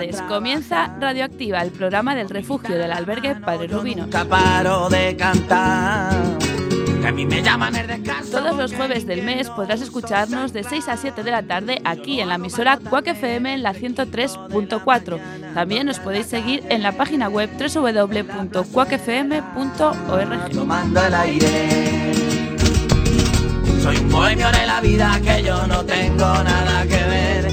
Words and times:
Tardes, 0.00 0.22
comienza 0.22 0.96
Radioactiva, 0.98 1.60
el 1.60 1.72
programa 1.72 2.14
del 2.14 2.30
refugio 2.30 2.78
del 2.78 2.90
albergue 2.90 3.34
Padre 3.34 3.66
Rubino. 3.66 4.04
de 4.04 5.16
cantar. 5.16 6.14
Todos 8.30 8.56
los 8.56 8.74
jueves 8.74 9.06
del 9.06 9.22
mes 9.22 9.50
podrás 9.50 9.82
escucharnos 9.82 10.54
de 10.54 10.64
6 10.64 10.88
a 10.88 10.96
7 10.96 11.22
de 11.22 11.30
la 11.30 11.42
tarde 11.42 11.82
aquí 11.84 12.20
en 12.20 12.30
la 12.30 12.36
emisora 12.36 12.78
Quack 12.78 13.08
FM 13.08 13.52
en 13.52 13.62
la 13.62 13.74
103.4. 13.74 15.20
También 15.52 15.86
os 15.90 15.98
podéis 15.98 16.24
seguir 16.26 16.64
en 16.70 16.82
la 16.82 16.92
página 16.92 17.28
web 17.28 17.50
www.quackfm.org. 17.58 20.50
Tomando 20.50 21.04
el 21.04 21.14
aire. 21.14 22.12
Soy 23.82 23.98
un 23.98 24.08
bohemio 24.08 24.50
de 24.50 24.66
la 24.66 24.80
vida 24.80 25.20
que 25.22 25.42
yo 25.42 25.66
no 25.66 25.84
tengo 25.84 26.24
nada 26.24 26.84
que 26.84 27.04
ver. 27.04 27.49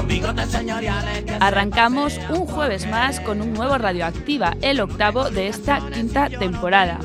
Con 0.00 0.08
los 0.08 0.16
bigotes 0.16 0.48
señoriales 0.48 1.24
que 1.24 1.36
Arrancamos 1.40 2.18
un 2.30 2.46
jueves 2.46 2.88
más 2.88 3.20
con 3.20 3.42
un 3.42 3.52
nuevo 3.52 3.76
Radioactiva, 3.76 4.56
el 4.62 4.80
octavo 4.80 5.28
de 5.28 5.48
esta 5.48 5.80
quinta 5.90 6.30
temporada. 6.30 6.98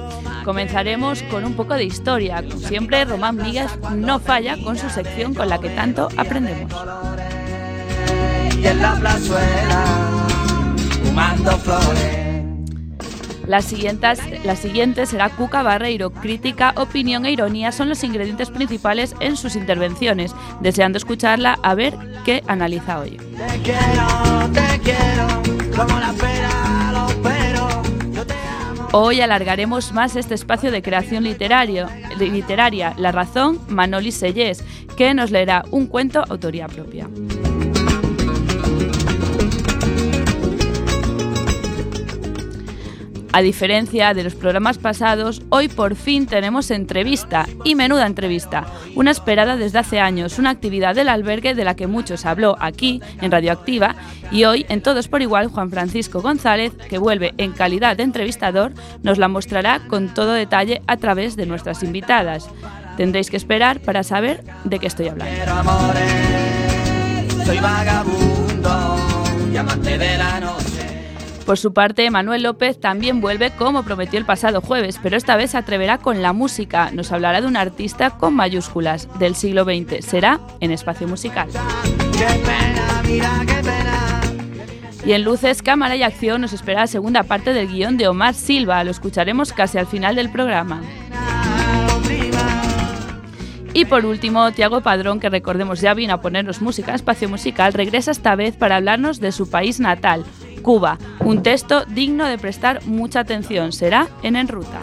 Comenzaremos 0.46 1.22
con 1.24 1.44
un 1.44 1.56
poco 1.56 1.74
de 1.74 1.84
historia. 1.84 2.42
Como 2.42 2.58
siempre, 2.58 3.04
Román 3.04 3.36
Míguez 3.36 3.70
no 3.94 4.20
falla 4.20 4.56
con 4.64 4.78
su 4.78 4.90
sección 4.90 5.34
con 5.34 5.50
la 5.50 5.60
que 5.60 5.72
tanto 5.72 6.08
aprendemos. 6.16 6.72
y 8.58 8.66
en 8.66 8.82
la 8.82 8.96
plazuela 8.96 9.84
fumando 11.04 11.52
flores. 11.58 12.25
La 13.48 13.62
siguiente, 13.62 14.08
la 14.44 14.56
siguiente 14.56 15.06
será 15.06 15.30
Cuca 15.30 15.62
Barreiro. 15.62 16.12
Crítica, 16.12 16.74
opinión 16.78 17.26
e 17.26 17.32
ironía 17.32 17.72
son 17.72 17.90
los 17.90 18.04
ingredientes 18.04 18.50
principales 18.50 19.16
en 19.20 19.38
sus 19.38 19.56
intervenciones. 19.56 20.34
Deseando 20.62 20.98
escucharla 20.98 21.60
a 21.62 21.76
ver 21.76 21.96
qué 22.24 22.44
analiza 22.48 23.00
hoy. 23.00 23.18
Hoy 28.92 29.20
alargaremos 29.20 29.92
más 29.92 30.16
este 30.16 30.36
espacio 30.36 30.72
de 30.72 30.82
creación 30.82 31.26
literario, 31.26 31.88
literaria. 32.18 32.94
La 32.98 33.12
razón, 33.12 33.60
Manoli 33.68 34.12
Sellés, 34.12 34.64
que 34.96 35.14
nos 35.14 35.32
leerá 35.32 35.66
un 35.72 35.88
cuento 35.88 36.24
autoría 36.30 36.68
propia. 36.68 37.10
A 43.36 43.42
diferencia 43.42 44.14
de 44.14 44.24
los 44.24 44.34
programas 44.34 44.78
pasados, 44.78 45.42
hoy 45.50 45.68
por 45.68 45.98
fin 45.98 46.26
tenemos 46.26 46.72
entrevista, 46.72 47.46
y 47.66 47.76
menuda 47.76 48.08
entrevista, 48.08 48.66
una 48.96 49.12
esperada 49.12 49.58
desde 49.58 49.80
hace 49.80 50.00
años, 50.00 50.40
una 50.40 50.52
actividad 50.52 50.96
del 50.96 51.10
albergue 51.10 51.54
de 51.54 51.66
la 51.66 51.76
que 51.76 51.86
muchos 51.86 52.26
habló 52.26 52.56
aquí, 52.62 53.02
en 53.20 53.32
Radioactiva, 53.32 53.98
y 54.32 54.46
hoy, 54.46 54.66
en 54.70 54.82
Todos 54.82 55.10
por 55.10 55.22
Igual, 55.22 55.48
Juan 55.48 55.70
Francisco 55.70 56.22
González, 56.22 56.72
que 56.88 56.98
vuelve 56.98 57.34
en 57.38 57.52
calidad 57.52 57.98
de 57.98 58.04
entrevistador, 58.04 58.72
nos 59.04 59.18
la 59.18 59.28
mostrará 59.28 59.82
con 59.86 60.14
todo 60.14 60.32
detalle 60.32 60.82
a 60.88 60.96
través 60.96 61.36
de 61.36 61.46
nuestras 61.46 61.84
invitadas. 61.84 62.48
Tendréis 62.96 63.30
que 63.30 63.36
esperar 63.36 63.82
para 63.82 64.04
saber 64.04 64.46
de 64.64 64.80
qué 64.80 64.88
estoy 64.88 65.10
hablando. 65.10 65.36
Soy 67.46 67.60
vagabundo 67.60 68.96
de 69.84 70.18
la 70.18 70.40
noche. 70.40 70.75
Por 71.46 71.60
su 71.60 71.74
parte, 71.74 72.10
Manuel 72.10 72.42
López 72.42 72.80
también 72.80 73.22
vuelve 73.22 73.52
como 73.52 73.84
prometió 73.84 74.18
el 74.18 74.26
pasado 74.26 74.62
jueves, 74.62 75.00
pero 75.02 75.16
esta 75.16 75.36
vez 75.36 75.52
se 75.52 75.58
atreverá 75.58 76.00
con 76.00 76.24
la 76.24 76.34
música. 76.34 76.90
Nos 76.92 77.12
hablará 77.12 77.40
de 77.40 77.48
un 77.48 77.56
artista 77.56 78.10
con 78.12 78.34
mayúsculas 78.34 79.08
del 79.20 79.36
siglo 79.36 79.64
XX. 79.64 80.04
Será 80.04 80.40
en 80.60 80.72
espacio 80.72 81.08
musical. 81.08 81.48
Y 85.06 85.12
en 85.12 85.24
Luces, 85.24 85.62
Cámara 85.62 85.96
y 85.96 86.02
Acción 86.02 86.42
nos 86.42 86.52
espera 86.52 86.82
la 86.82 86.88
segunda 86.88 87.22
parte 87.22 87.54
del 87.54 87.68
guion 87.68 87.98
de 87.98 88.08
Omar 88.08 88.34
Silva. 88.34 88.84
Lo 88.84 88.90
escucharemos 88.90 89.54
casi 89.54 89.78
al 89.78 89.86
final 89.86 90.16
del 90.16 90.32
programa. 90.32 90.82
Y 93.76 93.86
por 93.86 94.06
último, 94.06 94.52
Tiago 94.54 94.80
Padrón, 94.82 95.20
que 95.20 95.30
recordemos 95.30 95.82
ya 95.82 95.94
vino 95.94 96.14
a 96.14 96.22
ponernos 96.22 96.62
música 96.62 96.92
en 96.92 96.96
espacio 96.96 97.28
musical, 97.28 97.74
regresa 97.74 98.10
esta 98.10 98.34
vez 98.36 98.56
para 98.56 98.78
hablarnos 98.78 99.20
de 99.20 99.34
su 99.34 99.50
país 99.50 99.82
natal, 99.82 100.24
Cuba. 100.66 100.98
Un 101.20 101.44
texto 101.44 101.86
digno 101.86 102.26
de 102.26 102.40
prestar 102.40 102.84
mucha 102.88 103.20
atención. 103.20 103.72
Será 103.72 104.08
en 104.24 104.36
En 104.36 104.48
Ruta. 104.48 104.82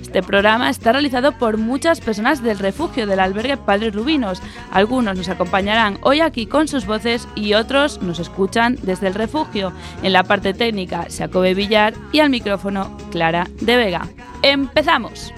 Este 0.00 0.22
programa 0.22 0.70
está 0.70 0.92
realizado 0.92 1.32
por 1.32 1.58
muchas 1.58 2.00
personas 2.00 2.42
del 2.42 2.58
refugio 2.58 3.06
del 3.06 3.20
albergue 3.20 3.58
Padre 3.58 3.90
Rubinos. 3.90 4.40
Algunos 4.72 5.14
nos 5.14 5.28
acompañarán 5.28 5.98
hoy 6.00 6.20
aquí 6.20 6.46
con 6.46 6.68
sus 6.68 6.86
voces 6.86 7.28
y 7.34 7.52
otros 7.52 8.00
nos 8.00 8.18
escuchan 8.18 8.78
desde 8.82 9.08
el 9.08 9.14
refugio. 9.14 9.74
En 10.02 10.14
la 10.14 10.24
parte 10.24 10.54
técnica, 10.54 11.06
Jacobe 11.14 11.52
Villar 11.52 11.92
y 12.12 12.20
al 12.20 12.30
micrófono, 12.30 12.96
Clara 13.10 13.46
de 13.60 13.76
Vega. 13.76 14.08
¡Empezamos! 14.42 15.34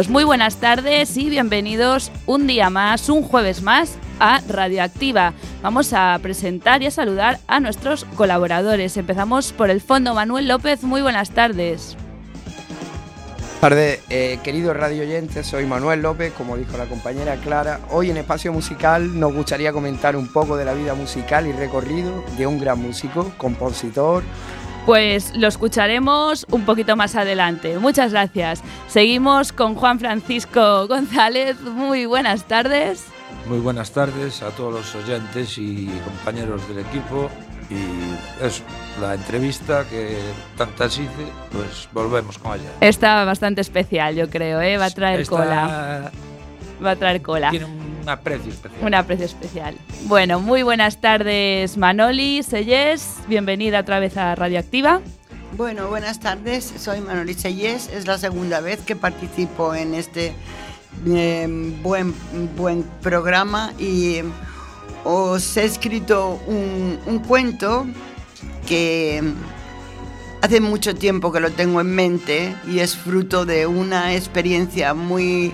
Pues 0.00 0.08
muy 0.08 0.24
buenas 0.24 0.56
tardes 0.56 1.14
y 1.18 1.28
bienvenidos 1.28 2.10
un 2.24 2.46
día 2.46 2.70
más, 2.70 3.10
un 3.10 3.22
jueves 3.22 3.60
más 3.60 3.98
a 4.18 4.40
Radioactiva. 4.48 5.34
Vamos 5.60 5.92
a 5.92 6.18
presentar 6.22 6.82
y 6.82 6.86
a 6.86 6.90
saludar 6.90 7.38
a 7.46 7.60
nuestros 7.60 8.06
colaboradores. 8.16 8.96
Empezamos 8.96 9.52
por 9.52 9.68
el 9.68 9.82
fondo. 9.82 10.14
Manuel 10.14 10.48
López, 10.48 10.84
muy 10.84 11.02
buenas 11.02 11.32
tardes. 11.32 11.98
Tarde, 13.60 14.00
eh, 14.08 14.38
queridos 14.42 14.74
radio 14.74 15.02
oyentes, 15.02 15.46
soy 15.46 15.66
Manuel 15.66 16.00
López, 16.00 16.32
como 16.32 16.56
dijo 16.56 16.78
la 16.78 16.86
compañera 16.86 17.36
Clara. 17.36 17.80
Hoy 17.90 18.10
en 18.10 18.16
Espacio 18.16 18.54
Musical 18.54 19.20
nos 19.20 19.34
gustaría 19.34 19.70
comentar 19.70 20.16
un 20.16 20.32
poco 20.32 20.56
de 20.56 20.64
la 20.64 20.72
vida 20.72 20.94
musical 20.94 21.46
y 21.46 21.52
recorrido 21.52 22.24
de 22.38 22.46
un 22.46 22.58
gran 22.58 22.80
músico, 22.80 23.30
compositor. 23.36 24.22
Pues 24.90 25.36
lo 25.36 25.46
escucharemos 25.46 26.44
un 26.50 26.64
poquito 26.64 26.96
más 26.96 27.14
adelante. 27.14 27.78
Muchas 27.78 28.10
gracias. 28.10 28.60
Seguimos 28.88 29.52
con 29.52 29.76
Juan 29.76 30.00
Francisco 30.00 30.88
González. 30.88 31.60
Muy 31.60 32.06
buenas 32.06 32.42
tardes. 32.48 33.06
Muy 33.46 33.60
buenas 33.60 33.92
tardes 33.92 34.42
a 34.42 34.50
todos 34.50 34.74
los 34.74 34.94
oyentes 34.96 35.58
y 35.58 35.86
compañeros 36.04 36.66
del 36.66 36.80
equipo. 36.80 37.30
Y 37.70 38.44
es 38.44 38.64
la 39.00 39.14
entrevista 39.14 39.84
que 39.88 40.18
tantas 40.58 40.98
hice, 40.98 41.24
pues 41.52 41.88
volvemos 41.92 42.36
con 42.38 42.58
ella. 42.58 42.70
Está 42.80 43.24
bastante 43.24 43.60
especial, 43.60 44.16
yo 44.16 44.28
creo, 44.28 44.60
¿eh? 44.60 44.76
Va 44.76 44.86
a 44.86 44.90
traer 44.90 45.20
Esta 45.20 45.36
cola. 45.36 46.10
Va 46.84 46.92
a 46.92 46.96
traer 46.96 47.22
cola. 47.22 47.50
Tiene 47.50 47.66
un 47.66 48.08
aprecio 48.08 48.50
especial. 48.50 48.84
Un 48.84 48.94
aprecio 48.94 49.26
especial. 49.26 49.76
Bueno, 50.04 50.40
muy 50.40 50.62
buenas 50.62 51.00
tardes, 51.00 51.76
Manoli, 51.76 52.42
Sellés. 52.42 53.16
Bienvenida 53.28 53.80
otra 53.80 53.98
vez 54.00 54.16
a 54.16 54.34
Radioactiva. 54.34 55.00
Bueno, 55.56 55.88
buenas 55.88 56.20
tardes. 56.20 56.72
Soy 56.78 57.00
Manoli 57.00 57.34
Sellés. 57.34 57.88
Es 57.88 58.06
la 58.06 58.16
segunda 58.18 58.60
vez 58.60 58.80
que 58.80 58.96
participo 58.96 59.74
en 59.74 59.94
este 59.94 60.32
eh, 61.06 61.46
buen, 61.82 62.14
buen 62.56 62.82
programa 63.02 63.72
y 63.78 64.20
os 65.04 65.56
he 65.56 65.64
escrito 65.64 66.40
un, 66.46 66.98
un 67.06 67.18
cuento 67.20 67.86
que 68.66 69.22
hace 70.42 70.60
mucho 70.60 70.94
tiempo 70.94 71.32
que 71.32 71.40
lo 71.40 71.50
tengo 71.50 71.80
en 71.80 71.94
mente 71.94 72.54
y 72.66 72.78
es 72.78 72.96
fruto 72.96 73.44
de 73.44 73.66
una 73.66 74.14
experiencia 74.14 74.94
muy, 74.94 75.52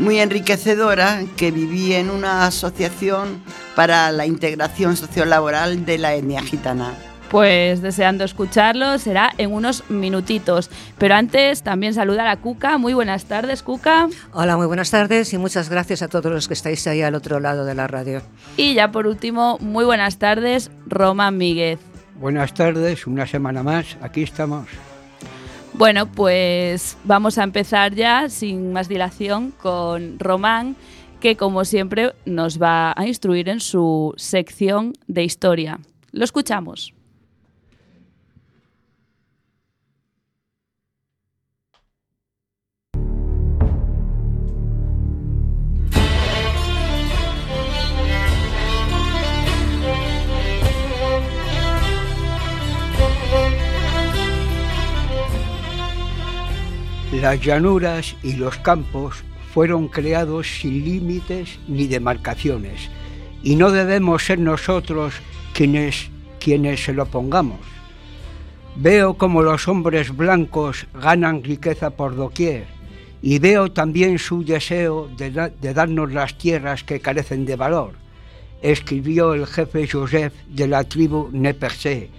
muy 0.00 0.18
enriquecedora 0.18 1.22
que 1.36 1.50
viví 1.50 1.92
en 1.92 2.10
una 2.10 2.46
asociación 2.46 3.42
para 3.76 4.10
la 4.10 4.26
integración 4.26 4.96
sociolaboral 4.96 5.84
de 5.84 5.98
la 5.98 6.14
etnia 6.14 6.42
gitana. 6.42 6.92
Pues 7.30 7.80
deseando 7.80 8.24
escucharlo, 8.24 8.98
será 8.98 9.30
en 9.38 9.52
unos 9.52 9.88
minutitos. 9.88 10.68
Pero 10.98 11.14
antes 11.14 11.62
también 11.62 11.94
saludar 11.94 12.26
a 12.26 12.36
Cuca. 12.36 12.76
Muy 12.76 12.92
buenas 12.92 13.26
tardes, 13.26 13.62
Cuca. 13.62 14.08
Hola, 14.32 14.56
muy 14.56 14.66
buenas 14.66 14.90
tardes 14.90 15.32
y 15.32 15.38
muchas 15.38 15.68
gracias 15.68 16.02
a 16.02 16.08
todos 16.08 16.32
los 16.32 16.48
que 16.48 16.54
estáis 16.54 16.84
ahí 16.88 17.02
al 17.02 17.14
otro 17.14 17.38
lado 17.38 17.64
de 17.64 17.76
la 17.76 17.86
radio. 17.86 18.22
Y 18.56 18.74
ya 18.74 18.90
por 18.90 19.06
último, 19.06 19.58
muy 19.60 19.84
buenas 19.84 20.18
tardes, 20.18 20.72
Román 20.86 21.36
Míguez. 21.36 21.78
Buenas 22.16 22.52
tardes, 22.52 23.06
una 23.06 23.26
semana 23.28 23.62
más, 23.62 23.96
aquí 24.02 24.24
estamos. 24.24 24.66
Bueno, 25.80 26.12
pues 26.12 26.98
vamos 27.04 27.38
a 27.38 27.42
empezar 27.42 27.94
ya 27.94 28.28
sin 28.28 28.70
más 28.70 28.86
dilación 28.86 29.50
con 29.50 30.18
Román, 30.18 30.76
que 31.20 31.38
como 31.38 31.64
siempre 31.64 32.12
nos 32.26 32.60
va 32.60 32.92
a 32.94 33.06
instruir 33.06 33.48
en 33.48 33.60
su 33.60 34.12
sección 34.18 34.92
de 35.06 35.24
historia. 35.24 35.80
Lo 36.12 36.24
escuchamos. 36.24 36.92
Las 57.30 57.40
llanuras 57.42 58.16
y 58.24 58.32
los 58.32 58.56
campos 58.56 59.22
fueron 59.54 59.86
creados 59.86 60.48
sin 60.48 60.84
límites 60.84 61.60
ni 61.68 61.86
demarcaciones 61.86 62.90
y 63.44 63.54
no 63.54 63.70
debemos 63.70 64.24
ser 64.24 64.40
nosotros 64.40 65.14
quienes, 65.54 66.10
quienes 66.40 66.82
se 66.82 66.92
lo 66.92 67.06
pongamos. 67.06 67.60
Veo 68.74 69.14
como 69.14 69.42
los 69.42 69.68
hombres 69.68 70.16
blancos 70.16 70.88
ganan 70.92 71.44
riqueza 71.44 71.90
por 71.90 72.16
doquier 72.16 72.64
y 73.22 73.38
veo 73.38 73.70
también 73.70 74.18
su 74.18 74.44
deseo 74.44 75.08
de, 75.16 75.30
de 75.30 75.72
darnos 75.72 76.12
las 76.12 76.36
tierras 76.36 76.82
que 76.82 76.98
carecen 76.98 77.46
de 77.46 77.54
valor, 77.54 77.92
escribió 78.60 79.34
el 79.34 79.46
jefe 79.46 79.86
Joseph 79.86 80.34
de 80.48 80.66
la 80.66 80.82
tribu 80.82 81.28
Nepersé 81.30 82.10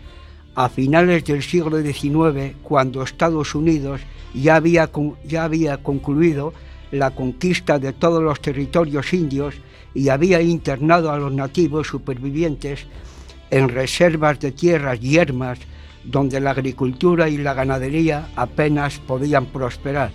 a 0.56 0.70
finales 0.70 1.24
del 1.26 1.44
siglo 1.44 1.82
XIX, 1.82 2.56
cuando 2.64 3.04
Estados 3.04 3.56
Unidos 3.56 4.02
ya 4.34 4.56
había, 4.56 4.90
ya 5.26 5.44
había 5.44 5.78
concluido 5.78 6.54
la 6.92 7.12
conquista 7.12 7.80
de 7.80 7.94
todos 7.94 8.22
los 8.22 8.42
territorios 8.42 9.14
indios 9.14 9.56
y 9.94 10.10
había 10.10 10.42
internado 10.42 11.12
a 11.12 11.18
los 11.18 11.32
nativos 11.32 11.88
supervivientes 11.88 12.86
en 13.50 13.70
reservas 13.70 14.40
de 14.40 14.52
tierras 14.52 15.00
yermas 15.00 15.60
donde 16.04 16.40
la 16.40 16.52
agricultura 16.52 17.30
y 17.30 17.38
la 17.38 17.54
ganadería 17.54 18.30
apenas 18.36 19.00
podían 19.00 19.46
prosperar. 19.48 20.12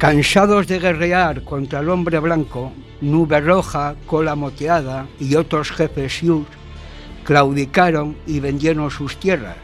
Cansados 0.00 0.66
de 0.66 0.78
guerrear 0.78 1.44
contra 1.44 1.80
el 1.80 1.90
hombre 1.90 2.18
blanco, 2.20 2.72
Nube 3.02 3.38
Roja, 3.38 3.96
Cola 4.06 4.34
Moteada 4.34 5.06
y 5.18 5.34
otros 5.34 5.70
jefes 5.70 6.14
Sioux 6.14 6.46
claudicaron 7.22 8.16
y 8.26 8.40
vendieron 8.40 8.90
sus 8.90 9.20
tierras. 9.20 9.58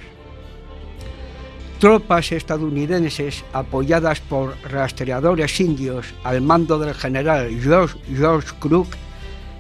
Tropas 1.81 2.33
estadounidenses 2.33 3.47
apoyadas 3.55 4.21
por 4.21 4.55
rastreadores 4.71 5.59
indios 5.59 6.13
al 6.23 6.43
mando 6.43 6.79
del 6.79 6.95
general 6.95 7.49
George, 7.59 7.99
George 8.15 8.55
Crook 8.61 8.89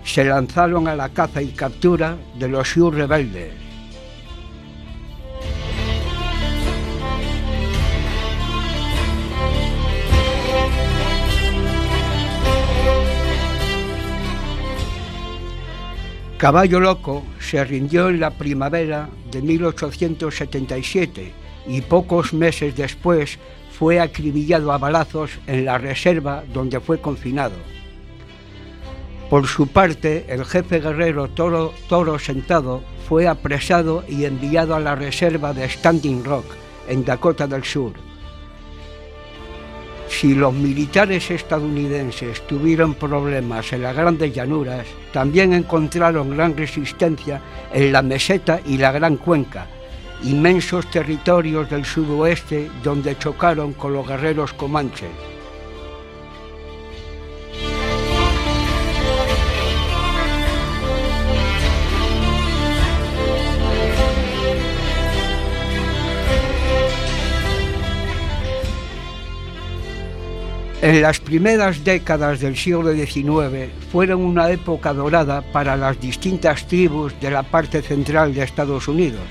se 0.04 0.26
lanzaron 0.26 0.88
a 0.88 0.94
la 0.94 1.08
caza 1.08 1.40
y 1.40 1.52
captura 1.52 2.18
de 2.38 2.48
los 2.48 2.68
Sioux 2.68 2.90
rebeldes. 2.90 3.65
Caballo 16.38 16.80
Loco 16.80 17.24
se 17.40 17.64
rindió 17.64 18.10
en 18.10 18.20
la 18.20 18.30
primavera 18.30 19.08
de 19.30 19.40
1877 19.40 21.32
y 21.66 21.80
pocos 21.80 22.34
meses 22.34 22.76
después 22.76 23.38
fue 23.78 24.00
acribillado 24.00 24.70
a 24.70 24.76
balazos 24.76 25.30
en 25.46 25.64
la 25.64 25.78
reserva 25.78 26.44
donde 26.52 26.78
fue 26.78 27.00
confinado. 27.00 27.54
Por 29.30 29.46
su 29.46 29.68
parte, 29.68 30.26
el 30.28 30.44
jefe 30.44 30.80
guerrero 30.80 31.28
Toro, 31.28 31.72
Toro 31.88 32.18
Sentado 32.18 32.82
fue 33.08 33.26
apresado 33.26 34.04
y 34.06 34.26
enviado 34.26 34.74
a 34.74 34.80
la 34.80 34.94
reserva 34.94 35.54
de 35.54 35.66
Standing 35.66 36.22
Rock, 36.22 36.44
en 36.86 37.02
Dakota 37.04 37.46
del 37.46 37.64
Sur. 37.64 38.05
Si 40.18 40.34
los 40.34 40.54
militares 40.54 41.30
estadounidenses 41.30 42.40
tuvieron 42.46 42.94
problemas 42.94 43.70
en 43.74 43.82
las 43.82 43.94
grandes 43.94 44.32
llanuras, 44.32 44.86
también 45.12 45.52
encontraron 45.52 46.30
gran 46.30 46.56
resistencia 46.56 47.42
en 47.70 47.92
la 47.92 48.00
meseta 48.00 48.58
y 48.64 48.78
la 48.78 48.92
gran 48.92 49.18
cuenca, 49.18 49.66
inmensos 50.24 50.90
territorios 50.90 51.68
del 51.68 51.84
sudoeste 51.84 52.70
donde 52.82 53.18
chocaron 53.18 53.74
con 53.74 53.92
los 53.92 54.08
guerreros 54.08 54.54
comanches. 54.54 55.35
En 70.82 71.00
las 71.00 71.20
primeras 71.20 71.84
décadas 71.84 72.40
del 72.40 72.54
siglo 72.54 72.92
XIX 72.92 73.70
fueron 73.90 74.20
una 74.20 74.50
época 74.50 74.92
dorada 74.92 75.40
para 75.40 75.74
las 75.74 75.98
distintas 75.98 76.66
tribus 76.68 77.18
de 77.18 77.30
la 77.30 77.42
parte 77.42 77.80
central 77.80 78.34
de 78.34 78.42
Estados 78.42 78.86
Unidos. 78.86 79.22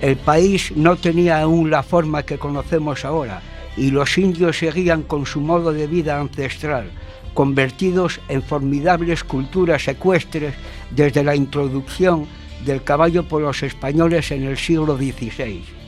El 0.00 0.16
país 0.16 0.72
no 0.76 0.94
tenía 0.94 1.40
aún 1.40 1.68
la 1.68 1.82
forma 1.82 2.22
que 2.22 2.38
conocemos 2.38 3.04
ahora 3.04 3.42
y 3.76 3.90
los 3.90 4.16
indios 4.18 4.58
seguían 4.58 5.02
con 5.02 5.26
su 5.26 5.40
modo 5.40 5.72
de 5.72 5.88
vida 5.88 6.20
ancestral, 6.20 6.92
convertidos 7.34 8.20
en 8.28 8.40
formidables 8.40 9.24
culturas 9.24 9.88
ecuestres 9.88 10.54
desde 10.90 11.24
la 11.24 11.34
introducción 11.34 12.26
del 12.64 12.84
caballo 12.84 13.24
por 13.24 13.42
los 13.42 13.64
españoles 13.64 14.30
en 14.30 14.44
el 14.44 14.56
siglo 14.56 14.96
XVI. 14.96 15.81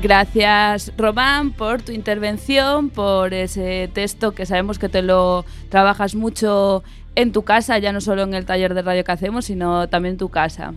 Gracias, 0.00 0.92
Román, 0.96 1.50
por 1.50 1.82
tu 1.82 1.90
intervención, 1.90 2.88
por 2.88 3.34
ese 3.34 3.90
texto 3.92 4.32
que 4.32 4.46
sabemos 4.46 4.78
que 4.78 4.88
te 4.88 5.02
lo 5.02 5.44
trabajas 5.70 6.14
mucho 6.14 6.84
en 7.16 7.32
tu 7.32 7.42
casa, 7.42 7.78
ya 7.78 7.92
no 7.92 8.00
solo 8.00 8.22
en 8.22 8.32
el 8.32 8.46
taller 8.46 8.74
de 8.74 8.82
radio 8.82 9.02
que 9.02 9.10
hacemos, 9.10 9.46
sino 9.46 9.88
también 9.88 10.12
en 10.12 10.18
tu 10.18 10.28
casa. 10.28 10.72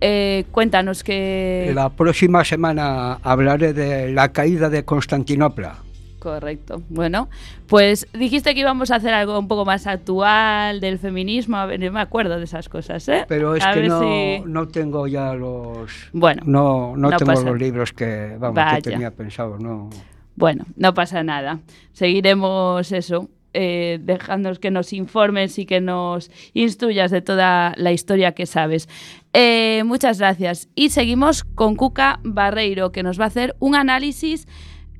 Eh, 0.00 0.46
cuéntanos 0.50 1.04
que... 1.04 1.70
La 1.74 1.90
próxima 1.90 2.44
semana 2.44 3.20
hablaré 3.22 3.72
de 3.72 4.10
la 4.12 4.32
caída 4.32 4.68
de 4.68 4.84
Constantinopla. 4.84 5.76
Correcto. 6.20 6.82
Bueno, 6.90 7.28
pues 7.66 8.06
dijiste 8.12 8.54
que 8.54 8.60
íbamos 8.60 8.90
a 8.92 8.96
hacer 8.96 9.12
algo 9.14 9.38
un 9.38 9.48
poco 9.48 9.64
más 9.64 9.86
actual 9.88 10.78
del 10.80 10.98
feminismo. 10.98 11.56
A 11.56 11.66
ver, 11.66 11.80
no 11.80 11.90
me 11.90 12.00
acuerdo 12.00 12.38
de 12.38 12.44
esas 12.44 12.68
cosas, 12.68 13.08
¿eh? 13.08 13.24
Pero 13.26 13.56
es 13.56 13.64
A 13.64 13.72
que 13.72 13.88
no, 13.88 14.00
si- 14.00 14.42
no 14.46 14.68
tengo 14.68 15.06
ya 15.08 15.32
los... 15.34 15.90
Bueno, 16.12 16.42
No, 16.44 16.92
no, 16.96 17.08
no 17.10 17.16
tengo 17.16 17.32
pasa. 17.32 17.42
los 17.50 17.58
libros 17.58 17.92
que, 17.92 18.36
vamos, 18.38 18.54
Vaya. 18.54 18.76
que 18.76 18.90
tenía 18.90 19.10
pensado, 19.10 19.58
no. 19.58 19.90
Bueno, 20.36 20.64
no 20.76 20.94
pasa 20.94 21.22
nada. 21.24 21.60
Seguiremos 21.92 22.92
eso, 22.92 23.28
eh, 23.52 23.98
dejándonos 24.02 24.58
que 24.58 24.70
nos 24.70 24.92
informes 24.92 25.58
y 25.58 25.66
que 25.66 25.80
nos 25.80 26.30
instruyas 26.54 27.10
de 27.10 27.20
toda 27.22 27.72
la 27.76 27.92
historia 27.92 28.32
que 28.32 28.46
sabes. 28.46 28.88
Eh, 29.32 29.82
muchas 29.84 30.18
gracias. 30.18 30.68
Y 30.74 30.90
seguimos 30.90 31.44
con 31.44 31.76
Cuca 31.76 32.20
Barreiro, 32.24 32.90
que 32.92 33.02
nos 33.02 33.18
va 33.20 33.24
a 33.24 33.28
hacer 33.28 33.54
un 33.58 33.74
análisis 33.74 34.46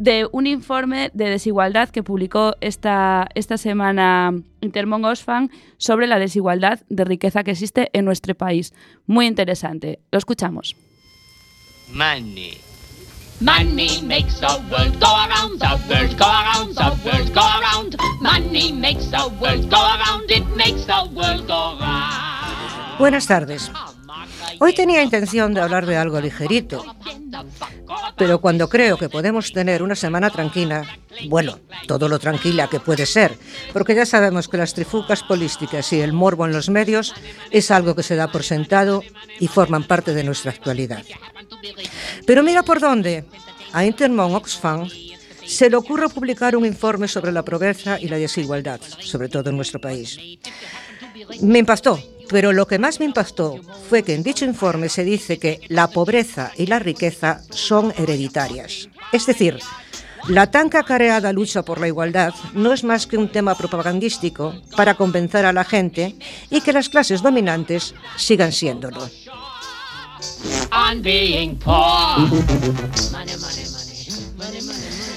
de 0.01 0.27
un 0.33 0.47
informe 0.47 1.11
de 1.13 1.27
desigualdad 1.29 1.91
que 1.91 2.03
publicó 2.03 2.55
esta, 2.61 3.29
esta 3.35 3.59
semana 3.59 4.33
Intermon 4.63 5.05
Oxfam 5.05 5.51
sobre 5.77 6.07
la 6.07 6.19
desigualdad 6.19 6.81
de 6.89 7.05
riqueza 7.05 7.45
que 7.45 7.51
existe 7.53 7.91
en 7.93 8.07
nuestro 8.07 8.35
país. 8.35 8.73
Muy 9.07 9.27
interesante. 9.27 10.01
Lo 10.11 10.19
escuchamos. 10.19 10.75
Money. 11.93 12.59
Money 13.41 14.03
makes 14.03 14.39
the 14.41 14.47
world 14.71 14.99
go 15.01 15.07
around, 15.07 15.61
the 15.61 15.77
world 15.89 16.19
go 16.19 16.27
around, 16.27 16.75
the 16.75 17.09
world 17.09 17.35
go 17.35 17.41
around. 17.41 17.97
Money 18.21 18.73
makes 18.73 19.11
the 19.11 19.29
world 19.41 19.71
go 19.71 19.81
around, 19.81 20.31
it 20.31 20.45
makes 20.57 20.87
the 20.87 21.09
world 21.15 21.47
go 21.47 21.79
round. 21.79 22.99
Buenas 22.99 23.27
tardes. 23.27 23.71
Hoy 24.63 24.75
tenía 24.75 25.03
intención 25.03 25.55
de 25.55 25.63
hablar 25.63 25.87
de 25.87 25.97
algo 25.97 26.21
ligerito, 26.21 26.85
pero 28.19 28.43
cuando 28.43 28.69
creo 28.69 28.99
que 28.99 29.09
podemos 29.09 29.53
tener 29.53 29.83
una 29.83 29.95
semana 29.95 30.29
tranquila, 30.29 30.85
bueno, 31.31 31.59
todo 31.87 32.11
lo 32.11 32.19
tranquila 32.19 32.69
que 32.69 32.79
puede 32.79 33.07
ser, 33.07 33.39
porque 33.73 33.95
ya 33.95 34.05
sabemos 34.05 34.49
que 34.49 34.59
las 34.59 34.75
trifulcas 34.75 35.23
políticas 35.23 35.91
y 35.95 36.01
el 36.01 36.13
morbo 36.13 36.45
en 36.45 36.53
los 36.53 36.69
medios 36.69 37.15
es 37.51 37.71
algo 37.71 37.95
que 37.95 38.03
se 38.03 38.17
da 38.17 38.31
por 38.31 38.43
sentado 38.43 39.03
y 39.39 39.49
forman 39.49 39.85
parte 39.85 40.13
de 40.13 40.25
nuestra 40.25 40.51
actualidad. 40.51 41.05
Pero 42.27 42.43
mira 42.43 42.63
por 42.63 42.81
dónde. 42.81 43.25
A 43.73 43.87
Intermon 43.87 44.35
Oxfam 44.35 44.91
se 45.47 45.71
le 45.71 45.77
ocurre 45.77 46.11
publicar 46.11 46.55
un 46.55 46.67
informe 46.67 47.09
sobre 47.09 47.33
la 47.33 47.45
pobreza 47.45 47.99
y 47.99 48.09
la 48.09 48.19
desigualdad, 48.19 48.81
sobre 49.01 49.31
todo 49.31 49.49
en 49.49 49.57
nuestro 49.57 49.81
país. 49.81 50.19
Me 51.41 51.61
impactó, 51.61 51.99
pero 52.31 52.53
lo 52.53 52.67
que 52.67 52.79
más 52.79 53.01
me 53.01 53.07
impactó 53.07 53.57
fue 53.89 54.03
que 54.03 54.15
en 54.15 54.23
dicho 54.23 54.45
informe 54.45 54.89
se 54.89 55.05
dice 55.05 55.39
que 55.39 55.61
la 55.69 55.89
pobreza 55.89 56.53
y 56.57 56.67
la 56.67 56.79
riqueza 56.79 57.41
son 57.51 57.93
hereditarias. 57.97 58.89
Es 59.13 59.27
decir, 59.27 59.59
la 60.29 60.51
tan 60.51 60.69
cacareada 60.69 61.33
lucha 61.33 61.63
por 61.63 61.81
la 61.81 61.89
igualdad 61.89 62.33
no 62.55 62.73
es 62.73 62.85
más 62.85 63.07
que 63.07 63.17
un 63.17 63.33
tema 63.33 63.55
propagandístico 63.57 64.55
para 64.77 64.95
convencer 64.95 65.45
a 65.45 65.53
la 65.53 65.65
gente 65.65 66.15
y 66.51 66.61
que 66.61 66.73
las 66.73 66.89
clases 66.89 67.23
dominantes 67.23 67.95
sigan 68.17 68.53
siéndolo. 68.53 69.09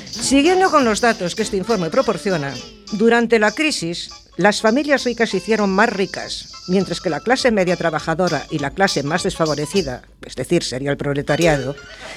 Siguiendo 0.10 0.72
con 0.72 0.86
los 0.86 1.02
datos 1.02 1.36
que 1.36 1.44
este 1.44 1.58
informe 1.58 1.90
proporciona, 1.90 2.54
durante 2.94 3.40
la 3.40 3.52
crisis 3.52 4.10
las 4.36 4.62
familias 4.62 5.04
ricas 5.04 5.30
se 5.30 5.38
hicieron 5.38 5.70
más 5.70 5.90
ricas, 5.90 6.50
mientras 6.68 7.02
que 7.02 7.10
la 7.10 7.20
clase 7.20 7.52
media 7.52 7.76
trabajadora 7.76 8.48
y 8.50 8.60
la 8.60 8.72
clase 8.72 9.04
más 9.04 9.24
desfavorecida, 9.24 10.04
es 10.26 10.36
decir, 10.36 10.64
sería 10.64 10.92
el 10.92 10.98
proletariado, 10.98 11.76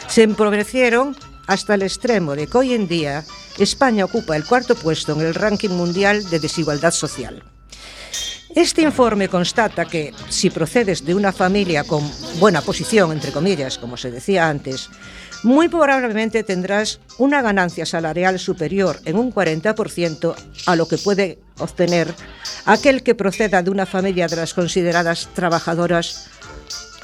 se 0.09 0.23
empobrecieron 0.23 1.17
hasta 1.47 1.75
el 1.75 1.83
extremo 1.83 2.35
de 2.35 2.47
que 2.47 2.59
hoy 2.59 2.73
en 2.73 2.89
día 2.89 3.25
España 3.59 4.07
ocupa 4.07 4.35
el 4.35 4.45
cuarto 4.45 4.75
puesto 4.75 5.13
en 5.13 5.21
el 5.21 5.35
ranking 5.35 5.71
mundial 5.71 6.29
de 6.31 6.41
desigualdad 6.41 6.93
social. 6.93 7.45
Este 8.55 8.81
informe 8.81 9.29
constata 9.29 9.85
que 9.85 10.15
si 10.31 10.49
procedes 10.49 11.05
de 11.05 11.15
una 11.15 11.31
familia 11.31 11.85
con 11.85 12.03
buena 12.41 12.63
posición, 12.63 13.13
entre 13.13 13.31
comillas, 13.31 13.77
como 13.77 13.99
se 13.99 14.11
decía 14.11 14.49
antes, 14.49 14.89
muy 15.43 15.69
probablemente 15.69 16.43
tendrás 16.43 17.01
una 17.19 17.43
ganancia 17.43 17.87
salarial 17.87 18.39
superior 18.39 18.99
en 19.05 19.17
un 19.17 19.33
40% 19.33 20.35
a 20.67 20.77
lo 20.77 20.89
que 20.89 20.99
puede 20.99 21.39
obtener 21.59 22.15
aquel 22.65 23.03
que 23.03 23.15
proceda 23.15 23.63
de 23.63 23.71
una 23.71 23.87
familia 23.87 24.29
de 24.29 24.37
las 24.37 24.55
consideradas 24.55 25.29
trabajadoras 25.35 26.29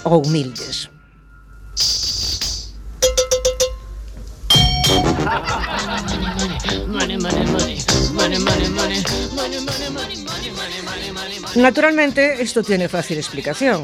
o 0.04 0.18
humildes. 0.18 0.90
Naturalmente, 11.54 12.42
esto 12.42 12.62
tiene 12.62 12.88
fácil 12.88 13.18
explicación. 13.18 13.82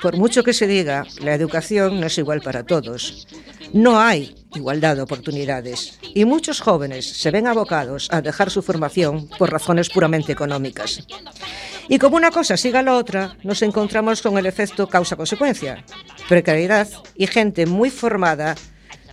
Por 0.00 0.16
mucho 0.16 0.42
que 0.42 0.52
se 0.52 0.66
diga, 0.66 1.06
la 1.20 1.34
educación 1.34 2.00
no 2.00 2.06
es 2.06 2.18
igual 2.18 2.40
para 2.40 2.64
todos. 2.64 3.26
No 3.72 3.98
hay 3.98 4.34
igualdad 4.54 4.96
de 4.96 5.02
oportunidades 5.02 5.98
y 6.02 6.24
muchos 6.24 6.60
jóvenes 6.60 7.06
se 7.06 7.30
ven 7.30 7.46
abocados 7.46 8.08
a 8.10 8.20
dejar 8.20 8.50
su 8.50 8.62
formación 8.62 9.28
por 9.38 9.50
razones 9.50 9.88
puramente 9.88 10.32
económicas. 10.32 11.06
Y 11.88 11.98
como 11.98 12.16
una 12.16 12.30
cosa 12.30 12.56
siga 12.56 12.82
la 12.82 12.96
otra, 12.96 13.36
nos 13.42 13.62
encontramos 13.62 14.20
con 14.20 14.36
el 14.36 14.46
efecto 14.46 14.88
causa-consecuencia, 14.88 15.84
precariedad 16.28 16.88
y 17.16 17.26
gente 17.26 17.66
muy 17.66 17.90
formada 17.90 18.54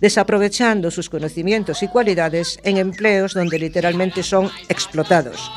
desaprovechando 0.00 0.90
sus 0.90 1.10
conocimientos 1.10 1.82
y 1.82 1.88
cualidades 1.88 2.58
en 2.64 2.78
empleos 2.78 3.34
donde 3.34 3.58
literalmente 3.58 4.22
son 4.22 4.50
explotados, 4.68 5.50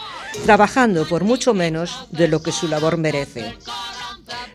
trabajando 0.46 1.08
por 1.08 1.24
mucho 1.24 1.54
menos 1.54 2.08
de 2.12 2.28
lo 2.28 2.42
que 2.42 2.52
su 2.52 2.68
labor 2.68 2.98
merece. 2.98 3.54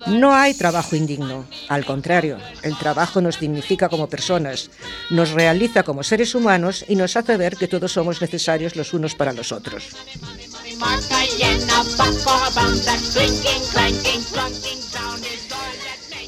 No 0.06 0.34
hay 0.34 0.54
trabajo 0.54 0.96
indigno, 0.96 1.46
al 1.68 1.84
contrario, 1.84 2.38
el 2.62 2.76
trabajo 2.78 3.20
nos 3.20 3.38
dignifica 3.38 3.88
como 3.88 4.08
personas, 4.08 4.70
nos 5.10 5.32
realiza 5.32 5.82
como 5.82 6.02
seres 6.02 6.34
humanos 6.34 6.84
y 6.88 6.96
nos 6.96 7.16
hace 7.16 7.36
ver 7.36 7.56
que 7.56 7.68
todos 7.68 7.92
somos 7.92 8.20
necesarios 8.20 8.76
los 8.76 8.94
unos 8.94 9.14
para 9.14 9.32
los 9.32 9.52
otros. 9.52 9.94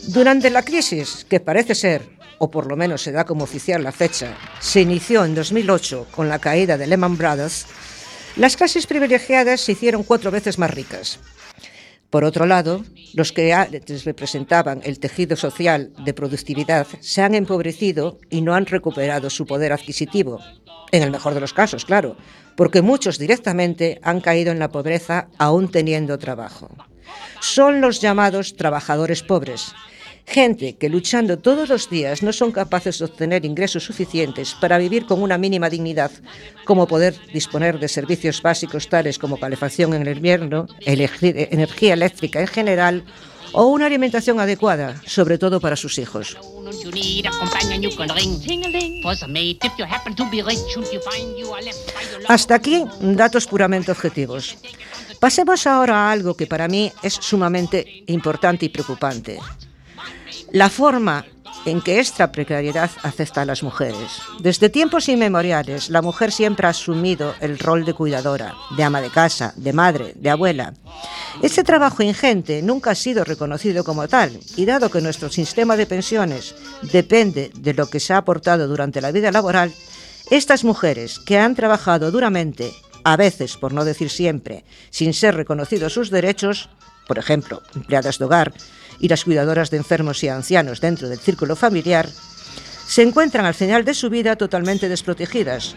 Durante 0.09 0.51
la 0.51 0.63
crisis, 0.63 1.25
que 1.29 1.41
parece 1.41 1.75
ser 1.75 2.21
o 2.39 2.51
por 2.51 2.67
lo 2.67 2.77
menos 2.77 3.03
se 3.03 3.13
da 3.13 3.25
como 3.25 3.45
oficial 3.45 3.85
la 3.85 3.93
fecha, 3.93 4.37
se 4.61 4.81
inició 4.81 5.25
en 5.27 5.35
2008 5.35 6.07
con 6.11 6.29
la 6.29 6.39
caída 6.39 6.79
de 6.79 6.87
Lehman 6.87 7.19
Brothers, 7.19 7.67
las 8.37 8.57
clases 8.57 8.87
privilegiadas 8.87 9.61
se 9.61 9.73
hicieron 9.73 10.03
cuatro 10.05 10.31
veces 10.31 10.59
más 10.59 10.71
ricas. 10.71 11.19
Por 12.11 12.25
otro 12.25 12.45
lado, 12.45 12.85
los 13.15 13.33
que 13.33 13.53
antes 13.53 14.05
representaban 14.05 14.81
el 14.85 14.99
tejido 14.99 15.37
social 15.37 15.93
de 16.05 16.13
productividad 16.13 16.87
se 17.01 17.23
han 17.23 17.37
empobrecido 17.37 18.19
y 18.29 18.43
no 18.43 18.55
han 18.55 18.67
recuperado 18.67 19.31
su 19.31 19.47
poder 19.47 19.73
adquisitivo. 19.73 20.41
En 20.91 21.05
el 21.05 21.13
mejor 21.13 21.35
de 21.35 21.41
los 21.41 21.55
casos, 21.55 21.85
claro, 21.85 22.17
porque 22.57 22.83
muchos 22.83 23.19
directamente 23.19 24.01
han 24.03 24.21
caído 24.21 24.51
en 24.51 24.59
la 24.59 24.73
pobreza 24.73 25.29
aún 25.39 25.71
teniendo 25.71 26.19
trabajo. 26.19 26.69
Son 27.41 27.81
los 27.81 28.01
llamados 28.01 28.57
trabajadores 28.57 29.23
pobres, 29.23 29.73
Gente 30.31 30.77
que 30.77 30.89
luchando 30.89 31.41
todos 31.41 31.69
los 31.69 31.91
días 31.91 32.23
no 32.23 32.33
son 32.33 32.53
capaces 32.53 33.01
de 33.01 33.05
obtener 33.07 33.45
ingresos 33.45 33.83
suficientes 33.83 34.55
para 34.55 34.79
vivir 34.79 35.05
con 35.05 35.21
una 35.21 35.37
mínima 35.39 35.69
dignidad, 35.69 36.13
como 36.65 36.87
poder 36.87 37.17
disponer 37.35 37.81
de 37.81 37.89
servicios 37.89 38.41
básicos 38.41 38.89
tales 38.89 39.19
como 39.19 39.41
calefacción 39.41 39.93
en 39.93 40.07
el 40.07 40.17
invierno, 40.17 40.69
energía 40.87 41.95
eléctrica 41.95 42.41
en 42.41 42.47
general 42.47 43.05
o 43.51 43.67
una 43.67 43.87
alimentación 43.87 44.39
adecuada, 44.39 45.03
sobre 45.05 45.37
todo 45.37 45.61
para 45.61 45.75
sus 45.75 45.99
hijos. 45.99 46.37
Hasta 52.29 52.55
aquí 52.55 52.85
datos 53.01 53.47
puramente 53.49 53.91
objetivos. 53.91 54.57
Pasemos 55.19 55.67
ahora 55.67 55.97
a 55.97 56.13
algo 56.13 56.37
que 56.37 56.47
para 56.47 56.69
mí 56.69 56.93
es 57.03 57.15
sumamente 57.15 58.05
importante 58.07 58.67
y 58.67 58.69
preocupante 58.69 59.41
la 60.53 60.69
forma 60.69 61.25
en 61.67 61.81
que 61.81 62.01
esta 62.01 62.33
precariedad 62.33 62.91
afecta 63.03 63.43
a 63.43 63.45
las 63.45 63.63
mujeres. 63.63 64.23
Desde 64.41 64.71
tiempos 64.71 65.09
inmemoriales, 65.09 65.91
la 65.91 66.01
mujer 66.01 66.33
siempre 66.33 66.67
ha 66.67 66.71
asumido 66.71 67.35
el 67.41 67.59
rol 67.59 67.85
de 67.85 67.93
cuidadora, 67.93 68.55
de 68.77 68.83
ama 68.83 69.01
de 69.01 69.11
casa, 69.11 69.53
de 69.57 69.73
madre, 69.73 70.13
de 70.17 70.31
abuela. 70.31 70.75
Este 71.43 71.63
trabajo 71.63 72.03
ingente 72.03 72.63
nunca 72.63 72.93
ha 72.93 72.95
sido 72.95 73.25
reconocido 73.25 73.85
como 73.85 74.09
tal, 74.09 74.39
y 74.57 74.65
dado 74.65 74.91
que 74.91 75.01
nuestro 75.01 75.29
sistema 75.29 75.77
de 75.77 75.87
pensiones 75.87 76.55
depende 76.93 77.51
de 77.55 77.75
lo 77.75 77.89
que 77.89 78.01
se 78.01 78.15
ha 78.15 78.19
aportado 78.19 78.67
durante 78.67 79.01
la 79.01 79.13
vida 79.13 79.31
laboral, 79.31 79.73
estas 80.31 80.65
mujeres 80.65 81.19
que 81.19 81.39
han 81.39 81.55
trabajado 81.55 82.11
duramente, 82.11 82.73
a 83.05 83.17
veces, 83.17 83.57
por 83.57 83.73
no 83.73 83.85
decir 83.85 84.11
siempre, 84.11 84.65
sin 84.91 85.13
ser 85.13 85.35
reconocidos 85.35 85.93
sus 85.93 86.11
derechos, 86.11 86.71
por 87.07 87.19
ejemplo, 87.19 87.63
empleadas 87.75 88.19
de 88.19 88.25
hogar, 88.25 88.53
y 89.01 89.09
las 89.09 89.25
cuidadoras 89.25 89.71
de 89.71 89.79
enfermos 89.79 90.23
y 90.23 90.29
ancianos 90.29 90.81
dentro 90.81 91.09
del 91.09 91.19
círculo 91.19 91.57
familiar, 91.57 92.09
se 92.87 93.03
encuentran 93.03 93.47
al 93.47 93.55
final 93.55 93.85
de 93.85 93.95
su 93.95 94.11
vida 94.11 94.37
totalmente 94.37 94.89
desprotegidas, 94.89 95.77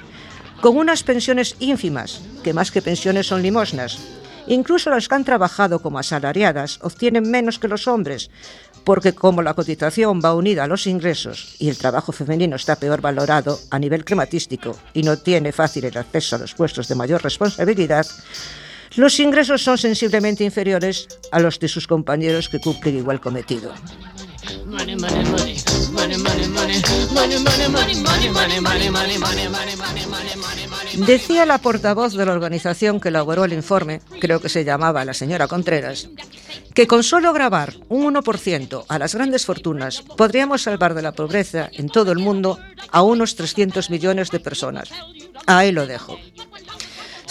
con 0.62 0.78
unas 0.78 1.04
pensiones 1.04 1.56
ínfimas, 1.60 2.22
que 2.44 2.54
más 2.54 2.72
que 2.72 2.82
pensiones 2.82 3.28
son 3.28 3.42
limosnas. 3.42 4.00
Incluso 4.48 4.90
las 4.90 5.08
que 5.08 5.16
han 5.16 5.24
trabajado 5.24 5.80
como 5.80 6.00
asalariadas 6.00 6.80
obtienen 6.82 7.30
menos 7.30 7.60
que 7.60 7.68
los 7.68 7.88
hombres, 7.88 8.30
porque 8.84 9.14
como 9.14 9.42
la 9.42 9.54
cotización 9.54 10.22
va 10.24 10.34
unida 10.34 10.64
a 10.64 10.68
los 10.68 10.88
ingresos 10.88 11.56
y 11.60 11.70
el 11.70 11.78
trabajo 11.78 12.12
femenino 12.12 12.56
está 12.56 12.76
peor 12.76 13.02
valorado 13.02 13.60
a 13.70 13.80
nivel 13.80 14.04
crematístico 14.04 14.78
y 14.94 15.04
no 15.04 15.18
tiene 15.18 15.52
fácil 15.52 15.86
el 15.86 15.98
acceso 15.98 16.36
a 16.36 16.40
los 16.40 16.54
puestos 16.54 16.88
de 16.88 16.96
mayor 16.96 17.24
responsabilidad, 17.24 18.06
los 18.96 19.20
ingresos 19.20 19.62
son 19.62 19.78
sensiblemente 19.78 20.44
inferiores 20.44 21.08
a 21.32 21.40
los 21.40 21.60
de 21.60 21.68
sus 21.68 21.88
compañeros 21.88 22.50
que 22.50 22.60
cumplen 22.60 22.98
igual 22.98 23.20
cometido. 23.20 23.74
Decía 30.98 31.46
la 31.46 31.58
portavoz 31.58 32.14
de 32.14 32.26
la 32.26 32.34
organización 32.34 33.00
que 33.00 33.10
elaboró 33.10 33.46
el 33.46 33.54
informe, 33.54 34.02
creo 34.20 34.40
que 34.40 34.50
se 34.50 34.64
llamaba 34.64 35.06
la 35.06 35.14
señora 35.14 35.48
Contreras, 35.48 36.10
que 36.74 36.88
con 36.88 37.04
solo 37.04 37.34
grabar 37.34 37.74
un 37.90 38.14
1% 38.14 38.86
a 38.88 39.00
las 39.00 39.16
grandes 39.16 39.46
fortunas 39.46 40.02
podríamos 40.02 40.64
salvar 40.64 40.94
de 40.94 41.02
la 41.02 41.14
pobreza 41.14 41.70
en 41.74 41.90
todo 41.90 42.12
el 42.12 42.20
mundo 42.20 42.60
a 42.92 43.02
unos 43.02 43.36
300 43.36 43.90
millones 43.90 44.30
de 44.32 44.40
personas. 44.40 44.90
Ahí 45.46 45.72
lo 45.72 45.88
dejo. 45.88 46.18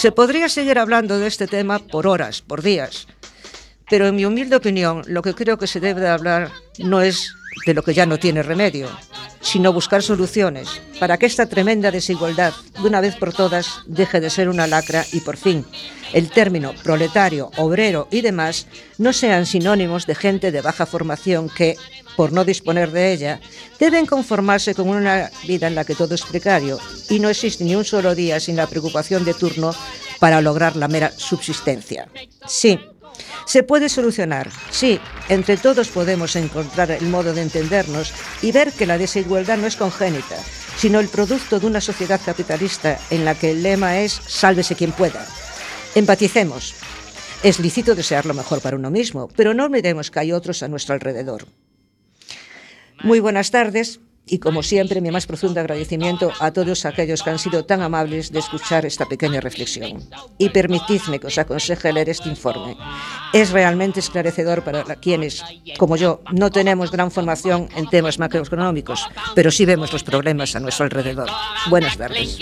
Se 0.02 0.10
podría 0.10 0.48
seguir 0.48 0.80
hablando 0.80 1.20
de 1.20 1.28
este 1.28 1.46
tema 1.46 1.78
por 1.78 2.08
horas, 2.08 2.42
por 2.42 2.60
días, 2.60 3.06
pero 3.88 4.08
en 4.08 4.16
mi 4.16 4.24
humilde 4.24 4.56
opinión 4.56 5.04
lo 5.06 5.22
que 5.22 5.32
creo 5.32 5.58
que 5.58 5.68
se 5.68 5.78
debe 5.78 6.00
de 6.00 6.08
hablar 6.08 6.50
no 6.80 7.02
es 7.02 7.32
de 7.66 7.72
lo 7.72 7.84
que 7.84 7.94
ya 7.94 8.04
no 8.04 8.18
tiene 8.18 8.42
remedio, 8.42 8.88
sino 9.40 9.72
buscar 9.72 10.02
soluciones 10.02 10.82
para 10.98 11.18
que 11.18 11.26
esta 11.26 11.46
tremenda 11.46 11.92
desigualdad, 11.92 12.52
de 12.80 12.88
una 12.88 13.00
vez 13.00 13.14
por 13.14 13.32
todas, 13.32 13.82
deje 13.86 14.20
de 14.20 14.30
ser 14.30 14.48
una 14.48 14.66
lacra 14.66 15.06
y 15.12 15.20
por 15.20 15.36
fin 15.36 15.64
el 16.12 16.30
término 16.32 16.74
proletario, 16.82 17.52
obrero 17.56 18.08
y 18.10 18.22
demás 18.22 18.66
no 18.98 19.12
sean 19.12 19.46
sinónimos 19.46 20.06
de 20.06 20.16
gente 20.16 20.50
de 20.50 20.62
baja 20.62 20.84
formación 20.84 21.48
que, 21.48 21.76
por 22.16 22.32
no 22.32 22.44
disponer 22.44 22.90
de 22.90 23.12
ella, 23.12 23.40
deben 23.78 24.06
conformarse 24.06 24.74
con 24.74 24.88
una 24.88 25.30
vida 25.46 25.66
en 25.66 25.74
la 25.74 25.84
que 25.84 25.94
todo 25.94 26.14
es 26.14 26.22
precario 26.22 26.78
y 27.08 27.18
no 27.18 27.28
existe 27.28 27.64
ni 27.64 27.74
un 27.74 27.84
solo 27.84 28.14
día 28.14 28.40
sin 28.40 28.56
la 28.56 28.66
preocupación 28.66 29.24
de 29.24 29.34
turno 29.34 29.74
para 30.18 30.40
lograr 30.40 30.76
la 30.76 30.88
mera 30.88 31.10
subsistencia. 31.16 32.08
Sí, 32.46 32.78
se 33.44 33.62
puede 33.62 33.88
solucionar, 33.88 34.50
sí, 34.70 35.00
entre 35.28 35.56
todos 35.56 35.88
podemos 35.88 36.36
encontrar 36.36 36.90
el 36.90 37.06
modo 37.08 37.34
de 37.34 37.42
entendernos 37.42 38.12
y 38.40 38.52
ver 38.52 38.72
que 38.72 38.86
la 38.86 38.98
desigualdad 38.98 39.58
no 39.58 39.66
es 39.66 39.76
congénita, 39.76 40.36
sino 40.76 41.00
el 41.00 41.08
producto 41.08 41.60
de 41.60 41.66
una 41.66 41.80
sociedad 41.80 42.20
capitalista 42.24 42.98
en 43.10 43.24
la 43.24 43.34
que 43.34 43.50
el 43.50 43.62
lema 43.62 44.00
es 44.00 44.12
sálvese 44.12 44.76
quien 44.76 44.92
pueda. 44.92 45.26
Empaticemos. 45.94 46.74
Es 47.42 47.58
lícito 47.58 47.96
desear 47.96 48.24
lo 48.24 48.34
mejor 48.34 48.60
para 48.60 48.76
uno 48.76 48.90
mismo, 48.90 49.28
pero 49.34 49.52
no 49.52 49.64
olvidemos 49.64 50.10
que 50.10 50.20
hay 50.20 50.32
otros 50.32 50.62
a 50.62 50.68
nuestro 50.68 50.94
alrededor. 50.94 51.46
Muy 53.02 53.20
buenas 53.20 53.50
tardes 53.50 54.00
y 54.26 54.38
como 54.38 54.62
siempre 54.62 55.00
mi 55.00 55.10
más 55.10 55.26
profundo 55.26 55.60
agradecimiento 55.60 56.32
a 56.38 56.52
todos 56.52 56.84
aquellos 56.84 57.22
que 57.22 57.30
han 57.30 57.38
sido 57.38 57.64
tan 57.64 57.82
amables 57.82 58.30
de 58.30 58.38
escuchar 58.38 58.86
esta 58.86 59.06
pequeña 59.06 59.40
reflexión. 59.40 60.08
Y 60.38 60.50
permitidme 60.50 61.18
que 61.18 61.26
os 61.26 61.38
aconseje 61.38 61.92
leer 61.92 62.10
este 62.10 62.28
informe. 62.28 62.76
Es 63.32 63.50
realmente 63.50 64.00
esclarecedor 64.00 64.62
para 64.62 64.84
quienes, 64.96 65.42
como 65.78 65.96
yo, 65.96 66.22
no 66.32 66.50
tenemos 66.50 66.90
gran 66.90 67.10
formación 67.10 67.68
en 67.74 67.88
temas 67.88 68.18
macroeconómicos, 68.18 69.06
pero 69.34 69.50
sí 69.50 69.64
vemos 69.64 69.92
los 69.92 70.04
problemas 70.04 70.54
a 70.54 70.60
nuestro 70.60 70.84
alrededor. 70.84 71.28
Buenas 71.68 71.96
tardes. 71.96 72.38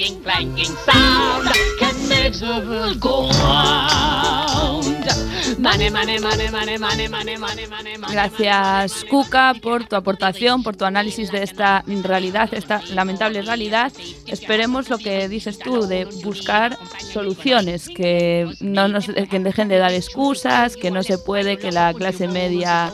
Gracias, 8.11 9.05
Cuca, 9.05 9.55
por 9.61 9.85
tu 9.85 9.97
aportación, 9.97 10.63
por 10.63 10.77
tu 10.77 10.85
análisis 10.85 11.31
de 11.31 11.43
esta 11.43 11.85
realidad, 11.87 12.49
esta 12.53 12.83
lamentable 12.95 13.43
realidad. 13.43 13.93
Esperemos 14.27 14.89
lo 14.89 14.99
que 14.99 15.29
dices 15.29 15.59
tú, 15.59 15.87
de 15.87 16.07
buscar 16.25 16.79
soluciones, 16.99 17.89
que 17.89 18.51
no 18.61 18.89
nos 18.89 19.07
que 19.07 19.39
dejen 19.39 19.69
de 19.69 19.79
dar 19.79 19.93
excusas, 19.93 20.77
que 20.77 20.91
no 20.91 21.03
se 21.03 21.19
puede, 21.19 21.59
que 21.59 21.73
la 21.73 21.93
clase 21.95 22.29
media 22.29 22.93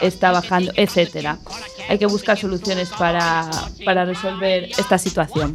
está 0.00 0.32
bajando, 0.32 0.72
etcétera. 0.76 1.38
Hay 1.88 1.98
que 1.98 2.06
buscar 2.06 2.36
soluciones 2.36 2.90
para, 2.90 3.50
para 3.84 4.04
resolver 4.04 4.64
esta 4.64 4.98
situación. 4.98 5.54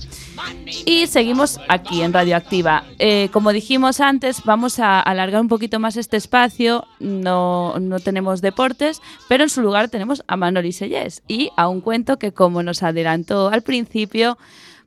Y 0.85 1.07
seguimos 1.07 1.59
aquí 1.67 2.01
en 2.01 2.13
Radioactiva. 2.13 2.83
Eh, 2.99 3.29
como 3.31 3.51
dijimos 3.51 3.99
antes, 3.99 4.43
vamos 4.45 4.79
a 4.79 4.99
alargar 4.99 5.41
un 5.41 5.47
poquito 5.47 5.79
más 5.79 5.97
este 5.97 6.17
espacio. 6.17 6.85
No, 6.99 7.77
no 7.79 7.99
tenemos 7.99 8.41
deportes, 8.41 9.01
pero 9.27 9.43
en 9.43 9.49
su 9.49 9.61
lugar 9.61 9.89
tenemos 9.89 10.23
a 10.27 10.37
Manoli 10.37 10.71
Sellés 10.71 11.23
y 11.27 11.51
a 11.57 11.67
un 11.67 11.81
cuento 11.81 12.17
que, 12.17 12.31
como 12.31 12.63
nos 12.63 12.83
adelantó 12.83 13.49
al 13.49 13.61
principio, 13.61 14.37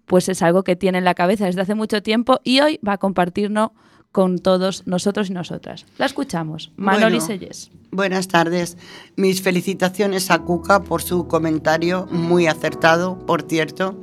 pues 0.07 0.29
es 0.29 0.43
algo 0.43 0.65
que 0.65 0.77
tiene 0.77 0.99
en 0.99 1.05
la 1.05 1.15
cabeza 1.15 1.47
desde 1.47 1.63
hace 1.63 1.75
mucho 1.75 2.03
tiempo 2.03 2.41
y 2.45 2.61
hoy 2.61 2.81
va 2.87 2.95
a 2.95 2.99
compartirnos 2.99 3.71
con 4.15 4.39
todos 4.39 4.87
nosotros 4.87 5.29
y 5.29 5.33
nosotras. 5.33 5.87
La 5.99 6.07
escuchamos. 6.07 6.71
Manoli 6.77 7.19
Bueno, 7.19 7.49
Buenas 7.91 8.29
tardes. 8.29 8.79
Mis 9.17 9.43
felicitaciones 9.43 10.31
a 10.31 10.39
Cuca 10.39 10.85
por 10.85 11.03
su 11.03 11.27
comentario, 11.27 12.07
muy 12.13 12.47
acertado, 12.47 13.19
por 13.27 13.43
cierto. 13.43 14.01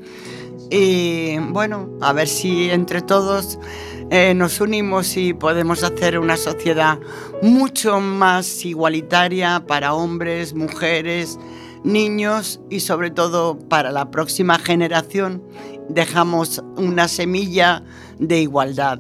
Y 0.70 1.38
bueno, 1.52 1.90
a 2.02 2.12
ver 2.12 2.28
si 2.28 2.70
entre 2.72 3.02
todos 3.02 3.58
eh, 4.10 4.34
nos 4.34 4.60
unimos 4.60 5.16
y 5.16 5.34
podemos 5.34 5.82
hacer 5.82 6.20
una 6.20 6.36
sociedad 6.36 7.00
mucho 7.42 8.02
más 8.02 8.66
igualitaria 8.66 9.64
para 9.66 9.94
hombres, 9.94 10.54
mujeres, 10.54 11.40
niños 11.86 12.60
y 12.70 12.82
sobre 12.82 13.12
todo 13.12 13.58
para 13.58 13.92
la 13.92 14.12
próxima 14.12 14.60
generación 14.60 15.42
dejamos 15.88 16.62
una 16.76 17.08
semilla 17.08 17.82
de 18.20 18.42
igualdad. 18.42 19.00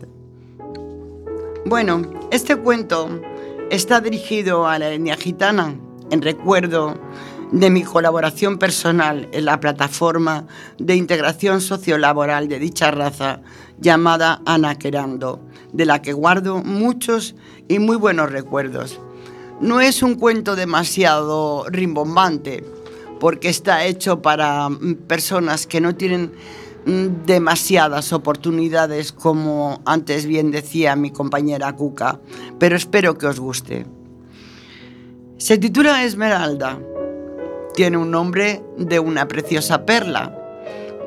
Bueno, 1.66 2.02
este 2.32 2.56
cuento 2.56 3.22
está 3.70 4.02
dirigido 4.02 4.68
a 4.68 4.80
la 4.80 4.92
etnia 4.92 5.16
gitana 5.16 5.76
en 6.10 6.24
recuerdo 6.24 6.98
de 7.52 7.70
mi 7.70 7.84
colaboración 7.84 8.58
personal 8.58 9.30
en 9.32 9.46
la 9.46 9.60
plataforma 9.60 10.48
de 10.80 10.96
integración 10.96 11.62
sociolaboral 11.62 12.48
de 12.48 12.58
dicha 12.58 12.90
raza 12.90 13.42
llamada 13.80 14.42
Anaquerando, 14.46 15.40
de 15.72 15.86
la 15.86 16.02
que 16.02 16.14
guardo 16.14 16.64
muchos 16.64 17.36
y 17.68 17.78
muy 17.78 17.96
buenos 17.96 18.32
recuerdos. 18.32 19.00
No 19.60 19.82
es 19.82 20.02
un 20.02 20.16
cuento 20.16 20.56
demasiado 20.56 21.66
rimbombante, 21.70 22.66
porque 23.20 23.50
está 23.50 23.86
hecho 23.86 24.24
para 24.24 24.68
personas 25.08 25.68
que 25.68 25.80
no 25.80 25.94
tienen 25.94 26.32
demasiadas 26.86 28.12
oportunidades, 28.14 29.12
como 29.12 29.82
antes 29.86 30.26
bien 30.26 30.52
decía 30.52 30.96
mi 30.96 31.12
compañera 31.12 31.76
Cuca, 31.76 32.20
pero 32.60 32.76
espero 32.76 33.18
que 33.18 33.28
os 33.28 33.40
guste. 33.40 33.86
Se 35.38 35.58
titula 35.58 36.04
Esmeralda. 36.04 36.80
Tiene 37.74 37.98
un 37.98 38.12
nombre 38.12 38.64
de 38.78 39.00
una 39.00 39.28
preciosa 39.28 39.86
perla, 39.86 40.38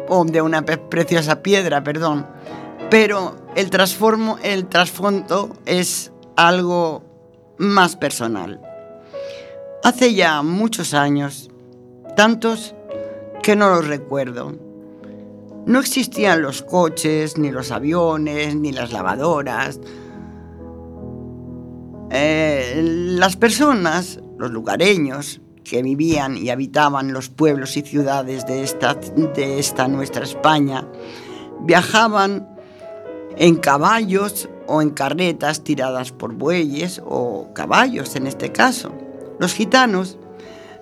o 0.09 0.25
de 0.25 0.43
una 0.43 0.63
preciosa 0.65 1.43
piedra, 1.43 1.83
perdón, 1.83 2.27
pero 2.91 3.37
el, 3.55 3.71
el 4.43 4.67
trasfondo 4.67 5.57
es 5.67 6.13
algo 6.37 7.03
más 7.59 7.97
personal. 7.97 8.61
Hace 9.83 10.15
ya 10.15 10.43
muchos 10.43 10.95
años, 10.95 11.51
tantos 12.17 12.75
que 13.43 13.57
no 13.57 13.69
los 13.71 13.87
recuerdo. 13.87 14.64
No 15.67 15.81
existían 15.81 16.43
los 16.43 16.63
coches, 16.63 17.39
ni 17.39 17.51
los 17.51 17.71
aviones, 17.71 18.55
ni 18.55 18.73
las 18.73 18.93
lavadoras. 18.93 19.81
Eh, 22.11 22.83
las 22.85 23.37
personas, 23.37 24.21
los 24.39 24.51
lugareños 24.51 25.41
que 25.65 25.83
vivían 25.83 26.37
y 26.37 26.51
habitaban 26.51 27.15
los 27.15 27.31
pueblos 27.31 27.77
y 27.79 27.83
ciudades 27.83 28.47
de 28.47 28.63
esta, 28.63 28.95
de 28.95 29.59
esta 29.59 29.89
nuestra 29.89 30.25
España, 30.25 30.87
viajaban 31.63 32.47
en 33.37 33.57
caballos 33.57 34.49
o 34.67 34.83
en 34.83 34.91
carretas 34.91 35.65
tiradas 35.65 36.13
por 36.13 36.35
bueyes 36.35 37.01
o 37.05 37.49
caballos 37.55 38.17
en 38.17 38.27
este 38.27 38.53
caso. 38.53 38.93
Los 39.39 39.55
gitanos 39.55 40.19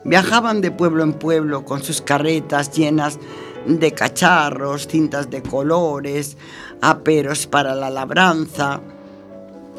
viajaban 0.04 0.60
de 0.60 0.70
pueblo 0.70 1.04
en 1.04 1.12
pueblo 1.12 1.64
con 1.64 1.82
sus 1.82 2.02
carretas 2.02 2.72
llenas 2.72 3.18
de 3.18 3.51
cacharros, 3.94 4.86
cintas 4.88 5.30
de 5.30 5.42
colores, 5.42 6.36
aperos 6.80 7.46
para 7.46 7.74
la 7.74 7.90
labranza. 7.90 8.80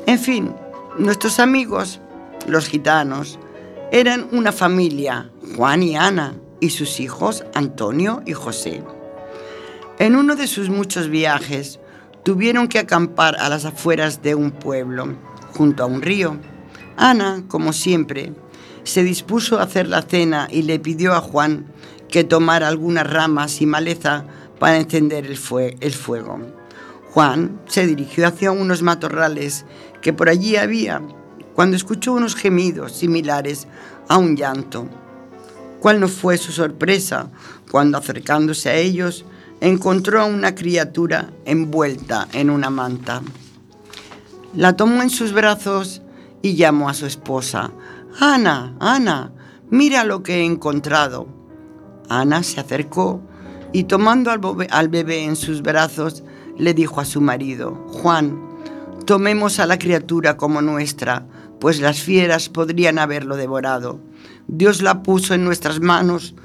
En 0.05 0.19
fin, 0.19 0.53
nuestros 0.97 1.39
amigos, 1.39 1.99
los 2.47 2.67
gitanos, 2.67 3.39
eran 3.91 4.27
una 4.31 4.51
familia, 4.51 5.29
Juan 5.55 5.83
y 5.83 5.95
Ana, 5.95 6.35
y 6.59 6.69
sus 6.69 6.99
hijos 6.99 7.43
Antonio 7.53 8.21
y 8.25 8.33
José. 8.33 8.83
En 9.99 10.15
uno 10.15 10.35
de 10.35 10.47
sus 10.47 10.69
muchos 10.69 11.09
viajes, 11.09 11.79
tuvieron 12.23 12.67
que 12.67 12.79
acampar 12.79 13.35
a 13.35 13.49
las 13.49 13.65
afueras 13.65 14.21
de 14.21 14.33
un 14.33 14.51
pueblo, 14.51 15.15
junto 15.55 15.83
a 15.83 15.85
un 15.85 16.01
río. 16.01 16.37
Ana, 16.97 17.43
como 17.47 17.73
siempre, 17.73 18.33
se 18.83 19.03
dispuso 19.03 19.59
a 19.59 19.63
hacer 19.63 19.87
la 19.87 20.01
cena 20.01 20.47
y 20.49 20.63
le 20.63 20.79
pidió 20.79 21.13
a 21.13 21.21
Juan 21.21 21.72
que 22.13 22.23
tomara 22.23 22.67
algunas 22.67 23.09
ramas 23.11 23.59
y 23.59 23.65
maleza 23.65 24.23
para 24.59 24.77
encender 24.77 25.25
el, 25.25 25.35
fue- 25.35 25.77
el 25.79 25.93
fuego. 25.93 26.37
Juan 27.11 27.59
se 27.65 27.87
dirigió 27.87 28.27
hacia 28.27 28.51
unos 28.51 28.83
matorrales 28.83 29.65
que 29.99 30.13
por 30.13 30.29
allí 30.29 30.55
había 30.55 31.01
cuando 31.55 31.75
escuchó 31.75 32.13
unos 32.13 32.35
gemidos 32.35 32.91
similares 32.91 33.67
a 34.09 34.19
un 34.19 34.37
llanto. 34.37 34.87
¿Cuál 35.79 35.99
no 35.99 36.07
fue 36.07 36.37
su 36.37 36.51
sorpresa 36.51 37.31
cuando 37.71 37.97
acercándose 37.97 38.69
a 38.69 38.75
ellos 38.75 39.25
encontró 39.59 40.21
a 40.21 40.25
una 40.25 40.53
criatura 40.53 41.31
envuelta 41.45 42.27
en 42.31 42.51
una 42.51 42.69
manta? 42.69 43.23
La 44.55 44.75
tomó 44.75 45.01
en 45.01 45.09
sus 45.09 45.33
brazos 45.33 46.03
y 46.43 46.53
llamó 46.57 46.89
a 46.89 46.93
su 46.93 47.07
esposa. 47.07 47.71
Ana, 48.19 48.75
Ana, 48.79 49.31
mira 49.71 50.03
lo 50.03 50.21
que 50.21 50.41
he 50.41 50.45
encontrado. 50.45 51.41
Ana 52.09 52.43
se 52.43 52.59
acercó 52.59 53.21
y 53.71 53.85
tomando 53.85 54.31
al, 54.31 54.89
bebé 54.89 55.23
en 55.23 55.35
sus 55.35 55.61
brazos, 55.61 56.23
le 56.57 56.73
dijo 56.73 57.01
a 57.01 57.05
su 57.05 57.21
marido, 57.21 57.73
Juan, 57.87 58.39
tomemos 59.05 59.59
a 59.59 59.65
la 59.65 59.79
criatura 59.79 60.37
como 60.37 60.61
nuestra, 60.61 61.25
pues 61.59 61.79
las 61.79 61.99
fieras 61.99 62.49
podrían 62.49 62.99
haberlo 62.99 63.35
devorado. 63.35 63.99
Dios 64.47 64.81
la 64.81 65.01
puso 65.01 65.33
en 65.33 65.43
nuestras 65.43 65.79
manos 65.79 66.35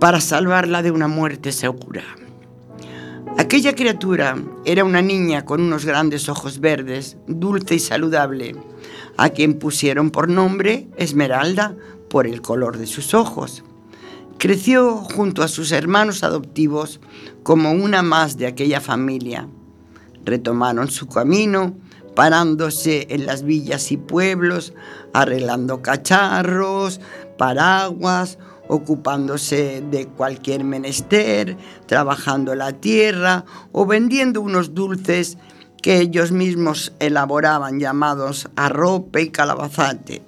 para 0.00 0.20
salvarla 0.20 0.82
de 0.82 0.90
una 0.90 1.08
muerte 1.08 1.52
segura. 1.52 2.02
Aquella 3.38 3.74
criatura 3.74 4.36
era 4.64 4.84
una 4.84 5.02
niña 5.02 5.44
con 5.44 5.60
unos 5.60 5.84
grandes 5.84 6.28
ojos 6.28 6.58
verdes, 6.58 7.16
dulce 7.26 7.74
y 7.74 7.78
saludable, 7.78 8.56
a 9.18 9.28
quien 9.28 9.58
pusieron 9.58 10.10
por 10.10 10.28
nombre 10.28 10.88
Esmeralda 10.96 11.76
por 12.08 12.26
el 12.26 12.40
color 12.40 12.78
de 12.78 12.86
sus 12.86 13.14
ojos. 13.14 13.62
Creció 14.38 14.96
junto 14.96 15.42
a 15.42 15.48
sus 15.48 15.72
hermanos 15.72 16.22
adoptivos 16.22 17.00
como 17.42 17.72
una 17.72 18.02
más 18.02 18.36
de 18.36 18.46
aquella 18.46 18.82
familia. 18.82 19.48
Retomaron 20.26 20.90
su 20.90 21.06
camino, 21.06 21.74
parándose 22.14 23.06
en 23.10 23.24
las 23.24 23.44
villas 23.44 23.90
y 23.92 23.96
pueblos, 23.96 24.74
arreglando 25.14 25.80
cacharros, 25.80 27.00
paraguas, 27.38 28.38
ocupándose 28.68 29.82
de 29.90 30.06
cualquier 30.06 30.64
menester, 30.64 31.56
trabajando 31.86 32.54
la 32.54 32.72
tierra 32.72 33.46
o 33.72 33.86
vendiendo 33.86 34.42
unos 34.42 34.74
dulces 34.74 35.38
que 35.82 35.98
ellos 35.98 36.30
mismos 36.30 36.92
elaboraban 36.98 37.80
llamados 37.80 38.48
arrope 38.56 39.22
y 39.22 39.30
calabazate. 39.30 40.22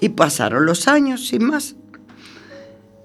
Y 0.00 0.08
pasaron 0.10 0.66
los 0.66 0.88
años 0.88 1.28
sin 1.28 1.44
más. 1.44 1.76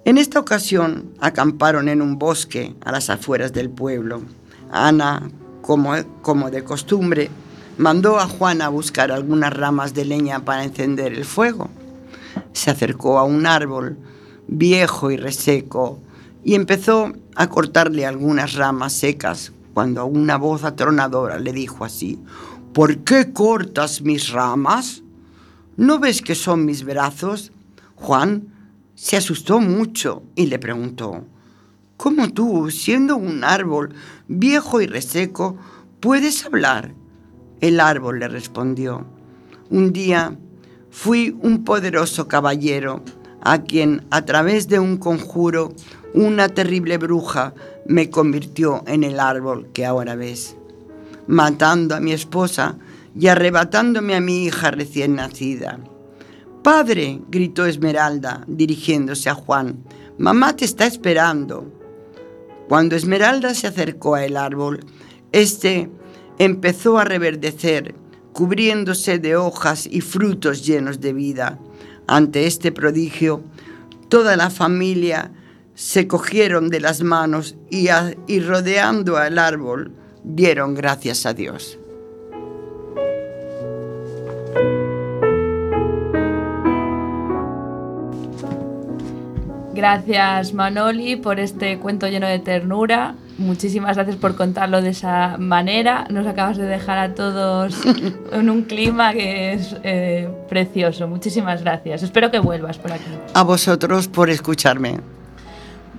En 0.06 0.18
esta 0.18 0.38
ocasión 0.38 1.13
acamparon 1.22 1.88
en 1.88 2.02
un 2.02 2.20
bosque 2.20 2.76
a 2.84 2.92
las 2.92 3.10
afueras 3.10 3.54
del 3.54 3.70
pueblo. 3.70 4.22
Ana, 4.70 5.30
como, 5.62 5.94
como 6.22 6.52
de 6.52 6.66
costumbre, 6.66 7.30
mandó 7.78 8.20
a 8.20 8.28
Juan 8.28 8.62
a 8.62 8.68
buscar 8.68 9.13
algunas 9.13 9.54
ramas 9.54 9.94
de 9.94 10.04
leña 10.04 10.44
para 10.44 10.66
encender 10.66 11.13
el 11.13 11.24
fuego. 11.24 11.70
Se 12.52 12.70
acercó 12.70 13.18
a 13.18 13.24
un 13.24 13.46
árbol 13.46 13.98
viejo 14.48 15.10
y 15.10 15.16
reseco 15.16 16.00
y 16.44 16.56
empezó 16.56 17.13
a 17.36 17.48
cortarle 17.48 18.06
algunas 18.06 18.56
ramas 18.56 18.92
secas 18.92 19.54
cuando 19.74 20.06
una 20.06 20.36
voz 20.38 20.66
atronadora 20.66 21.39
le 21.39 21.54
dijo 21.54 21.86
así, 21.86 22.20
¿por 22.74 22.98
qué 23.00 23.32
cortas 23.32 24.02
mis 24.02 24.32
ramas? 24.32 25.02
¿No 25.78 26.00
ves 26.00 26.22
que 26.22 26.36
son 26.36 26.66
mis 26.66 26.84
brazos? 26.84 27.54
Juan 27.96 28.53
se 28.96 29.18
asustó 29.18 29.60
mucho 29.60 30.24
y 30.36 30.48
le 30.48 30.60
preguntó, 30.60 31.26
¿cómo 31.98 32.32
tú, 32.32 32.70
siendo 32.70 33.16
un 33.16 33.44
árbol 33.44 33.94
viejo 34.28 34.82
y 34.82 34.88
reseco, 34.88 35.58
puedes 36.00 36.46
hablar? 36.46 36.94
El 37.60 37.80
árbol 37.80 38.20
le 38.20 38.28
respondió, 38.28 39.06
un 39.70 39.94
día 39.94 40.38
fui 40.92 41.36
un 41.42 41.64
poderoso 41.64 42.28
caballero 42.28 43.04
a 43.42 43.64
quien 43.64 44.06
a 44.12 44.24
través 44.26 44.68
de 44.68 44.80
un 44.80 44.98
conjuro 44.98 45.74
una 46.14 46.50
terrible 46.50 46.98
bruja 46.98 47.54
me 47.88 48.10
convirtió 48.10 48.84
en 48.86 49.04
el 49.04 49.20
árbol 49.20 49.70
que 49.74 49.86
ahora 49.86 50.16
ves, 50.16 50.56
matando 51.28 51.96
a 51.96 52.00
mi 52.00 52.14
esposa 52.14 52.78
y 53.20 53.28
arrebatándome 53.28 54.16
a 54.16 54.22
mi 54.22 54.46
hija 54.46 54.72
recién 54.72 55.16
nacida. 55.16 55.80
Padre, 56.63 57.19
gritó 57.28 57.65
Esmeralda, 57.65 58.45
dirigiéndose 58.47 59.30
a 59.30 59.36
Juan, 59.36 59.84
mamá 60.17 60.56
te 60.56 60.63
está 60.63 60.86
esperando. 60.86 61.69
Cuando 62.69 62.95
Esmeralda 62.95 63.54
se 63.54 63.67
acercó 63.67 64.15
al 64.15 64.38
árbol, 64.38 64.80
éste 65.34 65.89
empezó 66.39 66.97
a 66.97 67.04
reverdecer, 67.04 67.93
cubriéndose 68.32 69.19
de 69.19 69.36
hojas 69.36 69.86
y 69.91 69.99
frutos 69.99 70.65
llenos 70.65 71.02
de 71.02 71.12
vida. 71.12 71.60
Ante 72.08 72.47
este 72.47 72.71
prodigio, 72.71 73.43
toda 74.08 74.38
la 74.38 74.49
familia 74.49 75.34
se 75.76 76.08
cogieron 76.08 76.69
de 76.69 76.80
las 76.80 77.04
manos 77.04 77.58
y, 77.69 77.89
y 78.28 78.39
rodeando 78.39 79.17
al 79.17 79.38
árbol 79.38 79.91
dieron 80.23 80.76
gracias 80.76 81.26
a 81.26 81.34
Dios. 81.34 81.78
Gracias 89.84 90.54
Manoli 90.54 91.17
por 91.17 91.41
este 91.41 91.78
cuento 91.78 92.08
lleno 92.08 92.26
de 92.26 92.39
ternura. 92.39 93.15
Muchísimas 93.38 93.98
gracias 93.98 94.15
por 94.15 94.38
contarlo 94.38 94.82
de 94.82 94.91
esa 94.91 95.36
manera. 95.38 96.08
Nos 96.10 96.26
acabas 96.26 96.56
de 96.56 96.63
dejar 96.63 96.98
a 97.00 97.13
todos 97.13 97.76
en 98.32 98.50
un 98.50 98.62
clima 98.62 99.12
que 99.12 99.52
es 99.52 99.76
eh, 99.84 100.30
precioso. 100.48 101.10
Muchísimas 101.10 101.63
gracias. 101.63 102.02
Espero 102.02 102.32
que 102.32 102.39
vuelvas 102.39 102.78
por 102.78 102.93
aquí. 102.93 103.04
A 103.34 103.43
vosotros 103.43 104.08
por 104.08 104.30
escucharme. 104.30 105.02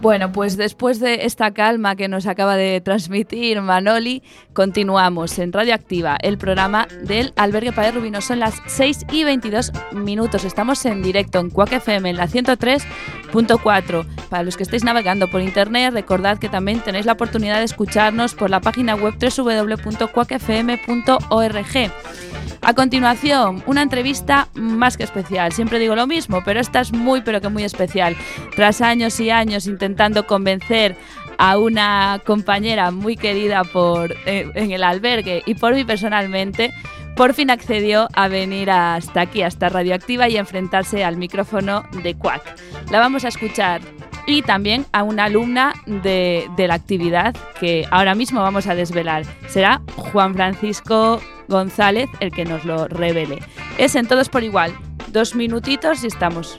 Bueno, 0.04 0.30
pues 0.32 0.58
después 0.58 1.00
de 1.00 1.24
esta 1.24 1.52
calma 1.52 1.96
que 1.96 2.08
nos 2.08 2.26
acaba 2.26 2.56
de 2.56 2.82
transmitir 2.82 3.62
Manoli, 3.62 4.22
continuamos 4.52 5.38
en 5.38 5.50
Radioactiva, 5.50 6.18
el 6.20 6.36
programa 6.36 6.86
del 7.04 7.32
Albergue 7.36 7.72
Padre 7.72 7.92
Rubino. 7.92 8.20
Son 8.20 8.38
las 8.38 8.60
6 8.66 9.06
y 9.12 9.24
22 9.24 9.72
minutos. 9.92 10.44
Estamos 10.44 10.84
en 10.84 11.00
directo 11.00 11.38
en 11.38 11.48
Cuac 11.48 11.72
FM 11.72 12.10
en 12.10 12.18
la 12.18 12.28
103.4. 12.28 14.06
Para 14.28 14.42
los 14.42 14.58
que 14.58 14.64
estéis 14.64 14.84
navegando 14.84 15.30
por 15.30 15.40
internet, 15.40 15.94
recordad 15.94 16.36
que 16.38 16.50
también 16.50 16.80
tenéis 16.80 17.06
la 17.06 17.12
oportunidad 17.12 17.60
de 17.60 17.64
escucharnos 17.64 18.34
por 18.34 18.50
la 18.50 18.60
página 18.60 18.96
web 18.96 19.14
www.cuacfm.org. 19.18 20.04
A 22.66 22.72
continuación, 22.72 23.62
una 23.66 23.82
entrevista 23.82 24.48
más 24.54 24.96
que 24.96 25.04
especial. 25.04 25.52
Siempre 25.52 25.78
digo 25.78 25.94
lo 25.94 26.06
mismo, 26.06 26.42
pero 26.44 26.60
esta 26.60 26.80
es 26.80 26.92
muy, 26.92 27.20
pero 27.20 27.42
que 27.42 27.50
muy 27.50 27.62
especial. 27.62 28.16
Tras 28.56 28.80
años 28.80 29.20
y 29.20 29.28
años 29.28 29.66
intentando 29.66 29.93
convencer 30.26 30.96
a 31.38 31.58
una 31.58 32.20
compañera 32.24 32.90
muy 32.90 33.16
querida 33.16 33.64
por, 33.64 34.12
eh, 34.26 34.50
en 34.54 34.70
el 34.70 34.84
albergue 34.84 35.42
y 35.46 35.54
por 35.54 35.74
mí 35.74 35.84
personalmente, 35.84 36.72
por 37.16 37.34
fin 37.34 37.50
accedió 37.50 38.08
a 38.14 38.28
venir 38.28 38.70
hasta 38.70 39.22
aquí, 39.22 39.42
hasta 39.42 39.68
Radioactiva 39.68 40.28
y 40.28 40.36
enfrentarse 40.36 41.04
al 41.04 41.16
micrófono 41.16 41.84
de 42.02 42.14
Quack. 42.14 42.42
La 42.90 42.98
vamos 42.98 43.24
a 43.24 43.28
escuchar 43.28 43.80
y 44.26 44.42
también 44.42 44.86
a 44.92 45.02
una 45.02 45.24
alumna 45.24 45.74
de, 45.86 46.48
de, 46.56 46.68
la 46.68 46.74
actividad 46.74 47.36
que 47.60 47.86
ahora 47.90 48.14
mismo 48.14 48.40
vamos 48.40 48.66
a 48.66 48.74
desvelar. 48.74 49.24
Será 49.48 49.82
Juan 49.96 50.34
Francisco 50.34 51.20
González 51.48 52.08
el 52.20 52.32
que 52.32 52.44
nos 52.44 52.64
lo 52.64 52.88
revele. 52.88 53.40
Es 53.78 53.94
en 53.94 54.06
todos 54.06 54.28
por 54.28 54.42
igual. 54.42 54.72
Dos 55.08 55.34
minutitos 55.34 56.02
y 56.02 56.08
estamos. 56.08 56.58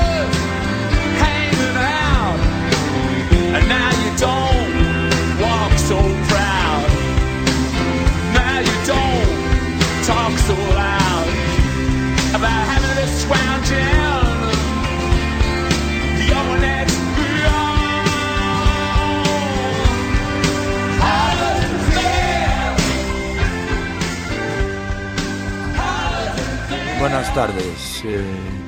Buenas 27.01 27.33
tardes. 27.33 28.03
Eh, 28.05 28.23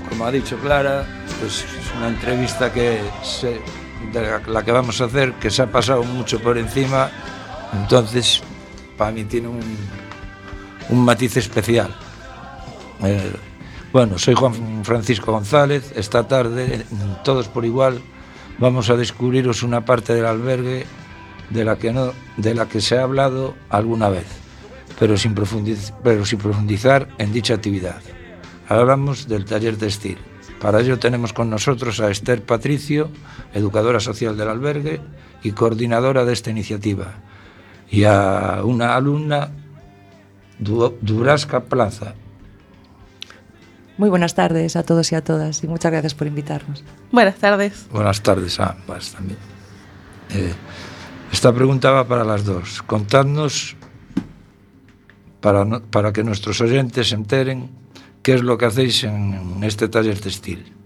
como 0.09 0.25
ha 0.25 0.31
dicho 0.31 0.57
Clara, 0.57 1.05
pues 1.39 1.59
es 1.59 1.95
una 1.95 2.07
entrevista 2.07 2.73
que 2.73 2.99
se, 3.21 3.61
la, 4.47 4.63
que 4.63 4.71
vamos 4.71 4.99
a 5.01 5.05
hacer 5.05 5.33
que 5.33 5.51
se 5.51 5.61
ha 5.61 5.71
pasado 5.71 6.03
mucho 6.03 6.39
por 6.39 6.57
encima, 6.57 7.11
entonces 7.73 8.41
para 8.97 9.11
mí 9.11 9.23
tiene 9.25 9.49
un, 9.49 9.61
un 10.89 11.05
matiz 11.05 11.37
especial. 11.37 11.95
Eh, 13.03 13.33
bueno, 13.91 14.17
soy 14.17 14.33
Juan 14.33 14.83
Francisco 14.83 15.31
González, 15.31 15.93
esta 15.95 16.27
tarde, 16.27 16.87
todos 17.23 17.47
por 17.47 17.65
igual, 17.65 18.01
vamos 18.57 18.89
a 18.89 18.95
descubriros 18.95 19.61
una 19.61 19.85
parte 19.85 20.15
del 20.15 20.25
albergue 20.25 20.87
de 21.51 21.63
la 21.63 21.75
que, 21.75 21.93
no, 21.93 22.13
de 22.37 22.55
la 22.55 22.67
que 22.67 22.81
se 22.81 22.97
ha 22.97 23.03
hablado 23.03 23.53
alguna 23.69 24.09
vez, 24.09 24.25
pero 24.97 25.17
sin, 25.17 25.35
pero 26.03 26.25
sin 26.25 26.39
profundizar 26.39 27.09
en 27.19 27.31
dicha 27.31 27.53
actividad. 27.53 28.01
Hablamos 28.79 29.27
del 29.27 29.45
taller 29.45 29.77
textil. 29.77 30.17
Para 30.61 30.79
ello 30.79 30.97
tenemos 30.99 31.33
con 31.33 31.49
nosotros 31.49 31.99
a 31.99 32.09
Esther 32.09 32.41
Patricio, 32.43 33.09
educadora 33.53 33.99
social 33.99 34.37
del 34.37 34.49
albergue 34.49 35.01
y 35.43 35.51
coordinadora 35.51 36.23
de 36.25 36.33
esta 36.33 36.49
iniciativa, 36.51 37.15
y 37.89 38.05
a 38.05 38.61
una 38.63 38.95
alumna 38.95 39.49
Du- 40.59 40.97
Durasca 41.01 41.61
Plaza. 41.65 42.13
Muy 43.97 44.09
buenas 44.09 44.33
tardes 44.35 44.75
a 44.75 44.83
todos 44.83 45.11
y 45.11 45.15
a 45.15 45.23
todas 45.23 45.63
y 45.63 45.67
muchas 45.67 45.91
gracias 45.91 46.15
por 46.15 46.25
invitarnos. 46.27 46.83
Buenas 47.11 47.35
tardes. 47.35 47.87
Buenas 47.91 48.21
tardes 48.23 48.59
a 48.59 48.71
ambas 48.71 49.11
también. 49.11 49.37
Eh, 50.33 50.53
esta 51.31 51.53
pregunta 51.53 51.91
va 51.91 52.07
para 52.07 52.23
las 52.23 52.45
dos. 52.45 52.81
Contadnos, 52.83 53.75
para, 55.41 55.65
no- 55.65 55.81
para 55.81 56.13
que 56.13 56.23
nuestros 56.23 56.61
oyentes 56.61 57.09
se 57.09 57.15
enteren, 57.15 57.69
que 58.23 58.31
é 58.33 58.37
lo 58.39 58.57
que 58.57 58.65
hacéis 58.65 59.03
en 59.03 59.61
este 59.63 59.87
taller 59.89 60.17
textil? 60.19 60.82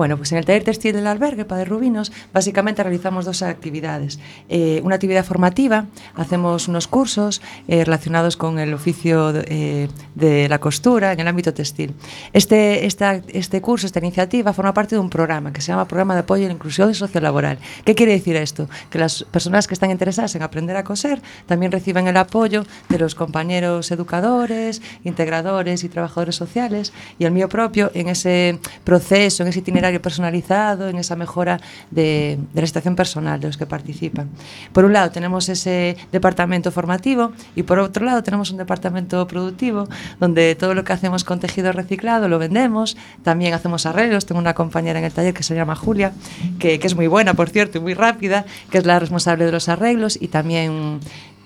Bueno, 0.00 0.16
pues 0.16 0.32
en 0.32 0.38
el 0.38 0.46
taller 0.46 0.64
textil 0.64 0.94
del 0.94 1.06
albergue 1.06 1.44
Padre 1.44 1.66
Rubinos 1.66 2.10
básicamente 2.32 2.82
realizamos 2.82 3.26
dos 3.26 3.42
actividades. 3.42 4.18
Eh, 4.48 4.80
una 4.82 4.94
actividad 4.94 5.26
formativa, 5.26 5.88
hacemos 6.14 6.68
unos 6.68 6.88
cursos 6.88 7.42
eh, 7.68 7.84
relacionados 7.84 8.38
con 8.38 8.58
el 8.58 8.72
oficio 8.72 9.34
de, 9.34 9.44
eh, 9.48 9.88
de 10.14 10.48
la 10.48 10.58
costura 10.58 11.12
en 11.12 11.20
el 11.20 11.28
ámbito 11.28 11.52
textil. 11.52 11.92
Este, 12.32 12.86
esta- 12.86 13.20
este 13.28 13.60
curso, 13.60 13.86
esta 13.86 13.98
iniciativa, 13.98 14.54
forma 14.54 14.72
parte 14.72 14.94
de 14.94 15.00
un 15.02 15.10
programa 15.10 15.52
que 15.52 15.60
se 15.60 15.66
llama 15.70 15.86
Programa 15.86 16.14
de 16.14 16.20
Apoyo 16.20 16.44
a 16.44 16.48
la 16.48 16.54
Inclusión 16.54 16.94
Sociolaboral. 16.94 17.58
¿Qué 17.84 17.94
quiere 17.94 18.12
decir 18.12 18.36
esto? 18.36 18.70
Que 18.88 18.98
las 18.98 19.24
personas 19.24 19.66
que 19.66 19.74
están 19.74 19.90
interesadas 19.90 20.34
en 20.34 20.42
aprender 20.42 20.76
a 20.78 20.82
coser 20.82 21.20
también 21.44 21.72
reciben 21.72 22.08
el 22.08 22.16
apoyo 22.16 22.64
de 22.88 22.98
los 22.98 23.14
compañeros 23.14 23.90
educadores, 23.90 24.80
integradores 25.04 25.84
y 25.84 25.90
trabajadores 25.90 26.36
sociales 26.36 26.94
y 27.18 27.26
el 27.26 27.32
mío 27.32 27.50
propio 27.50 27.90
en 27.92 28.08
ese 28.08 28.58
proceso, 28.82 29.42
en 29.42 29.50
ese 29.50 29.58
itinerario 29.58 29.89
personalizado, 29.98 30.88
en 30.88 30.96
esa 30.96 31.16
mejora 31.16 31.60
de, 31.90 32.38
de 32.52 32.60
la 32.60 32.66
situación 32.66 32.94
personal 32.94 33.40
de 33.40 33.48
los 33.48 33.56
que 33.56 33.66
participan. 33.66 34.28
Por 34.72 34.84
un 34.84 34.92
lado 34.92 35.10
tenemos 35.10 35.48
ese 35.48 35.96
departamento 36.12 36.70
formativo 36.70 37.32
y 37.56 37.62
por 37.64 37.78
otro 37.78 38.04
lado 38.04 38.22
tenemos 38.22 38.50
un 38.50 38.58
departamento 38.58 39.26
productivo 39.26 39.88
donde 40.20 40.54
todo 40.54 40.74
lo 40.74 40.84
que 40.84 40.92
hacemos 40.92 41.24
con 41.24 41.40
tejido 41.40 41.72
reciclado 41.72 42.28
lo 42.28 42.38
vendemos, 42.38 42.96
también 43.22 43.54
hacemos 43.54 43.86
arreglos, 43.86 44.26
tengo 44.26 44.40
una 44.40 44.54
compañera 44.54 44.98
en 44.98 45.04
el 45.04 45.12
taller 45.12 45.34
que 45.34 45.42
se 45.42 45.54
llama 45.54 45.74
Julia, 45.74 46.12
que, 46.58 46.78
que 46.78 46.86
es 46.86 46.94
muy 46.94 47.06
buena, 47.06 47.34
por 47.34 47.48
cierto, 47.48 47.78
y 47.78 47.80
muy 47.80 47.94
rápida, 47.94 48.44
que 48.70 48.78
es 48.78 48.86
la 48.86 48.98
responsable 48.98 49.46
de 49.46 49.52
los 49.52 49.68
arreglos 49.68 50.18
y 50.20 50.28
también 50.28 51.00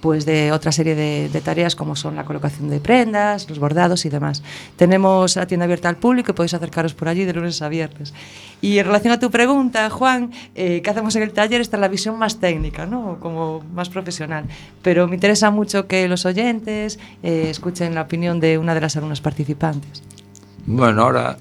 pues 0.05 0.27
de 0.27 0.53
otra 0.53 0.71
serie 0.71 0.95
de, 0.95 1.31
de 1.31 1.41
tareas 1.41 1.75
como 1.75 1.97
son 1.97 2.15
la 2.15 2.27
colocación 2.27 2.69
de 2.69 2.79
prendas, 2.79 3.49
los 3.49 3.59
bordados 3.59 4.05
y 4.05 4.11
demás. 4.11 4.43
Tenemos 4.77 5.35
la 5.35 5.47
tienda 5.47 5.65
abierta 5.65 5.89
al 5.89 5.97
público 5.97 6.31
y 6.31 6.35
podéis 6.35 6.53
acercaros 6.53 6.93
por 6.93 7.09
allí 7.09 7.25
de 7.25 7.33
lunes 7.33 7.63
a 7.63 7.71
viernes. 7.71 8.13
Y 8.61 8.77
en 8.77 8.85
relación 8.85 9.15
a 9.15 9.19
tu 9.19 9.31
pregunta, 9.31 9.89
Juan, 9.89 10.31
eh, 10.55 10.83
¿qué 10.83 10.91
hacemos 10.91 11.17
en 11.17 11.23
el 11.23 11.33
taller? 11.33 11.63
Esta 11.63 11.79
es 11.79 11.81
la 11.81 11.89
visión 11.89 12.19
más 12.19 12.39
técnica, 12.39 12.85
¿no? 12.85 13.17
como 13.19 13.65
más 13.73 13.89
profesional. 13.89 14.45
Pero 14.83 15.09
me 15.09 15.15
interesa 15.15 15.51
mucho 15.51 15.87
que 15.87 16.07
los 16.07 16.27
oyentes 16.27 16.99
eh, 17.23 17.47
escuchen 17.49 17.95
la 17.95 18.03
opinión 18.03 18.41
de 18.41 18.59
una 18.59 18.75
de 18.75 18.83
las 18.83 18.99
alumnas 18.99 19.23
participantes. 19.23 20.03
Bueno, 20.67 21.01
ahora, 21.01 21.39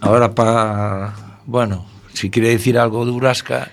ahora 0.00 0.34
para, 0.34 1.12
bueno, 1.44 1.84
si 2.14 2.30
quiere 2.30 2.48
decir 2.48 2.78
algo 2.78 3.04
Durasca, 3.04 3.68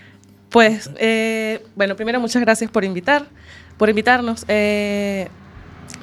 Pues, 0.50 0.90
eh, 0.98 1.64
bueno, 1.76 1.96
primero 1.96 2.20
muchas 2.20 2.42
gracias 2.42 2.72
por 2.72 2.84
invitar, 2.84 3.26
por 3.78 3.90
invitarnos. 3.90 4.46
Eh, 4.48 5.28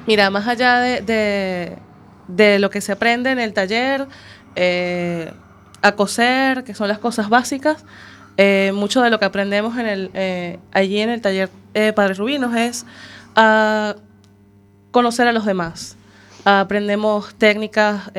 mira, 0.05 0.29
más 0.29 0.47
allá 0.47 0.79
de, 0.79 1.77
lo 2.59 2.69
que 2.69 2.81
se 2.81 2.93
aprende 2.93 3.31
en 3.31 3.39
el 3.39 3.53
taller, 3.53 4.07
eh, 4.55 5.31
a 5.81 5.91
coser, 5.93 6.63
que 6.63 6.73
son 6.73 6.87
las 6.87 6.99
cosas 6.99 7.29
básicas, 7.29 7.83
eh, 8.37 8.71
mucho 8.73 9.01
de 9.01 9.09
lo 9.09 9.19
que 9.19 9.25
aprendemos 9.25 9.77
en 9.77 9.85
el, 9.85 10.59
allí 10.71 10.99
en 10.99 11.09
el 11.09 11.21
taller 11.21 11.49
Padre 11.95 12.13
Rubinos 12.13 12.55
es 12.55 12.85
conocer 14.91 15.27
a 15.27 15.31
los 15.33 15.45
demás. 15.45 15.97
Aprendemos 16.45 17.35
técnicas 17.35 18.11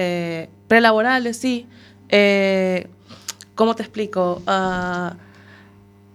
prelaborales, 0.68 1.38
sí. 1.38 1.66
¿Cómo 3.54 3.74
te 3.74 3.82
explico? 3.82 4.42
Ah, 4.46 5.14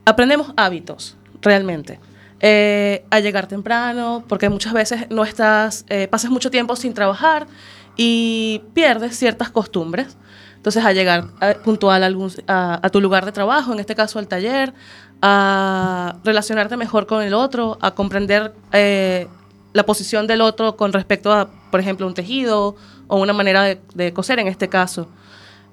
aprendemos 0.05 0.53
hábitos, 0.55 1.17
realmente. 1.41 1.99
Eh, 2.45 3.05
a 3.09 3.21
llegar 3.21 3.47
temprano, 3.47 4.25
porque 4.27 4.49
muchas 4.49 4.73
veces 4.73 5.09
no 5.09 5.23
estás, 5.23 5.85
eh, 5.87 6.09
pasas 6.09 6.29
mucho 6.29 6.51
tiempo 6.51 6.75
sin 6.75 6.93
trabajar 6.93 7.47
y 7.95 8.61
pierdes 8.73 9.17
ciertas 9.17 9.49
costumbres. 9.49 10.17
Entonces, 10.57 10.83
a 10.83 10.91
llegar 10.91 11.27
eh, 11.39 11.55
puntual 11.63 12.03
a, 12.47 12.89
tu 12.91 12.99
lugar 12.99 13.23
de 13.23 13.31
trabajo, 13.31 13.71
en 13.71 13.79
este 13.79 13.95
caso 13.95 14.19
al 14.19 14.27
taller, 14.27 14.73
a 15.21 16.17
relacionarte 16.25 16.75
mejor 16.75 17.05
con 17.05 17.23
el 17.23 17.33
otro, 17.33 17.77
a 17.79 17.91
comprender 17.91 18.53
la 18.71 19.85
posición 19.85 20.27
del 20.27 20.41
otro 20.41 20.75
con 20.75 20.91
respecto 20.91 21.31
a, 21.31 21.49
por 21.71 21.79
ejemplo, 21.79 22.05
un 22.05 22.13
tejido 22.13 22.75
o 23.07 23.21
una 23.21 23.31
manera 23.31 23.63
de, 23.63 24.13
coser 24.13 24.39
en 24.39 24.49
este 24.49 24.67
caso. 24.67 25.07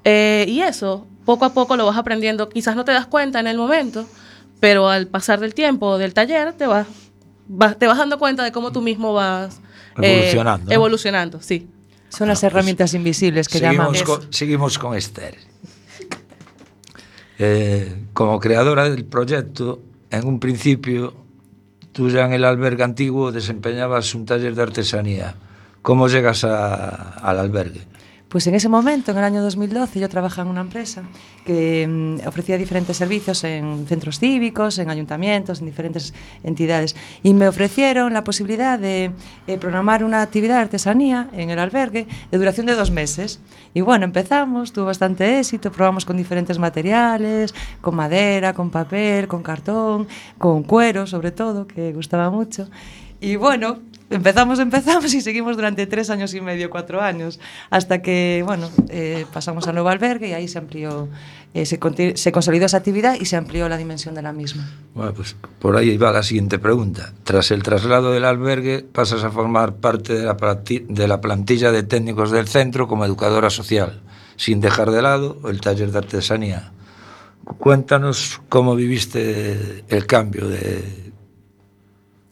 Y 0.05 0.61
eso, 0.61 1.09
poco 1.31 1.45
a 1.45 1.55
poco 1.55 1.77
lo 1.77 1.87
vas 1.87 1.97
aprendiendo. 1.97 2.49
Quizás 2.49 2.75
no 2.75 2.85
te 2.85 2.91
das 2.91 3.07
cuenta 3.07 3.39
en 3.39 3.47
el 3.47 3.57
momento, 3.57 4.05
pero 4.59 4.89
al 4.89 5.07
pasar 5.07 5.39
del 5.39 5.55
tiempo 5.55 5.97
del 5.97 6.13
taller 6.13 6.55
te 6.55 6.67
vas, 6.67 6.89
vas- 7.47 7.79
te 7.79 7.87
vas 7.87 7.99
dando 7.99 8.19
cuenta 8.19 8.43
de 8.43 8.51
cómo 8.51 8.73
tú 8.73 8.81
mismo 8.83 9.13
vas 9.15 9.61
eh, 10.03 10.13
Evolucionando, 10.13 10.67
¿no? 10.67 10.73
evolucionando, 10.73 11.41
sí. 11.41 11.69
Son 12.09 12.27
las 12.27 12.43
herramientas 12.43 12.95
invisibles 12.95 13.49
que 13.49 13.61
llamamos. 13.61 13.99
seguimos 13.99 14.19
con, 14.19 14.33
seguimos 14.33 14.79
con 14.79 14.97
Esther. 14.97 15.37
Eh, 17.39 17.95
como 18.13 18.41
creadora 18.41 18.91
del 18.91 19.05
proyecto, 19.05 19.81
en 20.11 20.27
un 20.27 20.41
principio, 20.41 21.15
tú 21.93 22.09
ya 22.11 22.25
en 22.25 22.33
el 22.33 22.45
albergue 22.45 22.83
antiguo 22.83 23.31
desempeñabas 23.31 24.15
un 24.17 24.27
taller 24.27 24.55
de 24.57 24.63
artesanía. 24.63 25.35
¿Cómo 25.83 26.09
llegas 26.09 26.43
a- 26.45 26.89
al 27.23 27.39
albergue? 27.39 27.83
Pues 28.31 28.47
en 28.47 28.55
ese 28.55 28.69
momento, 28.69 29.11
en 29.11 29.19
el 29.19 29.25
año 29.25 29.43
2012, 29.43 29.99
yo 29.99 30.09
trabajaba 30.09 30.47
en 30.47 30.53
una 30.53 30.61
empresa 30.61 31.03
que 31.45 31.85
mm, 31.85 32.29
ofrecía 32.29 32.57
diferentes 32.57 32.97
servicios 32.97 33.43
en 33.43 33.87
centros 33.89 34.21
cívicos, 34.21 34.79
en 34.79 34.89
ayuntamientos, 34.89 35.59
en 35.59 35.67
diferentes 35.67 36.15
entidades. 36.45 36.95
Y 37.25 37.35
me 37.35 37.49
ofrecieron 37.49 38.15
la 38.15 38.23
posibilidad 38.23 38.79
de 38.79 39.11
eh, 39.49 39.59
programar 39.59 40.05
una 40.05 40.23
actividad 40.23 40.55
de 40.55 40.61
artesanía 40.61 41.29
en 41.33 41.51
el 41.51 41.59
albergue 41.59 42.07
de 42.31 42.39
duración 42.39 42.67
de 42.67 42.77
dos 42.77 42.93
meses. 42.93 43.41
Y 43.75 43.81
bueno, 43.81 44.05
empezamos, 44.05 44.73
tuvo 44.73 44.85
bastante 44.85 45.41
éxito, 45.41 45.73
probamos 45.73 46.05
con 46.05 46.17
diferentes 46.17 46.61
materiales, 46.61 47.53
con 47.81 47.97
madera, 47.97 48.55
con 48.55 48.71
papel, 48.71 49.27
con 49.27 49.43
cartón, 49.43 50.07
con 50.39 50.63
cuero 50.63 51.05
sobre 51.09 51.33
todo, 51.33 51.67
que 51.67 51.93
gustaba 51.93 52.31
mucho. 52.31 52.69
Y 53.21 53.35
bueno, 53.35 53.81
empezamos, 54.11 54.59
empezamos 54.59 55.15
y 55.15 55.21
seguimos 55.21 55.57
durante 55.57 55.87
tres 55.87 56.11
años 56.11 56.35
y 56.35 56.41
medio, 56.41 56.69
cuatro 56.69 57.01
años, 57.01 57.41
hasta 57.71 58.03
que, 58.03 58.43
bueno, 58.45 58.69
eh, 58.89 59.25
pasamos 59.33 59.67
al 59.69 59.75
nuevo 59.75 59.89
albergue 59.89 60.29
y 60.29 60.33
ahí 60.33 60.49
se 60.49 60.59
amplió, 60.59 61.09
eh, 61.55 61.65
se, 61.65 61.79
se 62.17 62.33
consolidó 62.33 62.67
esa 62.67 62.79
actividad 62.79 63.17
y 63.19 63.25
se 63.25 63.37
amplió 63.37 63.69
la 63.69 63.77
dimensión 63.77 64.15
de 64.15 64.23
la 64.23 64.33
misma. 64.33 64.69
Bueno, 64.95 65.15
pues 65.15 65.37
por 65.61 65.77
ahí 65.77 65.97
va 65.97 66.13
la 66.13 66.23
siguiente 66.23 66.59
pregunta. 66.59 67.13
Tras 67.25 67.51
el 67.51 67.63
traslado 67.63 68.13
del 68.13 68.25
albergue, 68.25 68.83
pasas 68.83 69.25
a 69.25 69.31
formar 69.31 69.77
parte 69.77 70.15
de 70.15 70.25
la, 70.25 70.35
de 70.35 71.09
la 71.09 71.21
plantilla 71.21 71.73
de 71.73 71.83
técnicos 71.83 72.31
del 72.31 72.49
centro 72.49 72.89
como 72.89 73.05
educadora 73.05 73.51
social, 73.51 74.01
sin 74.37 74.61
dejar 74.61 74.91
de 74.91 75.03
lado 75.03 75.39
el 75.49 75.61
taller 75.61 75.93
de 75.93 75.99
artesanía. 75.99 76.73
Cuéntanos 77.59 78.41
cómo 78.49 78.77
viviste 78.77 79.85
el 79.89 80.07
cambio 80.07 80.49
de... 80.49 81.11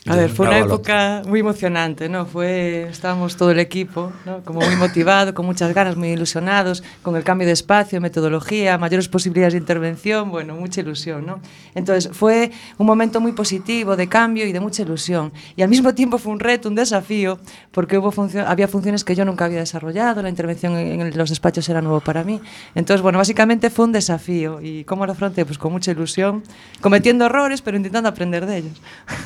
A 0.07 0.17
ver, 0.17 0.31
fue 0.31 0.47
una 0.47 0.57
época 0.75 1.23
muy 1.29 1.41
emocionante, 1.41 2.09
¿no? 2.09 2.25
Fue, 2.25 2.89
estábamos 2.89 3.37
todo 3.37 3.51
el 3.51 3.59
equipo, 3.59 4.11
¿no? 4.25 4.43
Como 4.43 4.61
muy 4.61 4.77
motivado, 4.77 5.35
con 5.35 5.45
muchas 5.45 5.75
ganas, 5.75 5.97
muy 5.97 6.09
ilusionados, 6.11 6.83
con 7.03 7.15
el 7.17 7.25
cambio 7.25 7.47
de 7.47 7.53
espacio, 7.53 8.01
metodología, 8.01 8.79
mayores 8.79 9.07
posibilidades 9.09 9.53
de 9.55 9.59
intervención, 9.59 10.31
bueno, 10.31 10.55
mucha 10.55 10.81
ilusión, 10.81 11.27
¿no? 11.27 11.41
Entonces, 11.75 12.11
fue 12.17 12.53
un 12.79 12.87
momento 12.87 13.21
muy 13.21 13.33
positivo 13.33 13.97
de 13.97 14.09
cambio 14.09 14.47
y 14.47 14.53
de 14.53 14.61
mucha 14.61 14.83
ilusión. 14.83 15.31
Y 15.57 15.63
al 15.63 15.69
mismo 15.69 15.95
tiempo 15.95 16.17
fue 16.17 16.33
un 16.33 16.41
reto, 16.41 16.69
un 16.71 16.75
desafío, 16.77 17.39
porque 17.73 17.99
hubo 17.99 18.11
funcio- 18.11 18.45
había 18.47 18.69
funciones 18.69 19.05
que 19.05 19.15
yo 19.15 19.27
nunca 19.27 19.45
había 19.45 19.59
desarrollado, 19.59 20.23
la 20.23 20.31
intervención 20.31 20.75
en, 20.77 21.01
en 21.03 21.19
los 21.19 21.29
despachos 21.29 21.69
era 21.69 21.83
nuevo 21.83 22.01
para 22.01 22.25
mí. 22.25 22.41
Entonces, 22.75 23.03
bueno, 23.03 23.19
básicamente 23.19 23.69
fue 23.69 23.85
un 23.85 23.93
desafío. 23.93 24.61
¿Y 24.63 24.85
cómo 24.85 25.05
lo 25.05 25.13
afronté? 25.13 25.45
Pues 25.45 25.59
con 25.59 25.73
mucha 25.73 25.91
ilusión, 25.91 26.45
cometiendo 26.81 27.27
errores, 27.27 27.61
pero 27.61 27.77
intentando 27.77 28.09
aprender 28.09 28.47
de 28.47 28.59
ellos. 28.59 28.81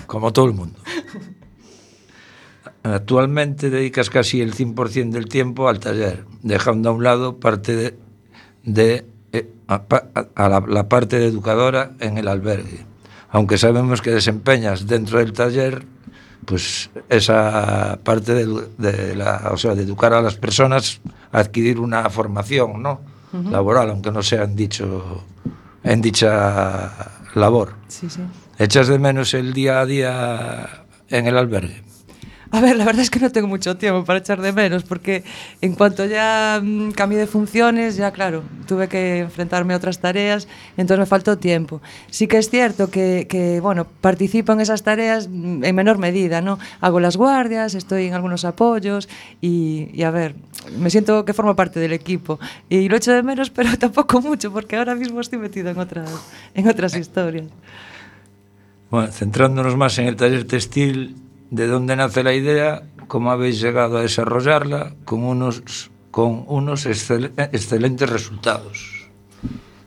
Como 0.07 0.33
todo 0.33 0.47
el 0.47 0.53
mundo. 0.55 0.62
Actualmente 2.85 3.71
dedicas 3.71 4.11
casi 4.11 4.41
el 4.41 4.55
100% 4.55 5.11
del 5.11 5.27
tiempo 5.29 5.69
al 5.69 5.79
taller, 5.79 6.25
dejando 6.43 6.91
a 6.91 6.93
un 6.93 7.05
lado 7.05 7.37
parte 7.39 7.77
de, 7.77 7.97
de, 8.65 9.07
eh, 9.33 9.49
a, 9.69 9.83
pa- 9.85 10.09
a 10.35 10.49
la, 10.49 10.61
la 10.67 10.89
parte 10.89 11.19
de 11.19 11.27
educadora 11.27 11.93
en 12.01 12.19
el 12.19 12.27
albergue. 12.29 12.85
Aunque 13.31 13.57
sabemos 13.57 14.03
que 14.03 14.11
desempeñas 14.11 14.87
dentro 14.87 15.19
del 15.19 15.33
taller, 15.33 15.85
pues 16.45 16.91
esa 17.09 18.01
parte 18.03 18.35
de, 18.35 19.15
la, 19.17 19.51
o 19.53 19.57
sea, 19.57 19.75
de 19.77 19.85
educar 19.85 20.13
a 20.13 20.21
las 20.21 20.35
personas 20.35 21.01
a 21.31 21.39
adquirir 21.39 21.79
una 21.79 22.11
formación, 22.11 22.83
¿no? 22.83 23.01
Laboral, 23.51 23.91
aunque 23.91 24.11
no 24.11 24.23
sea 24.23 24.43
en 24.43 24.55
dicho, 24.57 25.25
en 25.85 26.03
dicha 26.03 26.93
labor. 27.35 27.75
Sí, 27.89 28.11
sí. 28.11 28.21
¿Echas 28.59 28.89
de 28.89 28.99
menos 28.99 29.35
el 29.35 29.53
día 29.53 29.81
a 29.81 29.87
día 29.87 30.85
en 31.09 31.27
el 31.27 31.39
albergue? 31.39 31.83
A 32.55 32.61
ver, 32.61 32.77
la 32.77 32.85
verdad 32.85 33.01
es 33.01 33.09
que 33.09 33.19
no 33.19 33.33
tengo 33.33 33.49
mucho 33.49 33.79
tiempo 33.79 34.05
para 34.05 34.19
echar 34.19 34.43
de 34.43 34.53
menos, 34.53 34.83
porque 34.83 35.25
en 35.63 35.75
cuanto 35.75 36.05
ya 36.05 36.61
mmm, 36.63 36.91
cambié 36.91 37.19
de 37.19 37.27
funciones, 37.27 37.97
ya 37.97 38.11
claro, 38.11 38.43
tuve 38.67 38.89
que 38.89 39.21
enfrentarme 39.21 39.73
a 39.73 39.79
otras 39.79 40.01
tareas, 40.01 40.47
entonces 40.77 40.99
me 40.99 41.07
faltó 41.07 41.39
tiempo. 41.39 41.81
Sí 42.11 42.27
que 42.27 42.37
es 42.37 42.51
cierto 42.51 42.91
que, 42.91 43.27
que, 43.27 43.61
bueno, 43.61 43.87
participo 44.03 44.53
en 44.53 44.61
esas 44.61 44.83
tareas 44.83 45.29
mm, 45.29 45.65
en 45.65 45.75
menor 45.75 45.97
medida, 45.97 46.43
¿no? 46.43 46.59
Hago 46.83 47.01
las 47.01 47.17
guardias, 47.17 47.75
estoy 47.75 48.09
en 48.09 48.13
algunos 48.13 48.45
apoyos 48.45 49.09
y, 49.41 49.89
y 49.95 50.03
a 50.03 50.11
ver, 50.11 50.35
me 50.79 50.91
siento 50.91 51.25
que 51.25 51.33
formo 51.33 51.57
parte 51.57 51.81
del 51.81 51.95
equipo 51.95 52.39
y 52.69 52.87
lo 52.91 52.97
echo 52.97 53.13
de 53.13 53.23
menos, 53.23 53.49
pero 53.57 53.79
tampoco 53.79 54.21
mucho, 54.21 54.53
porque 54.53 54.77
ahora 54.77 54.95
mismo 54.95 55.23
estoy 55.23 55.39
metido 55.39 55.71
en 55.71 55.79
otras, 55.79 56.11
en 56.53 56.69
otras 56.69 56.95
eh, 56.95 56.99
historias. 56.99 57.47
Bueno, 58.93 59.09
centrándonos 59.09 59.73
máis 59.73 59.97
en 59.97 60.05
el 60.05 60.21
taller 60.21 60.45
textil, 60.45 61.17
de 61.49 61.65
onde 61.73 61.97
nace 61.97 62.21
la 62.21 62.37
idea, 62.37 62.85
como 63.09 63.33
habéis 63.33 63.57
llegado 63.57 63.97
a 63.97 64.05
desarrollarla, 64.05 64.93
con 65.09 65.25
unos, 65.25 65.89
con 66.13 66.45
unos 66.45 66.85
excel, 66.85 67.33
excelentes 67.57 68.05
resultados. 68.13 69.02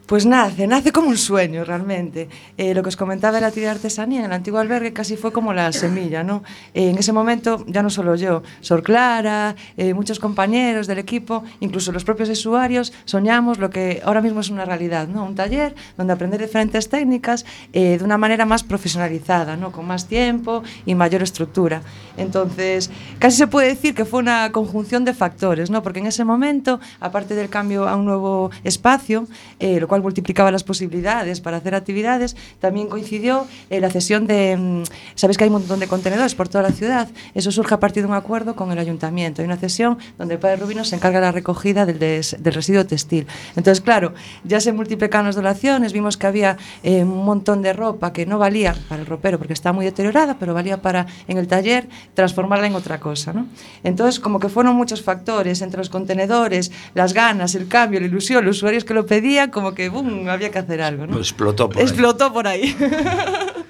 Pues 0.05 0.27
nace, 0.27 0.67
nace 0.67 0.91
como 0.91 1.07
un 1.07 1.17
sueño 1.17 1.63
realmente. 1.63 2.29
Eh, 2.57 2.75
lo 2.75 2.83
que 2.83 2.89
os 2.89 2.95
comentaba 2.95 3.35
de 3.35 3.41
la 3.41 3.49
de 3.49 3.67
artesanía 3.67 4.19
en 4.19 4.25
el 4.25 4.33
antiguo 4.33 4.59
albergue 4.59 4.93
casi 4.93 5.17
fue 5.17 5.31
como 5.31 5.51
la 5.51 5.71
semilla, 5.71 6.23
¿no? 6.23 6.43
Eh, 6.75 6.91
en 6.91 6.97
ese 6.99 7.11
momento, 7.11 7.65
ya 7.67 7.81
no 7.81 7.89
solo 7.89 8.15
yo, 8.15 8.43
Sor 8.61 8.83
Clara, 8.83 9.55
eh, 9.77 9.95
muchos 9.95 10.19
compañeros 10.19 10.85
del 10.85 10.99
equipo, 10.99 11.43
incluso 11.59 11.91
los 11.91 12.03
propios 12.03 12.29
usuarios, 12.29 12.93
soñamos 13.05 13.57
lo 13.57 13.71
que 13.71 14.03
ahora 14.05 14.21
mismo 14.21 14.41
es 14.41 14.51
una 14.51 14.63
realidad, 14.63 15.07
¿no? 15.07 15.25
Un 15.25 15.33
taller 15.33 15.73
donde 15.97 16.13
aprender 16.13 16.39
diferentes 16.39 16.87
técnicas 16.87 17.43
eh, 17.73 17.97
de 17.97 18.03
una 18.03 18.19
manera 18.19 18.45
más 18.45 18.61
profesionalizada, 18.63 19.57
¿no? 19.57 19.71
Con 19.71 19.87
más 19.87 20.07
tiempo 20.07 20.61
y 20.85 20.93
mayor 20.93 21.23
estructura. 21.23 21.81
Entonces, 22.15 22.91
casi 23.17 23.37
se 23.37 23.47
puede 23.47 23.69
decir 23.69 23.95
que 23.95 24.05
fue 24.05 24.19
una 24.19 24.51
conjunción 24.51 25.03
de 25.03 25.15
factores, 25.15 25.71
¿no? 25.71 25.81
Porque 25.81 25.99
en 25.99 26.05
ese 26.05 26.25
momento, 26.25 26.79
aparte 26.99 27.33
del 27.33 27.49
cambio 27.49 27.87
a 27.87 27.95
un 27.95 28.05
nuevo 28.05 28.51
espacio, 28.63 29.27
lo 29.59 29.87
cual 29.87 29.94
multiplicaba 30.01 30.51
las 30.51 30.63
posibilidades 30.63 31.41
para 31.41 31.57
hacer 31.57 31.75
actividades, 31.75 32.35
también 32.59 32.87
coincidió 32.87 33.45
eh, 33.69 33.79
la 33.79 33.89
cesión 33.89 34.27
de, 34.27 34.55
mm, 34.57 34.83
sabéis 35.15 35.37
que 35.37 35.43
hay 35.43 35.49
un 35.49 35.53
montón 35.59 35.79
de 35.79 35.87
contenedores 35.87 36.35
por 36.35 36.47
toda 36.47 36.63
la 36.63 36.71
ciudad, 36.71 37.07
eso 37.33 37.51
surge 37.51 37.73
a 37.73 37.79
partir 37.79 38.03
de 38.03 38.09
un 38.09 38.15
acuerdo 38.15 38.55
con 38.55 38.71
el 38.71 38.79
ayuntamiento, 38.79 39.41
hay 39.41 39.45
una 39.47 39.57
cesión 39.57 39.97
donde 40.17 40.35
el 40.35 40.39
padre 40.39 40.57
Rubino 40.57 40.83
se 40.85 40.95
encarga 40.95 41.19
de 41.19 41.25
la 41.27 41.31
recogida 41.31 41.85
del, 41.85 41.99
des- 41.99 42.35
del 42.39 42.53
residuo 42.53 42.85
textil. 42.85 43.27
Entonces, 43.55 43.81
claro, 43.81 44.13
ya 44.43 44.59
se 44.59 44.71
multiplicaron 44.73 45.25
las 45.27 45.35
donaciones, 45.35 45.93
vimos 45.93 46.17
que 46.17 46.27
había 46.27 46.57
eh, 46.83 47.03
un 47.03 47.25
montón 47.25 47.61
de 47.61 47.73
ropa 47.73 48.13
que 48.13 48.25
no 48.25 48.37
valía 48.39 48.75
para 48.89 49.01
el 49.01 49.07
ropero 49.07 49.37
porque 49.37 49.53
estaba 49.53 49.73
muy 49.73 49.85
deteriorada, 49.85 50.37
pero 50.39 50.53
valía 50.53 50.81
para 50.81 51.05
en 51.27 51.37
el 51.37 51.47
taller 51.47 51.87
transformarla 52.13 52.67
en 52.67 52.75
otra 52.75 52.99
cosa. 52.99 53.33
¿no? 53.33 53.47
Entonces, 53.83 54.19
como 54.19 54.39
que 54.39 54.49
fueron 54.49 54.75
muchos 54.75 55.01
factores, 55.01 55.61
entre 55.61 55.77
los 55.77 55.89
contenedores, 55.89 56.71
las 56.93 57.13
ganas, 57.13 57.55
el 57.55 57.67
cambio, 57.67 57.99
la 57.99 58.07
ilusión, 58.07 58.45
los 58.45 58.57
usuarios 58.57 58.83
que 58.85 58.93
lo 58.93 59.05
pedían, 59.05 59.51
como 59.51 59.73
que 59.73 59.84
que 59.85 59.89
bum, 59.89 60.27
había 60.29 60.49
que 60.49 60.59
hacer 60.59 60.81
algo, 60.81 61.05
¿no? 61.05 61.13
Pues 61.13 61.29
explotó 61.29 61.69
por 61.69 61.81
explotó 61.81 62.25
ahí. 62.25 62.31
por 62.31 62.47
ahí. 62.47 62.75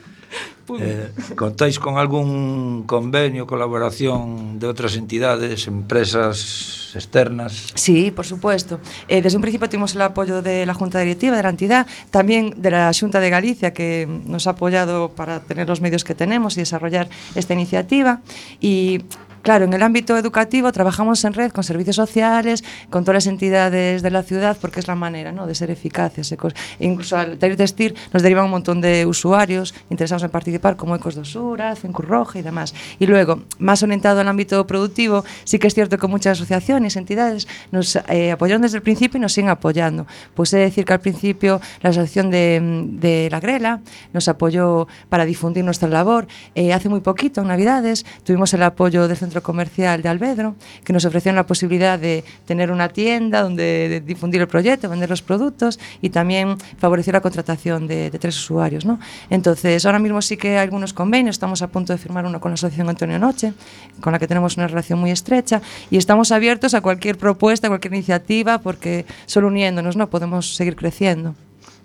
eh, 0.79 1.11
contáis 1.35 1.79
con 1.79 1.97
algún 1.97 2.83
convenio, 2.87 3.45
colaboración 3.45 4.57
de 4.57 4.65
outras 4.65 4.95
entidades, 4.95 5.67
empresas 5.67 6.95
externas? 6.95 7.75
Sí, 7.75 8.09
por 8.09 8.25
supuesto. 8.25 8.79
Eh, 9.07 9.21
desde 9.21 9.37
un 9.37 9.43
principio 9.43 9.69
tuvimos 9.69 9.93
el 9.93 10.01
apoyo 10.01 10.41
de 10.41 10.65
la 10.65 10.73
Junta 10.73 10.99
Directiva 10.99 11.35
de 11.35 11.43
la 11.43 11.51
entidad, 11.51 11.85
también 12.09 12.55
de 12.57 12.71
la 12.71 12.91
Junta 12.97 13.19
de 13.19 13.29
Galicia, 13.29 13.73
que 13.73 14.07
nos 14.07 14.47
ha 14.47 14.51
apoyado 14.55 15.11
para 15.11 15.41
tener 15.41 15.67
los 15.67 15.81
medios 15.81 16.03
que 16.03 16.15
tenemos 16.15 16.57
y 16.57 16.61
desarrollar 16.61 17.09
esta 17.35 17.53
iniciativa. 17.53 18.21
Y 18.59 19.03
Claro, 19.45 19.65
en 19.65 19.73
el 19.73 19.83
ámbito 19.83 20.17
educativo 20.17 20.71
trabajamos 20.71 21.23
en 21.23 21.33
red 21.33 21.51
con 21.51 21.63
servicios 21.63 21.95
sociales, 21.95 22.63
con 22.89 23.03
todas 23.03 23.13
las 23.23 23.27
entidades 23.27 24.01
de 24.01 24.09
la 24.09 24.23
ciudad, 24.23 24.57
porque 24.59 24.79
es 24.79 24.87
la 24.87 24.95
manera 24.95 25.31
¿no? 25.31 25.45
de 25.45 25.53
ser 25.53 25.69
eficaces. 25.69 26.31
E 26.31 26.35
cos- 26.35 26.55
e 26.79 26.85
incluso 26.89 27.15
al 27.15 27.37
taller 27.37 27.55
textil 27.55 27.93
nos 28.11 28.23
derivan 28.23 28.45
un 28.45 28.49
montón 28.57 28.81
de 28.81 29.05
usuarios 29.05 29.75
interesados 29.91 30.23
en 30.23 30.31
participar, 30.31 30.75
como 30.75 30.95
Ecos 30.95 31.13
do 31.13 31.23
Sura, 31.23 31.75
Cencur 31.75 32.07
Roja 32.09 32.39
y 32.39 32.41
demás. 32.41 32.73
Y 32.97 33.05
luego, 33.05 33.43
más 33.59 33.83
orientado 33.83 34.19
al 34.19 34.27
ámbito 34.27 34.65
productivo, 34.65 35.23
sí 35.43 35.59
que 35.59 35.67
es 35.67 35.75
cierto 35.75 35.99
que 35.99 36.07
muchas 36.07 36.39
asociaciones, 36.41 36.95
entidades, 36.97 37.47
nos 37.71 37.95
eh, 38.09 38.31
apoyaron 38.31 38.63
desde 38.63 38.77
el 38.77 38.83
principio 38.83 39.19
y 39.19 39.21
nos 39.21 39.33
siguen 39.33 39.51
apoyando. 39.51 40.07
Pues 40.33 40.51
he 40.53 40.57
de 40.57 40.63
decir 40.73 40.85
que 40.85 40.93
al 40.93 41.01
principio 41.01 41.61
la 41.83 41.91
Asociación 41.91 42.31
de, 42.31 42.59
de 42.97 43.29
La 43.29 43.39
Grela 43.39 43.81
nos 44.11 44.27
apoyó 44.27 44.87
para 45.07 45.23
difundir 45.23 45.63
nuestra 45.63 45.87
labor. 45.87 46.25
Eh, 46.55 46.73
hace 46.73 46.89
muy 46.89 47.01
poquito, 47.01 47.41
en 47.41 47.47
Navidades, 47.49 48.07
tuvimos 48.23 48.51
el 48.55 48.63
apoyo 48.63 49.07
del 49.07 49.15
Centro 49.17 49.34
Comercial 49.41 50.01
de 50.01 50.09
Albedro, 50.09 50.55
que 50.83 50.93
nos 50.93 51.05
ofrecieron 51.05 51.35
la 51.35 51.45
posibilidad 51.45 51.99
de 51.99 52.23
tener 52.45 52.71
una 52.71 52.89
tienda 52.89 53.41
donde 53.41 53.89
de 53.89 54.01
difundir 54.01 54.41
el 54.41 54.47
proyecto, 54.47 54.89
vender 54.89 55.09
los 55.09 55.21
productos 55.21 55.79
y 56.01 56.09
también 56.09 56.57
favoreció 56.77 57.13
la 57.13 57.21
contratación 57.21 57.87
de, 57.87 58.09
de 58.09 58.19
tres 58.19 58.37
usuarios. 58.37 58.85
¿no? 58.85 58.99
Entonces, 59.29 59.85
ahora 59.85 59.99
mismo 59.99 60.21
sí 60.21 60.37
que 60.37 60.57
hay 60.57 60.63
algunos 60.63 60.93
convenios, 60.93 61.35
estamos 61.35 61.61
a 61.61 61.67
punto 61.67 61.93
de 61.93 61.97
firmar 61.97 62.25
uno 62.25 62.39
con 62.39 62.51
la 62.51 62.55
Asociación 62.55 62.89
Antonio 62.89 63.19
Noche, 63.19 63.53
con 64.01 64.13
la 64.13 64.19
que 64.19 64.27
tenemos 64.27 64.57
una 64.57 64.67
relación 64.67 64.99
muy 64.99 65.11
estrecha 65.11 65.61
y 65.89 65.97
estamos 65.97 66.31
abiertos 66.31 66.73
a 66.73 66.81
cualquier 66.81 67.17
propuesta, 67.17 67.67
a 67.67 67.69
cualquier 67.69 67.93
iniciativa, 67.93 68.59
porque 68.59 69.05
solo 69.25 69.47
uniéndonos 69.47 69.95
no 69.95 70.09
podemos 70.09 70.55
seguir 70.55 70.75
creciendo. 70.75 71.35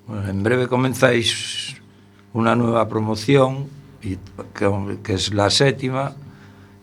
Bueno, 0.06 0.28
en 0.28 0.42
breve 0.42 0.68
comenzáis 0.68 1.76
una 2.32 2.54
nueva 2.54 2.88
promoción, 2.88 3.68
y 4.02 4.16
que, 4.54 4.98
que 5.02 5.14
es 5.14 5.32
la 5.34 5.50
séptima. 5.50 6.14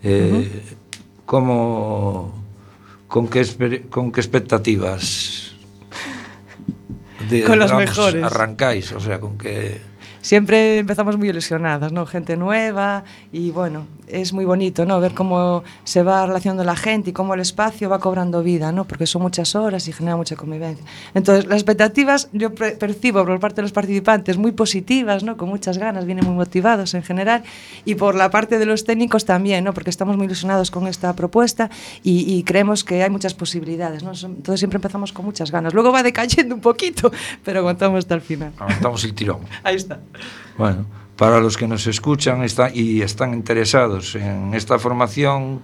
Eh, 0.04 0.64
uh. 0.72 1.26
Como 1.26 2.34
con 3.08 3.28
que 3.28 3.46
con 3.90 4.12
que 4.12 4.22
expectativas 4.22 5.56
de, 7.30 7.44
con 7.44 7.60
los 7.60 7.72
digamos, 7.72 7.90
mejores 7.90 8.24
arrancáis, 8.24 8.92
o 8.94 9.00
sea, 9.00 9.20
con 9.20 9.38
que 9.38 9.82
siempre 10.28 10.80
empezamos 10.80 11.18
muy 11.18 11.30
ilusionadas, 11.30 11.94
¿no? 11.94 12.06
Gente 12.06 12.36
nueva 12.36 13.06
y 13.32 13.52
bueno, 13.52 13.88
es 14.08 14.34
muy 14.34 14.44
bonito, 14.44 14.86
¿no? 14.86 15.00
Ver 15.00 15.13
cómo 15.13 15.63
se 15.86 16.04
va 16.04 16.26
relacionando 16.26 16.66
la 16.66 16.76
gente 16.76 17.12
y 17.12 17.13
cómo 17.13 17.34
el 17.34 17.40
espacio 17.40 17.90
va 17.90 18.00
cobrando 18.00 18.44
vida, 18.44 18.74
¿no? 18.74 18.84
Porque 18.84 19.08
son 19.08 19.22
muchas 19.22 19.56
horas 19.56 19.88
y 19.88 19.94
genera 19.94 20.18
mucha 20.18 20.36
convivencia. 20.36 20.86
Entonces, 21.13 21.46
las 21.46 21.56
expectativas 21.56 22.28
yo 22.34 22.54
percibo 22.54 23.26
por 23.26 23.40
parte 23.40 23.58
de 23.58 23.62
los 23.62 23.72
participantes 23.72 24.38
muy 24.38 24.52
positivas, 24.52 25.24
¿no? 25.24 25.38
Con 25.38 25.48
muchas 25.48 25.78
ganas, 25.78 26.06
vienen 26.06 26.26
muy 26.26 26.36
motivados 26.36 26.94
en 26.94 27.04
general 27.04 27.44
y 27.86 27.96
por 27.96 28.13
la 28.13 28.30
parte 28.30 28.60
de 28.60 28.66
los 28.66 28.84
técnicos 28.84 29.24
también, 29.24 29.63
¿no? 29.63 29.74
Porque 29.74 29.90
estamos 29.90 30.18
muy 30.18 30.26
ilusionados 30.26 30.72
con 30.72 30.88
esta 30.88 31.16
propuesta 31.16 31.70
y, 32.04 32.34
y 32.34 32.44
creemos 32.44 32.84
que 32.84 33.02
hay 33.02 33.10
muchas 33.10 33.34
posibilidades, 33.34 34.04
¿no? 34.04 34.12
Entonces 34.12 34.60
siempre 34.60 34.76
empezamos 34.76 35.13
con 35.13 35.24
muchas 35.24 35.52
ganas. 35.52 35.74
Luego 35.74 35.94
va 35.94 36.04
decayendo 36.04 36.54
un 36.54 36.62
poquito, 36.62 37.13
pero 37.46 37.60
aguantamos 37.60 38.00
hasta 38.00 38.16
el 38.16 38.22
final. 38.22 38.52
Aguantamos 38.58 39.06
el 39.06 39.13
tirón. 39.13 39.40
Ahí 39.63 39.78
está. 39.78 40.02
Bueno, 40.58 40.86
para 41.16 41.40
los 41.40 41.58
que 41.58 41.68
nos 41.68 41.88
escuchan 41.88 42.44
está, 42.44 42.70
y 42.74 43.02
están 43.02 43.34
interesados 43.34 44.16
en 44.16 44.54
esta 44.54 44.78
formación, 44.80 45.60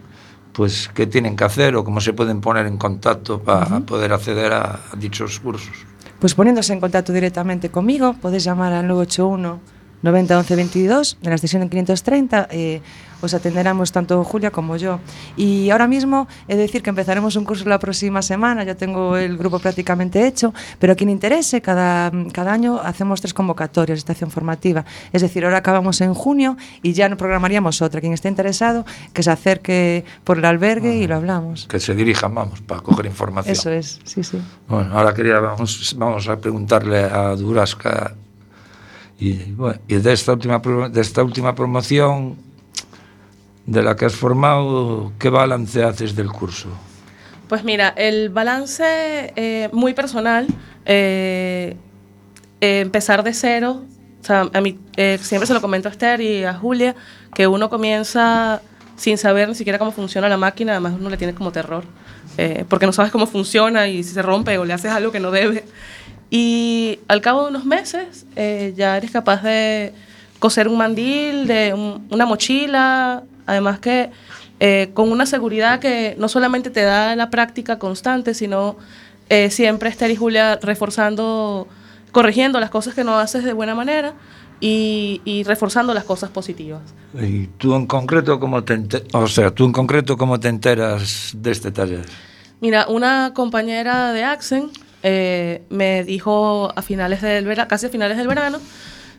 pues 0.52 0.90
qué 0.94 1.08
tienen 1.08 1.36
que 1.36 1.44
hacer 1.44 1.76
o 1.76 1.84
cómo 1.84 2.00
se 2.02 2.14
pueden 2.14 2.42
poner 2.42 2.66
en 2.68 2.78
contacto 2.78 3.40
para 3.40 3.66
uh 3.66 3.70
-huh. 3.80 3.86
poder 3.86 4.14
acceder 4.14 4.54
a, 4.54 4.80
a 4.92 4.96
dichos 4.98 5.40
cursos. 5.40 5.86
Pues 6.20 6.36
poniéndose 6.36 6.74
en 6.74 6.80
contacto 6.80 7.12
directamente 7.12 7.70
conmigo, 7.70 8.16
podéis 8.22 8.44
llamar 8.46 8.74
al 8.74 8.88
981 8.88 9.60
90 10.04 10.38
11 10.38 10.56
22 10.56 11.18
en 11.22 11.30
la 11.30 11.36
extensión 11.36 11.62
en 11.64 11.70
530. 11.70 12.48
eh, 12.52 12.82
os 13.24 13.34
atenderemos 13.34 13.92
tanto 13.92 14.22
Julia 14.24 14.52
como 14.52 14.76
yo. 14.76 15.00
Y 15.38 15.70
ahora 15.70 15.88
mismo 15.88 16.28
he 16.48 16.56
de 16.56 16.64
decir 16.64 16.84
que 16.84 16.90
empezaremos 16.90 17.38
un 17.38 17.46
curso 17.46 17.68
la 17.70 17.80
próxima 17.80 18.22
semana, 18.22 18.64
ya 18.66 18.76
tengo 18.76 19.16
el 19.16 19.38
grupo 19.38 19.60
prácticamente 19.60 20.28
hecho, 20.28 20.54
pero 20.78 20.94
a 20.94 20.96
quien 20.96 21.10
interese, 21.10 21.62
cada, 21.62 22.12
cada 22.34 22.52
año 22.52 22.80
hacemos 22.84 23.22
tres 23.22 23.34
convocatorias 23.34 23.96
de 23.96 24.00
estación 24.00 24.30
formativa. 24.30 24.84
Es 25.14 25.22
decir, 25.22 25.46
ahora 25.46 25.58
acabamos 25.58 26.02
en 26.02 26.14
junio 26.14 26.58
y 26.82 26.92
ya 26.94 27.08
no 27.08 27.16
programaríamos 27.16 27.82
otra. 27.82 28.02
Quien 28.02 28.12
esté 28.12 28.28
interesado, 28.28 28.86
que 29.14 29.24
se 29.24 29.32
acerque 29.32 30.04
por 30.26 30.38
el 30.38 30.46
albergue 30.46 30.98
y 30.98 31.08
lo 31.08 31.16
hablamos. 31.16 31.68
Que 31.68 31.80
se 31.80 31.96
dirijan, 31.96 32.36
vamos, 32.36 32.60
para 32.62 32.82
coger 32.82 33.06
información. 33.06 33.54
Eso 33.54 33.72
es, 33.72 34.02
sí, 34.04 34.24
sí. 34.24 34.42
Bueno, 34.68 34.98
ahora 34.98 35.14
quería, 35.14 35.40
vamos, 35.40 35.96
vamos 35.98 36.28
a 36.28 36.38
preguntarle 36.38 37.04
a 37.04 37.36
Durasca 37.38 38.16
y, 39.24 39.54
bueno, 39.54 39.80
y 39.88 39.96
de, 39.96 40.12
esta 40.12 40.34
última, 40.34 40.60
de 40.60 41.00
esta 41.00 41.24
última 41.24 41.56
promoción 41.56 42.36
de 43.66 43.82
la 43.82 43.96
que 43.96 44.06
has 44.06 44.16
formado, 44.16 45.14
¿qué 45.18 45.30
balance 45.30 45.82
haces 45.82 46.14
del 46.14 46.28
curso? 46.28 46.68
Pues 47.48 47.64
mira, 47.64 47.90
el 47.96 48.30
balance 48.30 48.84
eh, 49.36 49.70
muy 49.72 49.94
personal, 49.94 50.48
eh, 50.86 51.78
eh, 52.60 52.80
empezar 52.82 53.24
de 53.24 53.34
cero, 53.34 53.86
o 54.22 54.26
sea, 54.26 54.50
a 54.54 54.60
mí 54.60 54.78
eh, 54.98 55.18
siempre 55.22 55.48
se 55.48 55.54
lo 55.54 55.62
comento 55.62 55.88
a 55.88 55.92
Esther 55.92 56.20
y 56.20 56.44
a 56.44 56.54
Julia, 56.54 56.94
que 57.34 57.48
uno 57.48 57.70
comienza 57.70 58.62
sin 58.96 59.18
saber 59.18 59.48
ni 59.50 59.56
siquiera 59.56 59.80
cómo 59.80 59.92
funciona 59.92 60.30
la 60.30 60.38
máquina, 60.38 60.74
además 60.74 60.96
uno 61.00 61.10
le 61.10 61.18
tiene 61.18 61.34
como 61.34 61.52
terror, 61.52 61.84
eh, 62.38 62.66
porque 62.68 62.86
no 62.86 62.92
sabes 62.92 63.12
cómo 63.12 63.28
funciona 63.28 63.88
y 63.88 64.04
si 64.04 64.14
se 64.14 64.22
rompe 64.22 64.58
o 64.58 64.66
le 64.66 64.74
haces 64.74 64.92
algo 64.92 65.12
que 65.12 65.20
no 65.20 65.32
debe. 65.32 65.64
Y 66.36 66.98
al 67.08 67.22
cabo 67.22 67.44
de 67.44 67.50
unos 67.50 67.64
meses 67.64 68.26
eh, 68.36 68.74
ya 68.76 68.98
eres 68.98 69.12
capaz 69.12 69.44
de 69.44 69.94
coser 70.40 70.68
un 70.68 70.78
mandil, 70.80 71.46
de 71.46 71.76
un- 71.76 72.08
una 72.10 72.26
mochila, 72.26 73.22
además 73.46 73.78
que 73.80 74.10
eh, 74.60 74.90
con 74.96 75.12
una 75.12 75.28
seguridad 75.28 75.80
que 75.80 76.16
no 76.18 76.28
solamente 76.28 76.72
te 76.72 76.82
da 76.82 77.16
la 77.16 77.30
práctica 77.30 77.78
constante, 77.78 78.34
sino 78.34 78.78
eh, 79.30 79.52
siempre 79.52 79.90
Esther 79.90 80.10
y 80.10 80.16
Julia 80.16 80.58
reforzando, 80.60 81.68
corrigiendo 82.12 82.60
las 82.60 82.72
cosas 82.72 82.96
que 82.96 83.04
no 83.04 83.20
haces 83.20 83.44
de 83.44 83.54
buena 83.54 83.76
manera 83.76 84.14
y, 84.60 85.22
y 85.26 85.44
reforzando 85.44 85.94
las 85.94 86.04
cosas 86.04 86.32
positivas. 86.32 86.82
Y 87.14 87.46
tú 87.60 87.76
en 87.76 87.86
concreto, 87.86 88.40
¿cómo 88.40 88.64
te 88.64 88.82
o 89.14 89.28
sea, 89.28 89.52
tú 89.52 89.66
en 89.66 89.72
concreto, 89.72 90.18
¿cómo 90.18 90.40
te 90.40 90.48
enteras 90.48 91.32
de 91.36 91.52
este 91.52 91.72
taller? 91.72 92.06
Mira, 92.60 92.88
una 92.88 93.34
compañera 93.36 94.14
de 94.14 94.24
Axen 94.24 94.72
eh, 95.04 95.64
me 95.70 96.04
dijo 96.04 96.72
a 96.76 96.82
finales 96.82 97.22
del 97.22 97.46
verano, 97.46 97.68
casi 97.68 97.86
a 97.86 97.90
finales 97.90 98.18
del 98.18 98.28
verano, 98.28 98.60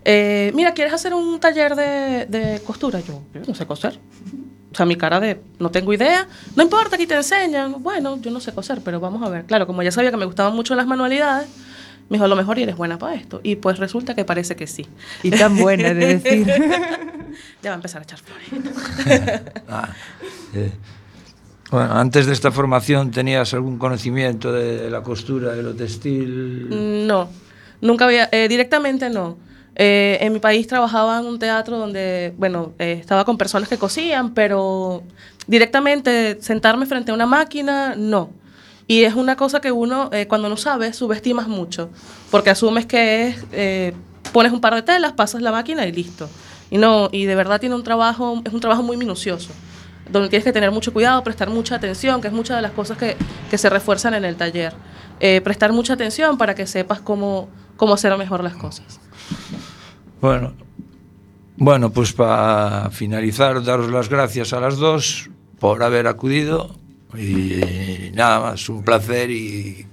eh, 0.04 0.50
mira, 0.54 0.72
¿quieres 0.72 0.92
hacer 0.92 1.14
un 1.14 1.38
taller 1.40 1.76
de, 1.76 2.26
de 2.26 2.60
costura? 2.60 3.00
Yo, 3.00 3.22
yo 3.32 3.40
no 3.46 3.54
sé 3.54 3.66
coser. 3.66 3.98
O 4.72 4.76
sea, 4.76 4.86
mi 4.86 4.96
cara 4.96 5.20
de, 5.20 5.40
no 5.60 5.70
tengo 5.70 5.92
idea, 5.92 6.26
no 6.56 6.62
importa, 6.64 6.96
aquí 6.96 7.06
te 7.06 7.14
enseñan. 7.14 7.80
Bueno, 7.80 8.20
yo 8.20 8.32
no 8.32 8.40
sé 8.40 8.52
coser, 8.52 8.80
pero 8.84 8.98
vamos 8.98 9.22
a 9.22 9.30
ver. 9.30 9.44
Claro, 9.44 9.68
como 9.68 9.82
ya 9.84 9.92
sabía 9.92 10.10
que 10.10 10.16
me 10.16 10.24
gustaban 10.24 10.54
mucho 10.56 10.74
las 10.74 10.86
manualidades, 10.86 11.48
me 12.08 12.16
dijo, 12.16 12.24
a 12.24 12.28
lo 12.28 12.34
mejor 12.34 12.58
eres 12.58 12.76
buena 12.76 12.98
para 12.98 13.14
esto. 13.14 13.40
Y 13.44 13.56
pues 13.56 13.78
resulta 13.78 14.14
que 14.14 14.24
parece 14.24 14.56
que 14.56 14.66
sí. 14.66 14.86
Y 15.22 15.30
tan 15.30 15.56
buena, 15.56 15.94
de 15.94 16.18
decir. 16.18 16.46
ya 17.62 17.70
va 17.70 17.72
a 17.72 17.74
empezar 17.74 18.00
a 18.00 18.04
echar 18.04 18.18
flores. 18.18 19.42
Ah, 19.68 19.88
eh, 20.54 20.72
bueno, 21.70 21.92
antes 21.94 22.26
de 22.26 22.32
esta 22.32 22.50
formación, 22.50 23.10
¿tenías 23.10 23.54
algún 23.54 23.78
conocimiento 23.78 24.52
de 24.52 24.90
la 24.90 25.02
costura, 25.02 25.52
de 25.52 25.62
lo 25.62 25.74
textil? 25.74 27.06
No, 27.06 27.28
nunca 27.80 28.04
había, 28.04 28.28
eh, 28.32 28.48
directamente 28.48 29.10
no. 29.10 29.36
Eh, 29.76 30.18
en 30.20 30.32
mi 30.32 30.38
país 30.38 30.66
trabajaba 30.66 31.18
en 31.18 31.26
un 31.26 31.38
teatro 31.38 31.78
donde, 31.78 32.32
bueno, 32.38 32.72
eh, 32.78 32.98
estaba 33.00 33.24
con 33.24 33.36
personas 33.36 33.68
que 33.68 33.76
cosían, 33.76 34.32
pero 34.32 35.02
directamente 35.46 36.38
sentarme 36.40 36.86
frente 36.86 37.10
a 37.10 37.14
una 37.14 37.26
máquina, 37.26 37.94
no. 37.96 38.30
Y 38.86 39.04
es 39.04 39.14
una 39.14 39.36
cosa 39.36 39.60
que 39.60 39.72
uno, 39.72 40.10
eh, 40.12 40.26
cuando 40.26 40.48
no 40.48 40.56
sabe, 40.56 40.92
subestimas 40.92 41.48
mucho, 41.48 41.90
porque 42.30 42.50
asumes 42.50 42.84
que 42.86 43.28
es, 43.28 43.44
eh, 43.52 43.94
pones 44.32 44.52
un 44.52 44.60
par 44.60 44.74
de 44.74 44.82
telas, 44.82 45.12
pasas 45.12 45.40
la 45.40 45.50
máquina 45.52 45.86
y 45.86 45.92
listo. 45.92 46.28
Y 46.70 46.78
no, 46.78 47.08
y 47.10 47.24
de 47.24 47.34
verdad 47.34 47.60
tiene 47.60 47.74
un 47.74 47.82
trabajo, 47.82 48.42
es 48.44 48.52
un 48.52 48.60
trabajo 48.60 48.82
muy 48.82 48.96
minucioso, 48.96 49.50
donde 50.14 50.28
tienes 50.28 50.44
que 50.44 50.52
tener 50.52 50.70
mucho 50.70 50.92
cuidado, 50.92 51.22
prestar 51.24 51.50
mucha 51.50 51.74
atención, 51.74 52.20
que 52.20 52.28
es 52.28 52.32
muchas 52.32 52.56
de 52.56 52.62
las 52.62 52.70
cosas 52.70 52.96
que, 52.96 53.16
que 53.50 53.58
se 53.58 53.68
refuerzan 53.68 54.14
en 54.14 54.24
el 54.24 54.36
taller. 54.36 54.72
Eh, 55.18 55.40
prestar 55.40 55.72
mucha 55.72 55.94
atención 55.94 56.38
para 56.38 56.54
que 56.54 56.68
sepas 56.68 57.00
cómo, 57.00 57.48
cómo 57.76 57.94
hacer 57.94 58.16
mejor 58.16 58.42
las 58.44 58.54
cosas. 58.54 59.00
Bueno, 60.20 60.54
bueno, 61.56 61.90
pues 61.90 62.12
para 62.12 62.90
finalizar, 62.90 63.62
daros 63.64 63.90
las 63.90 64.08
gracias 64.08 64.52
a 64.52 64.60
las 64.60 64.76
dos 64.76 65.28
por 65.58 65.82
haber 65.82 66.06
acudido 66.06 66.76
y 67.16 68.10
nada 68.14 68.40
más, 68.40 68.68
un 68.68 68.84
placer 68.84 69.30
y 69.30 69.86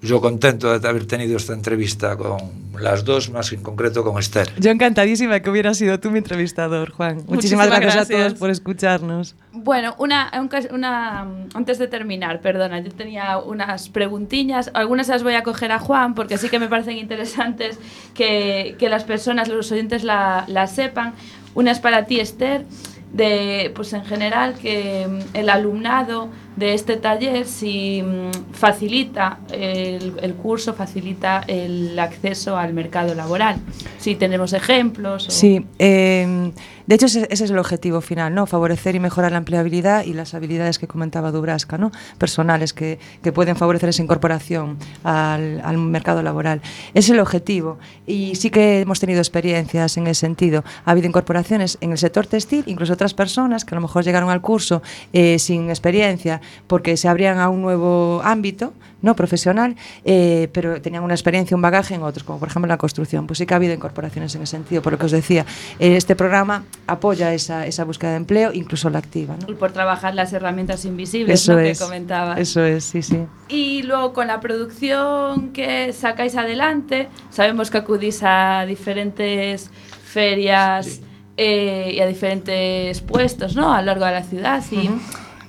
yo 0.00 0.20
contento 0.20 0.78
de 0.78 0.88
haber 0.88 1.06
tenido 1.06 1.36
esta 1.36 1.52
entrevista 1.52 2.16
con 2.16 2.38
las 2.78 3.04
dos, 3.04 3.30
más 3.30 3.52
en 3.52 3.62
concreto 3.62 4.04
con 4.04 4.18
Esther. 4.18 4.52
Yo 4.58 4.70
encantadísima 4.70 5.40
que 5.40 5.50
hubieras 5.50 5.78
sido 5.78 5.98
tú 5.98 6.10
mi 6.10 6.18
entrevistador, 6.18 6.90
Juan. 6.90 7.16
Muchísimas, 7.26 7.34
Muchísimas 7.34 7.66
gracias, 7.68 7.92
a 7.92 7.96
gracias. 7.96 8.20
todos 8.20 8.38
por 8.38 8.50
escucharnos. 8.50 9.34
Bueno, 9.52 9.96
una, 9.98 10.30
una, 10.70 11.26
antes 11.54 11.78
de 11.78 11.88
terminar, 11.88 12.40
perdona, 12.40 12.78
yo 12.80 12.92
tenía 12.92 13.38
unas 13.38 13.88
preguntiñas, 13.88 14.70
algunas 14.74 15.08
las 15.08 15.24
voy 15.24 15.34
a 15.34 15.42
coger 15.42 15.72
a 15.72 15.80
Juan 15.80 16.14
porque 16.14 16.38
sí 16.38 16.48
que 16.48 16.60
me 16.60 16.68
parecen 16.68 16.98
interesantes 16.98 17.78
que, 18.14 18.76
que 18.78 18.88
las 18.88 19.02
personas, 19.02 19.48
los 19.48 19.72
oyentes 19.72 20.04
la, 20.04 20.44
la 20.46 20.68
sepan. 20.68 21.14
Una 21.54 21.72
es 21.72 21.80
para 21.80 22.06
ti, 22.06 22.20
Esther, 22.20 22.64
de, 23.12 23.72
pues 23.74 23.92
en 23.92 24.04
general, 24.04 24.54
que 24.54 25.08
mm, 25.08 25.36
el 25.36 25.48
alumnado 25.48 26.28
de 26.58 26.74
este 26.74 26.96
taller, 26.96 27.46
si 27.46 28.02
mm, 28.02 28.52
facilita 28.52 29.38
el, 29.50 30.14
el 30.20 30.34
curso, 30.34 30.74
facilita 30.74 31.44
el 31.46 31.98
acceso 31.98 32.56
al 32.56 32.74
mercado 32.74 33.14
laboral. 33.14 33.56
Si 33.98 34.16
tenemos 34.16 34.52
ejemplos. 34.52 35.26
Sí, 35.28 35.64
eh, 35.78 36.52
de 36.86 36.94
hecho 36.94 37.06
ese, 37.06 37.28
ese 37.30 37.44
es 37.44 37.50
el 37.50 37.58
objetivo 37.58 38.00
final, 38.00 38.34
¿no? 38.34 38.46
Favorecer 38.46 38.94
y 38.94 39.00
mejorar 39.00 39.30
la 39.32 39.38
empleabilidad 39.38 40.04
y 40.04 40.14
las 40.14 40.34
habilidades 40.34 40.78
que 40.78 40.88
comentaba 40.88 41.30
Dubrasca, 41.30 41.78
¿no? 41.78 41.92
Personales 42.16 42.72
que, 42.72 42.98
que 43.22 43.30
pueden 43.30 43.56
favorecer 43.56 43.90
esa 43.90 44.02
incorporación 44.02 44.78
al, 45.04 45.60
al 45.62 45.78
mercado 45.78 46.22
laboral. 46.22 46.60
Es 46.94 47.08
el 47.10 47.20
objetivo 47.20 47.78
y 48.06 48.34
sí 48.36 48.50
que 48.50 48.80
hemos 48.80 49.00
tenido 49.00 49.20
experiencias 49.20 49.96
en 49.96 50.06
ese 50.06 50.20
sentido. 50.20 50.64
Ha 50.84 50.92
habido 50.92 51.06
incorporaciones 51.06 51.78
en 51.80 51.92
el 51.92 51.98
sector 51.98 52.26
textil, 52.26 52.64
incluso 52.66 52.94
otras 52.94 53.14
personas 53.14 53.64
que 53.64 53.74
a 53.74 53.76
lo 53.76 53.82
mejor 53.82 54.02
llegaron 54.02 54.30
al 54.30 54.40
curso 54.40 54.82
eh, 55.12 55.38
sin 55.38 55.68
experiencia 55.68 56.40
porque 56.66 56.96
se 56.96 57.08
abrían 57.08 57.38
a 57.38 57.48
un 57.48 57.62
nuevo 57.62 58.20
ámbito 58.24 58.72
no 59.00 59.14
profesional, 59.14 59.76
eh, 60.04 60.48
pero 60.52 60.82
tenían 60.82 61.04
una 61.04 61.14
experiencia, 61.14 61.54
un 61.54 61.62
bagaje 61.62 61.94
en 61.94 62.02
otros, 62.02 62.24
como 62.24 62.38
por 62.38 62.48
ejemplo 62.48 62.68
la 62.68 62.78
construcción. 62.78 63.26
Pues 63.26 63.38
sí 63.38 63.46
que 63.46 63.54
ha 63.54 63.56
habido 63.56 63.72
incorporaciones 63.72 64.34
en 64.34 64.42
ese 64.42 64.52
sentido, 64.52 64.82
por 64.82 64.92
lo 64.92 64.98
que 64.98 65.06
os 65.06 65.12
decía. 65.12 65.46
eh, 65.78 65.96
este 65.96 66.16
programa 66.16 66.64
apoya 66.86 67.32
esa, 67.32 67.66
esa 67.66 67.84
búsqueda 67.84 68.10
de 68.10 68.16
empleo, 68.16 68.52
incluso 68.52 68.90
la 68.90 68.98
activa. 68.98 69.36
¿no? 69.40 69.50
y 69.50 69.54
por 69.54 69.72
trabajar 69.72 70.14
las 70.14 70.32
herramientas 70.32 70.84
invisibles 70.84 71.40
Eso 71.42 71.52
¿no? 71.54 71.60
es. 71.60 71.78
que 71.78 71.84
comentabas. 71.84 72.38
Eso 72.38 72.64
es, 72.64 72.84
sí, 72.84 73.02
sí. 73.02 73.18
Y 73.48 73.82
luego 73.82 74.12
con 74.12 74.26
la 74.26 74.40
producción 74.40 75.52
que 75.52 75.92
sacáis 75.92 76.36
adelante, 76.36 77.08
sabemos 77.30 77.70
que 77.70 77.78
acudís 77.78 78.22
a 78.22 78.64
diferentes 78.66 79.70
ferias 80.04 81.00
eh, 81.36 81.92
y 81.94 82.00
a 82.00 82.06
diferentes 82.06 83.00
puestos 83.02 83.54
¿no? 83.54 83.72
a 83.72 83.80
lo 83.80 83.86
largo 83.86 84.06
de 84.06 84.12
la 84.12 84.22
ciudad. 84.22 84.64
Y, 84.72 84.90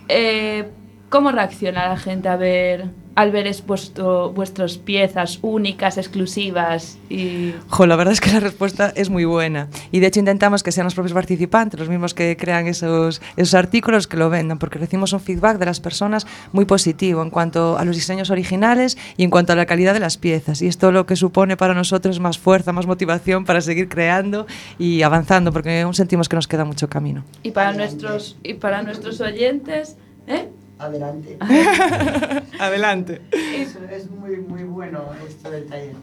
eh, 0.07 0.69
¿Cómo 1.09 1.31
reacciona 1.31 1.89
la 1.89 1.97
gente 1.97 2.29
a 2.29 2.35
ver, 2.35 2.85
al 3.15 3.31
ver 3.31 3.47
es 3.47 3.65
vuestro, 3.65 4.31
vuestras 4.31 4.77
piezas 4.77 5.39
únicas, 5.41 5.97
exclusivas? 5.97 6.99
Y... 7.09 7.55
Jo, 7.67 7.87
la 7.87 7.95
verdad 7.95 8.13
es 8.13 8.21
que 8.21 8.31
la 8.31 8.39
respuesta 8.39 8.93
es 8.95 9.09
muy 9.09 9.25
buena. 9.25 9.69
Y 9.91 10.01
de 10.01 10.07
hecho 10.07 10.19
intentamos 10.19 10.61
que 10.61 10.71
sean 10.71 10.85
los 10.85 10.93
propios 10.93 11.13
participantes, 11.13 11.79
los 11.79 11.89
mismos 11.89 12.13
que 12.13 12.37
crean 12.37 12.67
esos, 12.67 13.23
esos 13.37 13.55
artículos, 13.55 14.05
que 14.05 14.17
lo 14.17 14.29
vendan, 14.29 14.59
porque 14.59 14.77
recibimos 14.77 15.11
un 15.11 15.19
feedback 15.19 15.57
de 15.57 15.65
las 15.65 15.79
personas 15.79 16.27
muy 16.51 16.65
positivo 16.65 17.23
en 17.23 17.31
cuanto 17.31 17.79
a 17.79 17.85
los 17.85 17.95
diseños 17.95 18.29
originales 18.29 18.95
y 19.17 19.23
en 19.23 19.31
cuanto 19.31 19.53
a 19.53 19.55
la 19.55 19.65
calidad 19.65 19.95
de 19.95 20.01
las 20.01 20.17
piezas. 20.17 20.61
Y 20.61 20.67
esto 20.67 20.91
lo 20.91 21.07
que 21.07 21.15
supone 21.15 21.57
para 21.57 21.73
nosotros 21.73 22.17
es 22.17 22.21
más 22.21 22.37
fuerza, 22.37 22.71
más 22.71 22.85
motivación 22.85 23.45
para 23.45 23.61
seguir 23.61 23.89
creando 23.89 24.45
y 24.77 25.01
avanzando, 25.01 25.51
porque 25.51 25.81
aún 25.81 25.95
sentimos 25.95 26.29
que 26.29 26.35
nos 26.35 26.47
queda 26.47 26.65
mucho 26.65 26.87
camino. 26.87 27.23
Y 27.41 27.49
para 27.49 27.73
nuestros 27.73 28.37
y 28.43 28.53
para 28.53 28.83
nuestros 28.83 29.19
oyentes, 29.21 29.97
¿eh? 30.27 30.49
Adelante. 30.79 31.37
Adelante. 32.59 33.21
Eso 33.31 33.79
es 33.91 34.09
muy, 34.09 34.37
muy 34.37 34.63
bueno 34.63 35.03
esto 35.27 35.51
del 35.51 35.65
taller. 35.67 35.95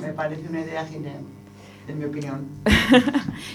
Me 0.00 0.12
parece 0.12 0.48
una 0.48 0.60
idea 0.60 0.84
genial, 0.84 1.22
en 1.88 1.98
mi 1.98 2.04
opinión. 2.04 2.46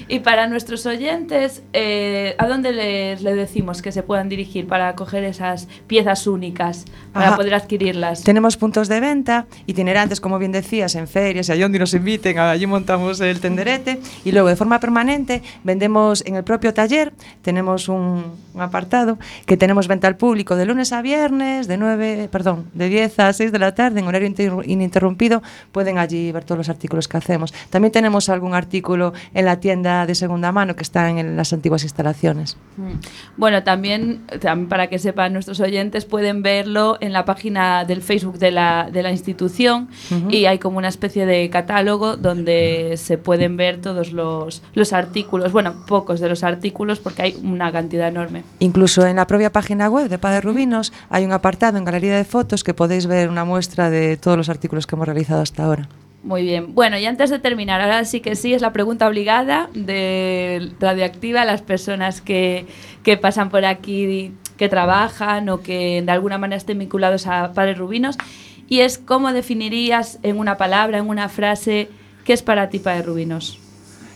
Y 0.08 0.20
para 0.20 0.48
nuestros 0.48 0.86
oyentes, 0.86 1.62
eh, 1.74 2.36
¿a 2.38 2.48
dónde 2.48 2.72
les, 2.72 3.22
les 3.22 3.36
decimos 3.36 3.82
que 3.82 3.92
se 3.92 4.02
puedan 4.04 4.30
dirigir 4.30 4.68
para 4.68 4.96
coger 4.96 5.24
esas 5.24 5.68
piezas 5.88 6.26
únicas, 6.28 6.86
para 7.14 7.28
Ajá. 7.30 7.36
poder 7.38 7.54
adquirirlas? 7.54 8.24
Tenemos 8.24 8.58
puntos 8.58 8.88
de 8.88 9.00
venta 9.00 9.46
itinerantes, 9.66 10.20
como 10.22 10.40
bien 10.40 10.52
decías, 10.52 10.96
en 10.96 11.08
ferias, 11.08 11.50
y 11.50 11.52
allí 11.52 11.62
donde 11.62 11.80
nos 11.80 11.94
inviten, 11.94 12.38
allí 12.40 12.66
montamos 12.66 13.20
el 13.22 13.40
tenderete. 13.40 14.00
Y 14.24 14.32
luego, 14.32 14.48
de 14.50 14.56
forma 14.56 14.80
permanente, 14.80 15.42
vendemos 15.64 16.24
en 16.26 16.36
el 16.36 16.44
propio 16.44 16.74
taller, 16.74 17.14
tenemos 17.42 17.88
un, 17.90 18.24
un 18.54 18.62
apartado 18.62 19.18
que 19.46 19.58
tenemos 19.58 19.88
venta 19.88 20.08
al 20.08 20.16
público 20.18 20.56
de 20.56 20.66
lunes 20.66 20.92
a 20.94 21.02
viernes, 21.02 21.68
de 21.68 21.78
9, 21.78 22.30
perdón, 22.32 22.70
de 22.74 22.90
10 22.90 23.20
a 23.20 23.34
6 23.34 23.52
de 23.52 23.60
la 23.60 23.76
tarde, 23.76 24.00
en 24.00 24.08
horario 24.08 24.28
inter- 24.28 24.54
ininterrumpido, 24.66 25.42
pueden 25.72 25.98
allí 25.98 26.32
ver 26.32 26.44
todos 26.46 26.58
los 26.58 26.70
artículos 26.70 27.08
que 27.08 27.18
hacemos. 27.18 27.54
También 27.70 27.92
tenemos 27.92 28.23
algún 28.30 28.54
artículo 28.54 29.14
en 29.34 29.46
la 29.46 29.60
tienda 29.60 30.06
de 30.06 30.16
segunda 30.16 30.52
mano 30.52 30.76
que 30.76 30.84
está 30.84 31.10
en 31.10 31.36
las 31.36 31.54
antiguas 31.54 31.84
instalaciones. 31.84 32.58
Mm. 32.78 32.94
Bueno, 33.38 33.64
también, 33.64 34.22
también 34.40 34.70
para 34.70 34.88
que 34.88 35.00
sepan 35.00 35.34
nuestros 35.34 35.60
oyentes, 35.60 36.06
pueden 36.06 36.44
verlo 36.44 36.98
en 37.02 37.14
la 37.14 37.26
página 37.26 37.86
del 37.86 38.02
Facebook 38.02 38.38
de 38.38 38.52
la, 38.52 38.90
de 38.92 39.04
la 39.04 39.12
institución 39.12 39.90
y 40.30 40.46
hay 40.46 40.60
como 40.60 40.78
una 40.78 40.88
especie 40.88 41.26
de 41.26 41.50
catálogo 41.50 42.18
donde 42.18 42.96
se 42.98 43.18
pueden 43.18 43.58
ver 43.58 43.82
todos 43.82 44.12
los, 44.12 44.62
los 44.74 44.94
artículos, 44.94 45.52
bueno, 45.52 45.86
pocos 45.88 46.20
de 46.20 46.30
los 46.30 46.44
artículos 46.44 47.00
porque 47.00 47.22
hay 47.22 47.38
una 47.44 47.72
cantidad 47.72 48.08
enorme. 48.08 48.44
Incluso 48.60 49.06
en 49.06 49.16
la 49.16 49.28
propia 49.28 49.52
página 49.52 49.90
web 49.90 50.10
de 50.10 50.18
Padre 50.18 50.42
Rubinos 50.42 50.94
hay 51.10 51.26
un 51.26 51.32
apartado 51.32 51.78
en 51.78 51.86
Galería 51.86 52.16
de 52.16 52.26
Fotos 52.26 52.64
que 52.64 52.74
podéis 52.74 53.08
ver 53.08 53.30
una 53.30 53.46
muestra 53.46 53.90
de 53.90 54.18
todos 54.18 54.38
los 54.38 54.50
artículos 54.50 54.88
que 54.88 54.96
hemos 54.96 55.08
realizado 55.08 55.42
hasta 55.42 55.64
ahora. 55.64 55.88
Muy 56.24 56.44
bien. 56.44 56.74
Bueno, 56.74 56.98
y 56.98 57.06
antes 57.06 57.30
de 57.30 57.40
terminar, 57.40 57.82
ahora 57.82 58.06
sí 58.06 58.22
que 58.22 58.36
sí, 58.36 58.54
es 58.54 58.62
la 58.62 58.72
pregunta 58.72 59.08
obligada 59.08 59.70
de 59.74 60.72
Radioactiva 60.80 61.42
a 61.42 61.46
las 61.46 61.62
personas 61.62 62.22
que, 62.22 62.66
que 63.04 63.18
pasan 63.18 63.50
por 63.50 63.66
aquí, 63.66 64.32
que 64.58 64.70
trabajan 64.70 65.50
o 65.50 65.62
que 65.62 66.02
de 66.02 66.12
alguna 66.12 66.38
manera 66.38 66.58
estén 66.58 66.80
vinculados 66.80 67.28
a 67.28 67.52
Padres 67.52 67.78
Rubinos. 67.78 68.18
Y 68.70 68.80
es 68.80 68.98
cómo 68.98 69.34
definirías 69.34 70.20
en 70.24 70.40
una 70.40 70.56
palabra, 70.56 70.98
en 70.98 71.10
una 71.10 71.28
frase, 71.28 71.90
qué 72.24 72.32
es 72.32 72.42
para 72.42 72.70
ti 72.70 72.80
Padres 72.80 73.06
Rubinos. 73.06 73.60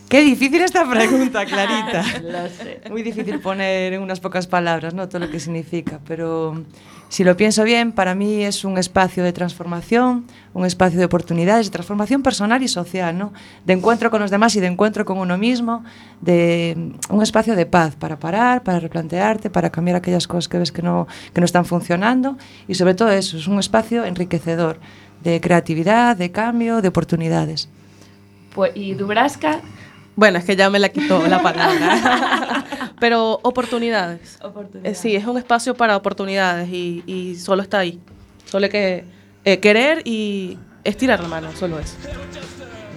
Qué 0.08 0.22
difícil 0.22 0.62
esta 0.62 0.90
pregunta, 0.90 1.46
Clarita. 1.46 2.04
Lo 2.22 2.48
sé. 2.48 2.82
Muy 2.90 3.04
difícil 3.04 3.42
poner 3.42 3.92
en 3.92 4.02
unas 4.02 4.22
pocas 4.22 4.48
palabras 4.48 4.94
¿no? 4.94 5.10
todo 5.10 5.20
lo 5.20 5.30
que 5.30 5.42
significa, 5.42 6.00
pero 6.08 6.64
si 7.10 7.24
lo 7.24 7.38
pienso 7.38 7.64
bien, 7.64 7.94
para 7.94 8.16
mí 8.16 8.44
es 8.44 8.66
un 8.66 8.78
espacio 8.78 9.24
de 9.24 9.32
transformación, 9.32 10.26
un 10.54 10.66
espacio 10.66 11.00
de 11.00 11.06
oportunidades, 11.06 11.68
de 11.68 11.72
transformación 11.72 12.22
personal 12.22 12.62
y 12.64 12.68
social, 12.68 13.18
¿no? 13.18 13.32
De 13.66 13.74
encuentro 13.74 14.12
con 14.12 14.22
los 14.22 14.30
demás 14.30 14.56
y 14.56 14.60
de 14.60 14.68
encuentro 14.68 15.06
con 15.06 15.18
uno 15.18 15.38
mismo, 15.38 15.86
de 16.20 16.74
mm, 16.76 17.16
un 17.16 17.24
espacio 17.24 17.56
de 17.56 17.66
paz 17.66 17.96
para 17.96 18.20
parar, 18.20 18.64
para 18.64 18.80
replantearte, 18.80 19.50
para 19.50 19.70
cambiar 19.70 19.98
aquellas 19.98 20.28
cosas 20.28 20.50
que 20.50 20.58
ves 20.58 20.72
que 20.72 20.82
no, 20.82 21.08
que 21.34 21.40
no 21.40 21.46
están 21.46 21.66
funcionando 21.66 22.38
y 22.68 22.76
sobre 22.76 22.94
todo 22.94 23.10
eso, 23.10 23.38
es 23.38 23.48
un 23.48 23.60
espacio 23.60 24.04
enriquecedor 24.04 24.78
de 25.24 25.40
creatividad, 25.40 26.18
de 26.18 26.32
cambio, 26.32 26.82
de 26.82 26.90
oportunidades. 26.90 27.70
Pues, 28.54 28.72
y 28.76 28.96
Dubrasca, 28.96 29.62
Bueno, 30.18 30.40
es 30.40 30.46
que 30.46 30.56
ya 30.56 30.72
me 30.72 30.80
la 30.80 30.90
quitó 30.90 31.28
la 31.28 31.44
palabra. 31.44 32.66
Pero 33.00 33.40
oportunidades. 33.44 34.40
Eh, 34.84 34.96
sí, 34.96 35.16
es 35.16 35.28
un 35.28 35.38
espacio 35.38 35.76
para 35.76 35.96
oportunidades 35.96 36.68
y, 36.70 37.04
y 37.06 37.36
solo 37.36 37.62
está 37.62 37.78
ahí. 37.78 38.02
Solo 38.46 38.66
hay 38.66 38.72
que 38.72 39.06
eh, 39.46 39.60
querer 39.60 40.02
y 40.06 40.58
estirar 40.84 41.22
la 41.22 41.28
mano, 41.28 41.52
solo 41.56 41.78
eso. 41.78 41.94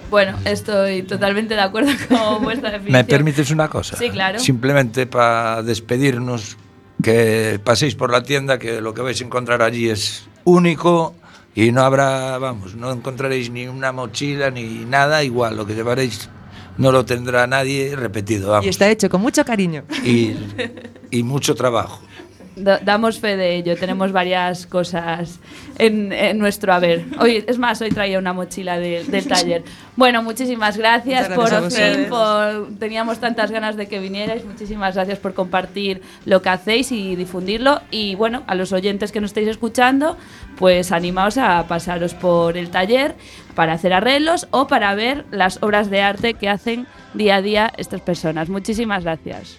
Bueno, 0.08 0.38
estoy 0.46 1.02
totalmente 1.02 1.54
de 1.54 1.60
acuerdo 1.60 1.92
con 2.08 2.42
vuestra 2.42 2.70
definición. 2.70 2.98
¿Me 3.00 3.04
permites 3.04 3.50
una 3.50 3.68
cosa? 3.68 3.98
Sí, 3.98 4.08
claro. 4.08 4.38
Simplemente 4.38 5.06
para 5.06 5.62
despedirnos, 5.62 6.56
que 7.02 7.60
paséis 7.62 7.96
por 7.96 8.10
la 8.10 8.22
tienda, 8.22 8.58
que 8.58 8.80
lo 8.80 8.94
que 8.94 9.02
vais 9.02 9.20
a 9.20 9.24
encontrar 9.24 9.60
allí 9.60 9.90
es 9.90 10.26
único 10.44 11.14
y 11.54 11.70
no 11.70 11.82
habrá, 11.82 12.38
vamos, 12.38 12.76
no 12.76 12.90
encontraréis 12.90 13.50
ni 13.50 13.66
una 13.66 13.92
mochila 13.92 14.50
ni 14.50 14.86
nada 14.86 15.22
igual, 15.22 15.58
lo 15.58 15.66
que 15.66 15.74
llevaréis 15.74 16.30
no 16.80 16.92
lo 16.92 17.04
tendrá 17.04 17.46
nadie 17.46 17.94
repetido, 17.94 18.50
vamos. 18.50 18.66
Y 18.66 18.68
está 18.70 18.90
hecho 18.90 19.08
con 19.08 19.20
mucho 19.20 19.44
cariño. 19.44 19.84
Y, 20.04 20.34
y 21.10 21.22
mucho 21.22 21.54
trabajo. 21.54 22.00
Da- 22.56 22.78
damos 22.78 23.18
fe 23.20 23.36
de 23.36 23.54
ello, 23.56 23.76
tenemos 23.76 24.12
varias 24.12 24.66
cosas 24.66 25.38
en, 25.78 26.12
en 26.12 26.36
nuestro 26.38 26.72
haber. 26.74 27.04
Hoy, 27.18 27.44
es 27.46 27.58
más, 27.58 27.80
hoy 27.80 27.90
traía 27.90 28.18
una 28.18 28.32
mochila 28.32 28.78
de- 28.78 29.04
del 29.04 29.26
taller. 29.26 29.62
Bueno, 29.96 30.22
muchísimas 30.22 30.76
gracias, 30.76 31.28
gracias 31.28 31.50
por 31.50 31.70
fin, 31.70 32.06
por, 32.08 32.78
teníamos 32.78 33.18
tantas 33.18 33.50
ganas 33.50 33.76
de 33.76 33.86
que 33.86 33.98
vinierais. 34.00 34.44
Muchísimas 34.44 34.94
gracias 34.96 35.18
por 35.18 35.32
compartir 35.32 36.02
lo 36.26 36.42
que 36.42 36.48
hacéis 36.48 36.90
y 36.92 37.16
difundirlo. 37.16 37.80
Y 37.90 38.14
bueno, 38.16 38.42
a 38.46 38.54
los 38.54 38.72
oyentes 38.72 39.12
que 39.12 39.20
nos 39.20 39.30
estáis 39.30 39.48
escuchando, 39.48 40.16
pues 40.58 40.92
animaos 40.92 41.38
a 41.38 41.66
pasaros 41.68 42.14
por 42.14 42.56
el 42.58 42.70
taller 42.70 43.14
para 43.54 43.74
hacer 43.74 43.92
arreglos 43.92 44.48
o 44.50 44.66
para 44.66 44.94
ver 44.94 45.24
las 45.30 45.62
obras 45.62 45.88
de 45.88 46.02
arte 46.02 46.34
que 46.34 46.48
hacen 46.48 46.86
día 47.14 47.36
a 47.36 47.42
día 47.42 47.72
estas 47.76 48.00
personas. 48.00 48.48
Muchísimas 48.48 49.04
gracias. 49.04 49.58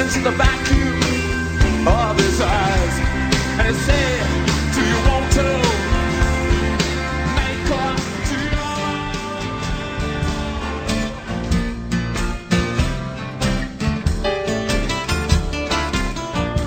into 0.00 0.20
the 0.22 0.30
vacuum 0.30 1.86
of 1.86 2.16
his 2.16 2.40
eyes, 2.40 2.98
and 3.58 3.68
he 3.68 3.74
said, 3.82 4.22
Do 4.74 4.80
you 4.80 4.98
want 5.08 5.32
to 5.32 5.44
make 7.36 7.70
up 7.70 7.96
to 8.28 8.34
you? 8.44 8.60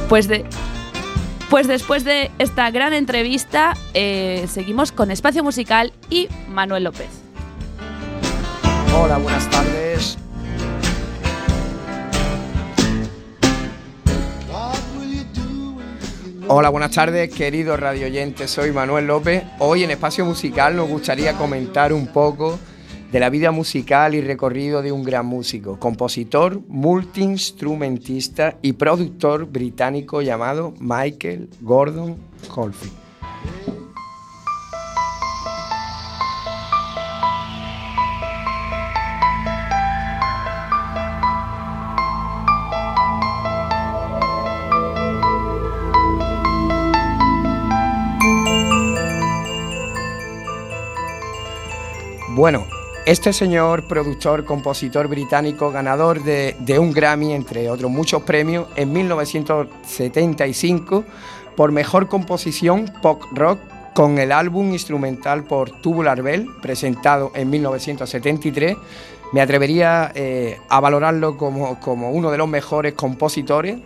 Pues 0.08 0.28
de. 0.28 0.46
Pues 1.54 1.68
después 1.68 2.04
de 2.04 2.32
esta 2.40 2.72
gran 2.72 2.94
entrevista, 2.94 3.78
eh, 3.94 4.48
seguimos 4.50 4.92
con 4.92 5.12
Espacio 5.12 5.44
Musical 5.44 5.94
y 6.10 6.28
Manuel 6.50 6.86
López. 6.86 7.10
Hola, 8.98 9.20
buenas 9.20 9.48
tardes. 9.52 10.18
Hola, 16.48 16.70
buenas 16.70 16.90
tardes, 16.90 17.32
queridos 17.32 17.80
radio 17.80 18.08
oyentes. 18.08 18.50
Soy 18.50 18.72
Manuel 18.72 19.06
López. 19.06 19.44
Hoy 19.60 19.84
en 19.84 19.92
Espacio 19.92 20.26
Musical 20.26 20.76
nos 20.76 20.90
gustaría 20.90 21.34
comentar 21.34 21.94
un 21.94 22.08
poco 22.08 22.58
de 23.14 23.20
la 23.20 23.30
vida 23.30 23.52
musical 23.52 24.16
y 24.16 24.22
recorrido 24.22 24.82
de 24.82 24.92
un 24.92 25.04
gran 25.04 25.28
músico, 25.28 25.78
compositor, 25.80 26.62
multiinstrumentista 26.68 28.58
y 28.64 28.74
productor 28.74 29.46
británico 29.46 30.24
llamado 30.24 30.74
Michael 30.80 31.48
Gordon 31.62 32.18
Colfi. 32.48 32.90
Bueno, 52.36 52.66
este 53.06 53.34
señor 53.34 53.84
productor, 53.84 54.46
compositor 54.46 55.10
británico, 55.10 55.72
ganador 55.72 56.24
de, 56.24 56.56
un 56.80 56.94
Grammy, 56.94 57.34
entre 57.34 57.70
otros 57.70 57.92
muchos 57.92 58.24
premios, 58.24 58.68
en 58.76 58.94
1975 58.94 61.04
por 61.58 61.74
mejor 61.74 62.08
composición 62.08 62.90
pop 63.02 63.22
rock 63.34 63.60
con 63.94 64.20
el 64.20 64.32
álbum 64.32 64.72
instrumental 64.72 65.44
por 65.44 65.70
Tubular 65.82 66.22
Bell, 66.22 66.48
presentado 66.62 67.34
en 67.36 67.50
1973. 67.50 68.78
Me 69.34 69.42
atrevería 69.42 70.14
eh, 70.16 70.58
a 70.70 70.80
valorarlo 70.80 71.36
como, 71.38 71.78
como 71.80 72.12
uno 72.12 72.32
de 72.32 72.38
los 72.38 72.48
mejores 72.48 72.94
compositores, 72.94 73.80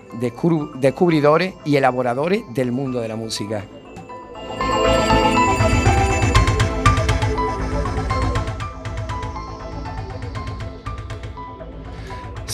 descubridores 0.79 1.55
y 1.65 1.75
elaboradores 1.75 2.43
del 2.53 2.71
mundo 2.71 3.01
de 3.01 3.07
la 3.07 3.15
música. 3.15 3.65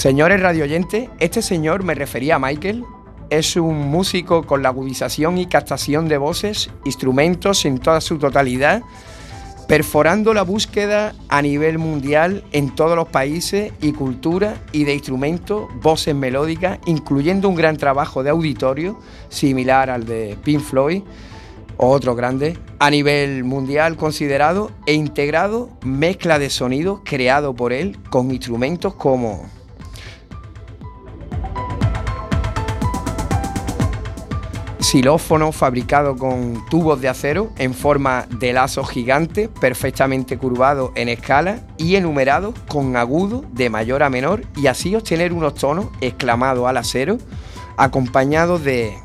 Señores 0.04 0.41
radioyentes, 0.41 1.10
este 1.22 1.41
señor 1.41 1.86
me 1.86 1.95
refería 1.95 2.36
a 2.36 2.39
Michael. 2.39 2.84
Es 3.30 3.56
un 3.56 3.88
músico 3.89 4.43
con 4.43 4.62
la 4.62 4.68
agudización 4.68 5.38
y 5.38 5.45
captación 5.45 6.10
de 6.10 6.18
voces, 6.18 6.70
instrumentos 6.84 7.64
en 7.64 7.78
toda 7.78 8.01
su 8.01 8.18
totalidad, 8.18 8.82
perforando 9.66 10.34
la 10.34 10.41
búsqueda 10.41 11.16
a 11.30 11.41
nivel 11.41 11.78
mundial 11.78 12.43
en 12.51 12.76
todos 12.76 12.97
los 12.97 13.08
países 13.08 13.72
y 13.80 13.93
culturas 13.93 14.60
y 14.74 14.84
de 14.84 14.93
instrumentos, 14.93 15.70
voces 15.82 16.14
melódicas, 16.14 16.80
incluyendo 16.86 17.47
un 17.47 17.56
gran 17.56 17.78
trabajo 17.78 18.24
de 18.24 18.32
auditorio 18.32 18.99
similar 19.30 19.89
al 19.89 20.06
de 20.06 20.38
Pink 20.43 20.60
Floyd 20.60 21.04
o 21.78 21.88
otro 21.88 22.14
grande, 22.14 22.58
a 22.78 22.89
nivel 22.89 23.45
mundial 23.45 23.95
considerado 23.95 24.70
e 24.86 24.95
integrado 24.95 25.70
mezcla 25.82 26.39
de 26.39 26.49
sonidos 26.49 26.99
creado 27.06 27.56
por 27.56 27.72
él 27.72 27.97
con 28.10 28.32
instrumentos 28.32 28.95
como 28.95 29.62
xilófono 34.84 35.51
fabricado 35.51 36.17
con 36.17 36.63
tubos 36.69 36.99
de 36.99 37.07
acero 37.09 37.51
en 37.57 37.73
forma 37.73 38.27
de 38.29 38.53
lazo 38.53 38.84
gigante, 38.84 39.47
perfectamente 39.47 40.38
curvado 40.38 40.91
en 40.95 41.09
escala 41.09 41.59
y 41.77 41.95
enumerado 41.95 42.53
con 42.67 42.95
agudo 42.97 43.45
de 43.53 43.69
mayor 43.69 44.03
a 44.03 44.09
menor 44.09 44.43
y 44.55 44.67
así 44.67 44.95
obtener 44.95 45.34
unos 45.34 45.55
tonos 45.55 45.88
exclamados 46.01 46.67
al 46.67 46.77
acero 46.77 47.17
acompañados 47.77 48.63
de 48.63 48.97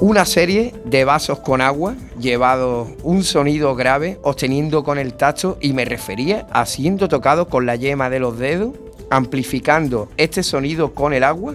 Una 0.00 0.24
serie 0.24 0.72
de 0.86 1.04
vasos 1.04 1.40
con 1.40 1.60
agua 1.60 1.94
llevados 2.18 2.88
un 3.02 3.22
sonido 3.22 3.74
grave, 3.74 4.18
obteniendo 4.22 4.82
con 4.82 4.96
el 4.96 5.12
tacto 5.12 5.58
y 5.60 5.74
me 5.74 5.84
refería 5.84 6.46
a 6.52 6.64
siendo 6.64 7.06
tocado 7.06 7.48
con 7.48 7.66
la 7.66 7.76
yema 7.76 8.08
de 8.08 8.18
los 8.18 8.38
dedos, 8.38 8.72
amplificando 9.10 10.08
este 10.16 10.42
sonido 10.42 10.94
con 10.94 11.12
el 11.12 11.24
agua 11.24 11.54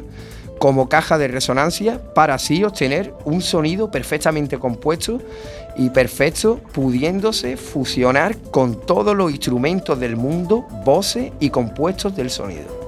como 0.60 0.88
caja 0.88 1.18
de 1.18 1.28
resonancia 1.28 2.14
para 2.14 2.36
así 2.36 2.64
obtener 2.64 3.14
un 3.26 3.42
sonido 3.42 3.92
perfectamente 3.92 4.58
compuesto 4.58 5.20
y 5.76 5.90
perfecto, 5.90 6.62
pudiéndose 6.72 7.58
fusionar 7.58 8.38
con 8.52 8.80
todos 8.86 9.16
los 9.16 9.32
instrumentos 9.32 10.00
del 10.00 10.16
mundo, 10.16 10.66
voces 10.86 11.32
y 11.40 11.50
compuestos 11.50 12.16
del 12.16 12.30
sonido. 12.30 12.85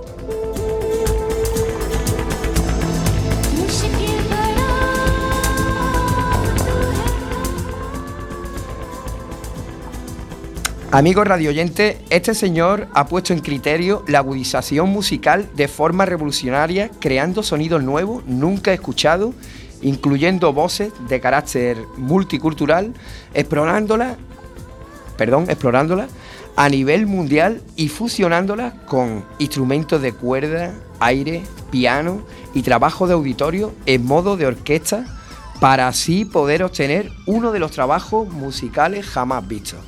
Amigos 10.90 11.28
radioyentes, 11.28 11.98
este 12.10 12.34
señor 12.34 12.88
ha 12.94 13.08
puesto 13.08 13.34
en 13.34 13.40
criterio 13.40 14.06
la 14.08 14.20
agudización 14.20 14.90
musical 14.90 15.50
de 15.54 15.68
forma 15.68 16.06
revolucionaria, 16.06 16.90
creando 17.02 17.44
sonidos 17.44 17.84
nuevos, 17.84 18.26
nunca 18.26 18.72
escuchados, 18.72 19.36
incluyendo 19.82 20.54
voces 20.54 20.94
de 21.10 21.20
carácter 21.20 21.78
multicultural, 21.98 22.94
explorándola, 23.34 24.16
perdón, 25.18 25.48
a 26.56 26.70
nivel 26.70 27.06
mundial 27.06 27.62
y 27.76 27.90
fusionándola 27.90 28.72
con 28.86 29.26
instrumentos 29.40 30.02
de 30.02 30.14
cuerda, 30.14 30.74
aire, 31.02 31.44
piano 31.70 32.22
y 32.54 32.62
trabajo 32.62 33.08
de 33.08 33.14
auditorio 33.14 33.74
en 33.86 34.06
modo 34.06 34.38
de 34.38 34.46
orquesta 34.46 35.04
para 35.60 35.90
así 35.90 36.24
poder 36.24 36.64
obtener 36.64 37.12
uno 37.26 37.52
de 37.52 37.60
los 37.60 37.72
trabajos 37.72 38.30
musicales 38.30 39.06
jamás 39.06 39.46
vistos 39.46 39.80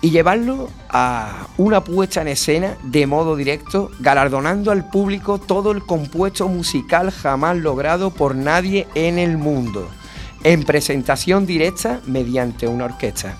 y 0.00 0.10
llevarlo 0.10 0.68
a 0.88 1.46
una 1.56 1.82
puesta 1.82 2.22
en 2.22 2.28
escena 2.28 2.76
de 2.82 3.06
modo 3.06 3.36
directo, 3.36 3.90
galardonando 4.00 4.70
al 4.70 4.88
público 4.88 5.38
todo 5.38 5.72
el 5.72 5.82
compuesto 5.84 6.48
musical 6.48 7.10
jamás 7.10 7.56
logrado 7.56 8.10
por 8.10 8.34
nadie 8.34 8.86
en 8.94 9.18
el 9.18 9.38
mundo, 9.38 9.88
en 10.44 10.64
presentación 10.64 11.46
directa 11.46 12.00
mediante 12.06 12.68
una 12.68 12.84
orquesta. 12.84 13.36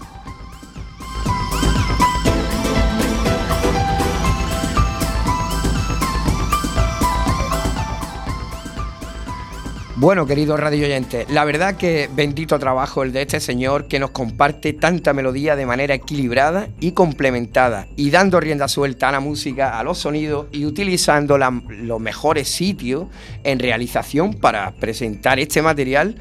Bueno, 10.01 10.27
queridos 10.27 10.61
radio 10.61 10.85
oyentes, 10.87 11.29
la 11.29 11.45
verdad 11.45 11.75
que 11.75 12.09
bendito 12.15 12.57
trabajo 12.61 13.03
el 13.03 13.11
de 13.11 13.23
este 13.23 13.41
señor 13.41 13.89
que 13.89 13.99
nos 13.99 14.11
comparte 14.11 14.73
tanta 14.73 15.13
melodía 15.13 15.57
de 15.57 15.67
manera 15.67 15.93
equilibrada 15.93 16.69
y 16.79 16.93
complementada 16.93 17.89
y 17.97 18.11
dando 18.11 18.39
rienda 18.39 18.69
suelta 18.69 19.09
a 19.09 19.13
la 19.13 19.19
música, 19.19 19.77
a 19.77 19.83
los 19.83 19.99
sonidos 19.99 20.47
y 20.53 20.67
utilizando 20.67 21.37
los 21.37 22.01
mejores 22.01 22.47
sitios 22.49 23.07
en 23.43 23.59
realización 23.59 24.35
para 24.35 24.71
presentar 24.71 25.41
este 25.41 25.63
material 25.63 26.15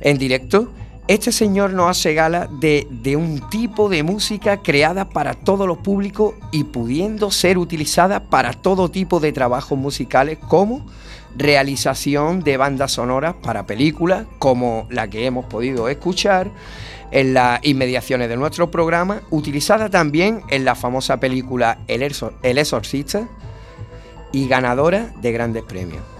en 0.00 0.16
directo. 0.16 0.72
Este 1.06 1.32
señor 1.32 1.74
nos 1.74 1.90
hace 1.90 2.14
gala 2.14 2.48
de, 2.60 2.86
de 2.88 3.16
un 3.16 3.46
tipo 3.50 3.90
de 3.90 4.02
música 4.04 4.62
creada 4.62 5.10
para 5.10 5.34
todos 5.34 5.68
los 5.68 5.76
públicos 5.76 6.32
y 6.50 6.64
pudiendo 6.64 7.30
ser 7.30 7.58
utilizada 7.58 8.20
para 8.20 8.54
todo 8.54 8.90
tipo 8.90 9.20
de 9.20 9.34
trabajos 9.34 9.76
musicales 9.76 10.38
como 10.38 10.86
realización 11.36 12.40
de 12.40 12.56
bandas 12.56 12.92
sonoras 12.92 13.34
para 13.42 13.66
películas 13.66 14.26
como 14.38 14.86
la 14.90 15.08
que 15.08 15.26
hemos 15.26 15.46
podido 15.46 15.88
escuchar 15.88 16.50
en 17.10 17.34
las 17.34 17.60
inmediaciones 17.62 18.28
de 18.28 18.36
nuestro 18.36 18.70
programa, 18.70 19.22
utilizada 19.30 19.90
también 19.90 20.42
en 20.48 20.64
la 20.64 20.74
famosa 20.74 21.20
película 21.20 21.78
El, 21.86 22.02
Exorcista 22.02 23.28
y 24.32 24.48
ganadora 24.48 25.12
de 25.20 25.32
grandes 25.32 25.62
premios. 25.62 26.11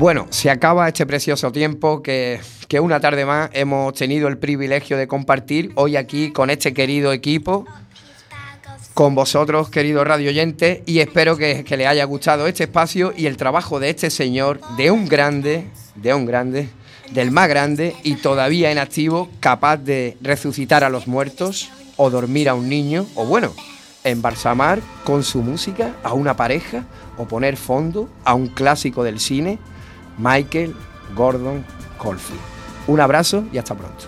Bueno, 0.00 0.28
se 0.30 0.48
acaba 0.48 0.88
este 0.88 1.04
precioso 1.04 1.52
tiempo 1.52 2.02
que, 2.02 2.40
una 2.80 3.00
tarde 3.00 3.26
más 3.26 3.50
hemos 3.52 3.92
tenido 3.92 4.28
el 4.28 4.38
privilegio 4.38 4.96
de 4.96 5.06
compartir 5.06 5.72
hoy 5.74 5.96
aquí 5.96 6.32
con 6.32 6.48
este 6.48 6.72
querido 6.72 7.12
equipo, 7.12 7.66
con 8.94 9.14
vosotros, 9.14 9.68
queridos 9.68 10.06
radio 10.06 10.30
oyentes, 10.30 10.80
y 10.86 11.00
espero 11.00 11.36
que, 11.36 11.64
que 11.64 11.76
les 11.76 11.86
haya 11.86 12.04
gustado 12.04 12.46
este 12.46 12.64
espacio 12.64 13.12
y 13.14 13.26
el 13.26 13.36
trabajo 13.36 13.78
de 13.78 13.90
este 13.90 14.08
señor, 14.08 14.62
de 14.78 14.90
un 14.90 15.06
grande, 15.06 15.66
de 15.96 16.14
un 16.14 16.24
grande, 16.24 16.70
del 17.10 17.30
más 17.30 17.50
grande 17.50 17.94
y 18.02 18.14
todavía 18.14 18.72
en 18.72 18.78
activo, 18.78 19.28
capaz 19.38 19.76
de 19.76 20.16
resucitar 20.22 20.82
a 20.82 20.88
los 20.88 21.08
muertos 21.08 21.68
o 21.98 22.08
dormir 22.08 22.48
a 22.48 22.54
un 22.54 22.70
niño, 22.70 23.04
o 23.16 23.26
bueno, 23.26 23.52
embalsamar 24.04 24.80
con 25.04 25.24
su 25.24 25.42
música 25.42 25.94
a 26.02 26.14
una 26.14 26.36
pareja 26.36 26.86
o 27.18 27.28
poner 27.28 27.58
fondo 27.58 28.08
a 28.24 28.32
un 28.32 28.46
clásico 28.46 29.04
del 29.04 29.20
cine 29.20 29.58
Michael 30.20 30.74
Gordon 31.14 31.64
Caulfield. 32.00 32.40
Un 32.86 33.00
abrazo 33.00 33.44
y 33.52 33.58
hasta 33.58 33.74
pronto. 33.74 34.06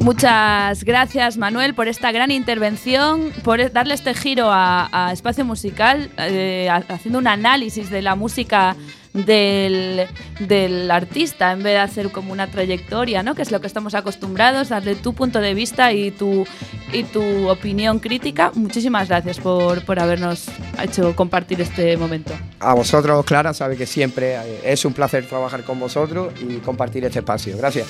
Muchas 0.00 0.82
gracias 0.82 1.36
Manuel 1.36 1.74
por 1.74 1.86
esta 1.86 2.10
gran 2.10 2.32
intervención, 2.32 3.32
por 3.44 3.70
darle 3.70 3.94
este 3.94 4.14
giro 4.14 4.48
a, 4.50 5.10
Espacio 5.12 5.44
Musical, 5.44 6.10
eh, 6.18 6.68
haciendo 6.88 7.20
un 7.20 7.28
análisis 7.28 7.88
de 7.88 8.02
la 8.02 8.16
música 8.16 8.74
del, 9.12 10.90
artista 10.90 11.52
en 11.52 11.62
vez 11.62 11.74
de 11.74 11.78
hacer 11.78 12.10
como 12.10 12.32
una 12.32 12.46
trayectoria, 12.50 13.22
¿no? 13.22 13.34
Que 13.34 13.42
es 13.42 13.50
lo 13.50 13.60
que 13.60 13.66
estamos 13.66 13.94
acostumbrados, 13.94 14.70
darle 14.70 14.94
tu 14.94 15.12
punto 15.12 15.40
de 15.40 15.54
vista 15.54 15.92
y 15.92 16.10
tu, 16.10 16.46
y 16.92 17.04
tu 17.04 17.48
opinión 17.48 17.98
crítica. 17.98 18.52
Muchísimas 18.54 19.08
gracias 19.08 19.38
por, 19.38 19.84
por 19.84 20.00
habernos 20.00 20.46
hecho 20.82 21.14
compartir 21.14 21.60
este 21.60 21.96
momento. 21.96 22.32
A 22.60 22.74
vosotros, 22.74 23.24
Clara, 23.24 23.54
sabe 23.54 23.76
que 23.76 23.86
siempre 23.86 24.38
es 24.64 24.84
un 24.84 24.92
placer 24.92 25.26
trabajar 25.26 25.62
con 25.62 25.78
vosotros 25.78 26.32
y 26.40 26.56
compartir 26.58 27.04
este 27.04 27.20
espacio. 27.20 27.56
Gracias. 27.56 27.86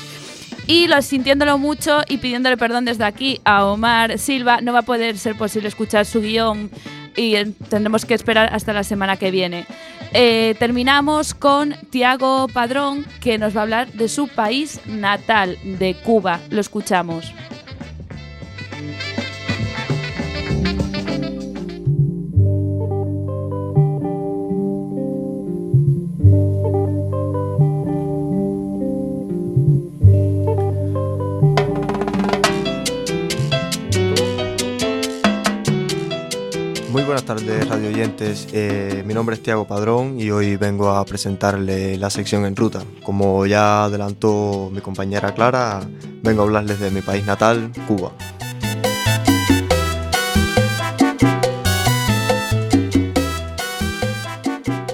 Y 0.67 0.87
lo, 0.87 1.01
sintiéndolo 1.03 1.59
mucho 1.59 2.03
y 2.09 2.19
pidiéndole 2.19 2.57
perdón 2.57 2.85
desde 2.85 3.05
aquí 3.05 3.41
a 3.45 3.65
Omar 3.65 4.19
Silva, 4.19 4.61
no 4.61 4.73
va 4.73 4.81
a 4.81 4.83
poder 4.83 5.19
ser 5.19 5.37
posible 5.37 5.69
escuchar 5.69 6.07
su 6.07 6.21
guion 6.21 6.71
y 7.17 7.35
tendremos 7.69 8.05
que 8.05 8.15
esperar 8.15 8.53
hasta 8.53 8.73
la 8.73 8.85
semana 8.85 9.17
que 9.17 9.31
viene. 9.31 9.67
Eh, 10.13 10.55
terminamos 10.59 11.35
con 11.35 11.75
Tiago 11.91 12.49
Padrón, 12.49 13.07
que 13.21 13.39
nos 13.39 13.57
va 13.57 13.61
a 13.61 13.63
hablar 13.63 13.93
de 13.93 14.09
su 14.09 14.29
país 14.29 14.81
natal, 14.87 15.59
de 15.63 15.95
Cuba. 15.95 16.41
Lo 16.51 16.61
escuchamos. 16.61 17.33
Buenas 37.01 37.25
tardes, 37.25 37.67
radio 37.69 37.89
oyentes. 37.89 38.49
Eh, 38.53 39.03
mi 39.07 39.15
nombre 39.15 39.35
es 39.35 39.43
Tiago 39.43 39.67
Padrón 39.67 40.21
y 40.21 40.31
hoy 40.31 40.57
vengo 40.57 40.91
a 40.91 41.03
presentarle 41.07 41.97
la 41.97 42.11
sección 42.11 42.45
en 42.45 42.55
ruta. 42.55 42.83
Como 43.03 43.47
ya 43.47 43.85
adelantó 43.85 44.69
mi 44.71 44.83
compañera 44.83 45.33
Clara, 45.33 45.81
vengo 46.23 46.43
a 46.43 46.45
hablarles 46.45 46.81
de 46.81 46.91
mi 46.91 47.01
país 47.01 47.25
natal, 47.25 47.73
Cuba. 47.89 48.13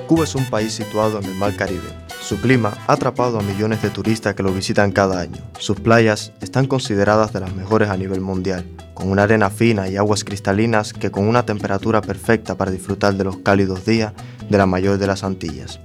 Cuba 0.06 0.24
es 0.24 0.34
un 0.36 0.48
país 0.48 0.72
situado 0.72 1.18
en 1.18 1.24
el 1.24 1.34
Mar 1.34 1.56
Caribe. 1.56 2.07
Su 2.28 2.38
clima 2.38 2.76
ha 2.86 2.92
atrapado 2.92 3.38
a 3.38 3.42
millones 3.42 3.80
de 3.80 3.88
turistas 3.88 4.34
que 4.34 4.42
lo 4.42 4.52
visitan 4.52 4.92
cada 4.92 5.18
año. 5.18 5.38
Sus 5.58 5.80
playas 5.80 6.30
están 6.42 6.66
consideradas 6.66 7.32
de 7.32 7.40
las 7.40 7.54
mejores 7.54 7.88
a 7.88 7.96
nivel 7.96 8.20
mundial 8.20 8.66
con 8.92 9.10
una 9.10 9.22
arena 9.22 9.48
fina 9.48 9.88
y 9.88 9.96
aguas 9.96 10.24
cristalinas 10.24 10.92
que 10.92 11.10
con 11.10 11.26
una 11.26 11.46
temperatura 11.46 12.02
perfecta 12.02 12.54
para 12.54 12.70
disfrutar 12.70 13.14
de 13.14 13.24
los 13.24 13.38
cálidos 13.38 13.86
días 13.86 14.12
de 14.46 14.58
la 14.58 14.66
mayor 14.66 14.98
de 14.98 15.06
las 15.06 15.24
Antillas. 15.24 15.80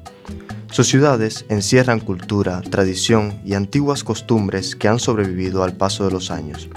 Sus 0.70 0.90
ciudades 0.90 1.46
encierran 1.48 2.02
cultura, 2.02 2.60
tradición 2.60 3.40
y 3.46 3.54
antiguas 3.54 4.04
costumbres 4.04 4.76
que 4.76 4.90
han 4.90 5.00
sobrevivido 5.00 5.64
al 5.64 5.78
paso 5.78 6.04
de 6.04 6.12
los 6.12 6.30
años. 6.30 6.68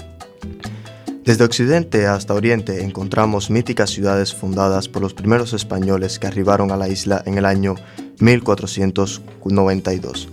Desde 1.25 1.43
Occidente 1.43 2.07
hasta 2.07 2.33
Oriente 2.33 2.85
encontramos 2.85 3.49
míticas 3.49 3.89
ciudades 3.89 4.33
fundadas 4.33 4.87
por 4.87 5.01
los 5.01 5.13
primeros 5.13 5.51
españoles 5.51 6.19
que 6.19 6.27
arribaron 6.27 6.71
a 6.71 6.77
la 6.77 6.87
isla 6.87 7.21
en 7.25 7.37
el 7.37 7.43
año 7.43 7.75
1492. 8.19 10.29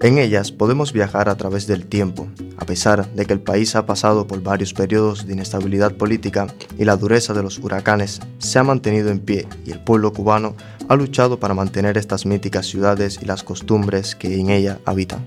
En 0.00 0.18
ellas 0.18 0.52
podemos 0.52 0.92
viajar 0.92 1.28
a 1.28 1.36
través 1.36 1.66
del 1.66 1.86
tiempo, 1.86 2.28
a 2.56 2.64
pesar 2.64 3.12
de 3.14 3.26
que 3.26 3.32
el 3.32 3.40
país 3.40 3.74
ha 3.76 3.86
pasado 3.86 4.26
por 4.26 4.42
varios 4.42 4.72
periodos 4.72 5.26
de 5.26 5.32
inestabilidad 5.32 5.96
política 5.96 6.46
y 6.78 6.84
la 6.84 6.96
dureza 6.96 7.32
de 7.32 7.42
los 7.42 7.58
huracanes 7.58 8.20
se 8.38 8.58
ha 8.58 8.64
mantenido 8.64 9.10
en 9.10 9.20
pie 9.20 9.46
y 9.64 9.72
el 9.72 9.80
pueblo 9.80 10.12
cubano 10.12 10.56
ha 10.88 10.96
luchado 10.96 11.38
para 11.38 11.54
mantener 11.54 11.98
estas 11.98 12.26
míticas 12.26 12.66
ciudades 12.66 13.18
y 13.20 13.26
las 13.26 13.42
costumbres 13.42 14.14
que 14.14 14.38
en 14.38 14.50
ella 14.50 14.78
habitan. 14.84 15.26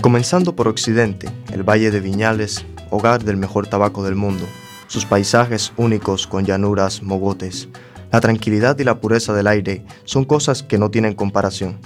Comenzando 0.00 0.56
por 0.56 0.66
Occidente, 0.66 1.28
el 1.52 1.62
Valle 1.62 1.92
de 1.92 2.00
Viñales, 2.00 2.64
hogar 2.90 3.22
del 3.22 3.36
mejor 3.36 3.68
tabaco 3.68 4.02
del 4.02 4.16
mundo, 4.16 4.46
sus 4.92 5.06
paisajes 5.06 5.72
únicos 5.78 6.26
con 6.26 6.44
llanuras, 6.44 7.02
mogotes, 7.02 7.66
la 8.10 8.20
tranquilidad 8.20 8.78
y 8.78 8.84
la 8.84 9.00
pureza 9.00 9.32
del 9.32 9.46
aire 9.46 9.86
son 10.04 10.26
cosas 10.26 10.62
que 10.62 10.76
no 10.76 10.90
tienen 10.90 11.14
comparación. 11.14 11.78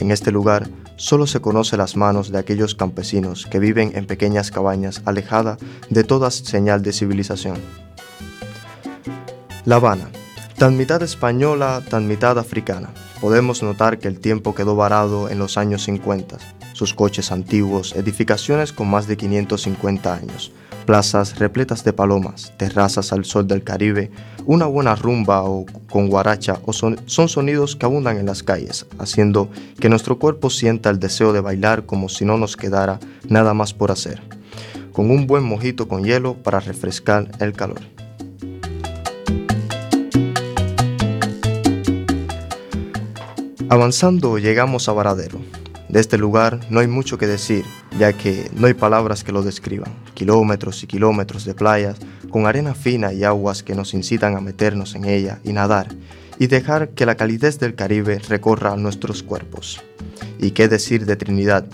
En 0.00 0.10
este 0.10 0.32
lugar 0.32 0.66
solo 0.96 1.26
se 1.26 1.42
conoce 1.42 1.76
las 1.76 1.94
manos 1.94 2.32
de 2.32 2.38
aquellos 2.38 2.74
campesinos 2.74 3.44
que 3.44 3.58
viven 3.58 3.92
en 3.94 4.06
pequeñas 4.06 4.50
cabañas 4.50 5.02
alejadas 5.04 5.58
de 5.90 6.04
toda 6.04 6.30
señal 6.30 6.80
de 6.82 6.94
civilización. 6.94 7.58
La 9.66 9.76
Habana, 9.76 10.08
tan 10.56 10.78
mitad 10.78 11.02
española, 11.02 11.82
tan 11.90 12.08
mitad 12.08 12.38
africana. 12.38 12.94
Podemos 13.20 13.62
notar 13.62 13.98
que 13.98 14.08
el 14.08 14.20
tiempo 14.20 14.54
quedó 14.54 14.74
varado 14.74 15.28
en 15.28 15.38
los 15.38 15.58
años 15.58 15.82
50 15.82 16.38
sus 16.74 16.92
coches 16.92 17.30
antiguos, 17.30 17.94
edificaciones 17.94 18.72
con 18.72 18.90
más 18.90 19.06
de 19.06 19.16
550 19.16 20.12
años, 20.12 20.52
plazas 20.84 21.38
repletas 21.38 21.84
de 21.84 21.92
palomas, 21.92 22.52
terrazas 22.56 23.12
al 23.12 23.24
sol 23.24 23.46
del 23.46 23.64
Caribe, 23.64 24.10
una 24.46 24.66
buena 24.66 24.94
rumba 24.94 25.42
o 25.42 25.66
con 25.90 26.08
guaracha 26.08 26.58
o 26.66 26.72
son, 26.72 27.00
son, 27.06 27.28
sonidos 27.28 27.76
que 27.76 27.86
abundan 27.86 28.18
en 28.18 28.26
las 28.26 28.42
calles, 28.42 28.86
haciendo 28.98 29.48
que 29.80 29.88
nuestro 29.88 30.18
cuerpo 30.18 30.50
sienta 30.50 30.90
el 30.90 30.98
deseo 30.98 31.32
de 31.32 31.40
bailar 31.40 31.86
como 31.86 32.08
si 32.08 32.24
no 32.24 32.36
nos 32.38 32.56
quedara 32.56 33.00
nada 33.28 33.54
más 33.54 33.72
por 33.72 33.90
hacer, 33.90 34.20
con 34.92 35.10
un 35.10 35.26
buen 35.26 35.44
mojito 35.44 35.88
con 35.88 36.04
hielo 36.04 36.34
para 36.34 36.60
refrescar 36.60 37.28
el 37.40 37.52
calor. 37.52 37.80
Avanzando 43.70 44.38
llegamos 44.38 44.88
a 44.88 44.92
Varadero, 44.92 45.40
de 45.94 46.00
este 46.00 46.18
lugar 46.18 46.58
no 46.70 46.80
hay 46.80 46.88
mucho 46.88 47.18
que 47.18 47.28
decir, 47.28 47.64
ya 48.00 48.12
que 48.12 48.50
no 48.56 48.66
hay 48.66 48.74
palabras 48.74 49.22
que 49.22 49.30
lo 49.30 49.44
describan. 49.44 49.94
Kilómetros 50.14 50.82
y 50.82 50.88
kilómetros 50.88 51.44
de 51.44 51.54
playas, 51.54 51.98
con 52.30 52.48
arena 52.48 52.74
fina 52.74 53.12
y 53.12 53.22
aguas 53.22 53.62
que 53.62 53.76
nos 53.76 53.94
incitan 53.94 54.36
a 54.36 54.40
meternos 54.40 54.96
en 54.96 55.04
ella 55.04 55.38
y 55.44 55.52
nadar, 55.52 55.94
y 56.40 56.48
dejar 56.48 56.88
que 56.88 57.06
la 57.06 57.14
calidez 57.14 57.60
del 57.60 57.76
Caribe 57.76 58.18
recorra 58.28 58.74
nuestros 58.74 59.22
cuerpos. 59.22 59.84
¿Y 60.40 60.50
qué 60.50 60.66
decir 60.66 61.06
de 61.06 61.14
Trinidad? 61.14 61.64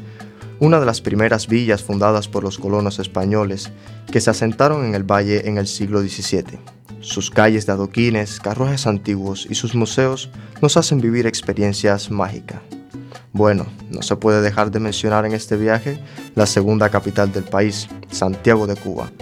Una 0.59 0.81
de 0.81 0.85
las 0.85 1.01
primeras 1.01 1.47
villas 1.47 1.83
fundadas 1.83 2.29
por 2.29 2.45
los 2.45 2.59
colonos 2.59 2.99
españoles 2.99 3.73
que 4.13 4.21
se 4.21 4.29
asentaron 4.29 4.85
en 4.85 4.95
el 4.95 5.11
valle 5.11 5.49
en 5.49 5.57
el 5.57 5.67
siglo 5.67 6.03
XVII. 6.03 6.59
Sus 7.01 7.31
calles 7.31 7.65
de 7.65 7.73
adoquines, 7.73 8.39
carruajes 8.39 8.87
antiguos 8.87 9.47
y 9.49 9.55
sus 9.55 9.75
museos 9.75 10.29
nos 10.61 10.77
hacen 10.77 11.01
vivir 11.01 11.27
experiencias 11.27 12.11
mágicas. 12.11 12.61
Bueno, 13.33 13.67
no 13.91 14.03
se 14.03 14.17
puede 14.17 14.43
dejar 14.43 14.71
de 14.71 14.81
mencionar 14.81 15.25
en 15.25 15.33
este 15.33 15.57
viaje 15.57 16.01
la 16.35 16.47
segunda 16.47 16.89
capital 16.89 17.33
del 17.33 17.45
país, 17.45 17.89
Santiago 18.11 18.67
de 18.67 18.75
Cuba. 18.75 19.13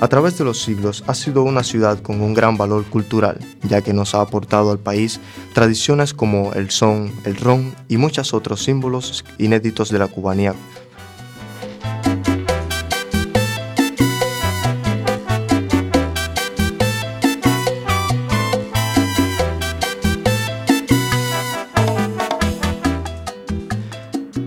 A 0.00 0.08
través 0.08 0.36
de 0.36 0.44
los 0.44 0.60
siglos 0.60 1.04
ha 1.06 1.14
sido 1.14 1.44
una 1.44 1.62
ciudad 1.62 2.00
con 2.00 2.20
un 2.20 2.34
gran 2.34 2.58
valor 2.58 2.84
cultural, 2.84 3.38
ya 3.62 3.80
que 3.80 3.94
nos 3.94 4.14
ha 4.14 4.20
aportado 4.20 4.70
al 4.70 4.80
país 4.80 5.20
tradiciones 5.54 6.12
como 6.12 6.52
el 6.52 6.70
son, 6.70 7.12
el 7.24 7.36
ron 7.36 7.74
y 7.88 7.96
muchos 7.96 8.34
otros 8.34 8.62
símbolos 8.62 9.24
inéditos 9.38 9.90
de 9.90 10.00
la 10.00 10.08
cubanía 10.08 10.54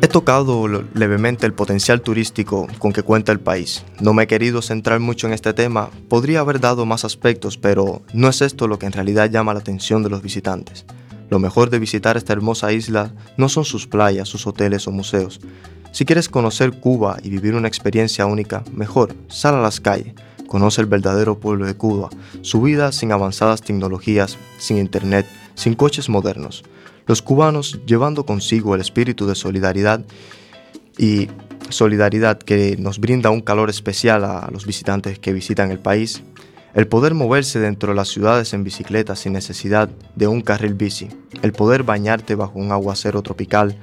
He 0.08 0.10
tocado 0.10 0.66
levemente 0.94 1.46
el 1.46 1.54
potencial 1.54 2.00
turístico 2.00 2.66
con 2.80 2.94
que 2.94 3.04
cuenta 3.04 3.34
el 3.34 3.42
país. 3.42 3.84
No 4.00 4.14
me 4.14 4.24
he 4.24 4.28
querido 4.28 4.62
centrar 4.62 5.02
mucho 5.02 5.28
en 5.28 5.34
este 5.34 5.52
tema, 5.52 5.90
podría 6.08 6.40
haber 6.40 6.62
dado 6.62 6.86
más 6.86 7.04
aspectos, 7.04 7.58
pero 7.58 8.04
no 8.14 8.30
es 8.30 8.42
esto 8.42 8.70
lo 8.70 8.80
que 8.80 8.86
en 8.86 8.94
realidad 8.94 9.30
llama 9.30 9.54
la 9.54 9.60
atención 9.60 10.04
de 10.04 10.10
los 10.10 10.22
visitantes. 10.22 10.86
Lo 11.30 11.40
mejor 11.40 11.70
de 11.70 11.80
visitar 11.80 12.16
esta 12.16 12.32
hermosa 12.32 12.72
isla 12.72 13.14
no 13.36 13.50
son 13.50 13.66
sus 13.66 13.86
playas, 13.86 14.30
sus 14.30 14.48
hoteles 14.48 14.88
o 14.88 14.92
museos. 14.92 15.42
Si 15.92 16.06
quieres 16.06 16.30
conocer 16.30 16.80
Cuba 16.80 17.18
y 17.22 17.30
vivir 17.30 17.54
una 17.54 17.68
experiencia 17.68 18.26
única, 18.28 18.64
mejor, 18.72 19.14
sal 19.28 19.56
a 19.56 19.62
las 19.62 19.82
calles, 19.82 20.14
conoce 20.48 20.80
el 20.80 20.88
verdadero 20.88 21.38
pueblo 21.38 21.66
de 21.66 21.76
Cuba, 21.76 22.10
su 22.44 22.62
vida 22.62 22.94
sin 22.94 23.12
avanzadas 23.12 23.62
tecnologías, 23.62 24.38
sin 24.58 24.78
internet, 24.78 25.28
sin 25.56 25.74
coches 25.74 26.08
modernos. 26.08 26.64
Los 27.08 27.22
cubanos, 27.22 27.80
llevando 27.86 28.26
consigo 28.26 28.76
el 28.76 28.82
espíritu 28.82 29.28
de 29.28 29.36
solidaridad 29.36 30.02
y 30.98 31.30
solidaridad 31.70 32.38
que 32.38 32.76
nos 32.78 33.00
brinda 33.00 33.30
un 33.30 33.40
calor 33.40 33.70
especial 33.70 34.26
a 34.26 34.50
los 34.52 34.66
visitantes 34.66 35.18
que 35.18 35.32
visitan 35.32 35.72
el 35.72 35.80
país, 35.80 36.22
el 36.74 36.88
poder 36.88 37.14
moverse 37.14 37.60
dentro 37.60 37.90
de 37.90 37.96
las 37.96 38.10
ciudades 38.10 38.54
en 38.54 38.66
bicicleta 38.66 39.16
sin 39.16 39.34
necesidad 39.34 39.90
de 40.16 40.28
un 40.28 40.42
carril 40.42 40.74
bici, 40.74 41.08
el 41.42 41.54
poder 41.54 41.84
bañarte 41.84 42.36
bajo 42.36 42.60
un 42.60 42.74
aguacero 42.74 43.22
tropical, 43.22 43.78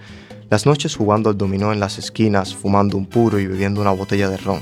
las 0.50 0.66
noches 0.66 0.94
jugando 0.94 1.30
al 1.30 1.38
dominó 1.38 1.72
en 1.72 1.80
las 1.80 1.98
esquinas, 1.98 2.54
fumando 2.54 2.98
un 2.98 3.06
puro 3.06 3.38
y 3.38 3.46
bebiendo 3.46 3.80
una 3.80 3.90
botella 3.90 4.28
de 4.28 4.36
ron. 4.36 4.60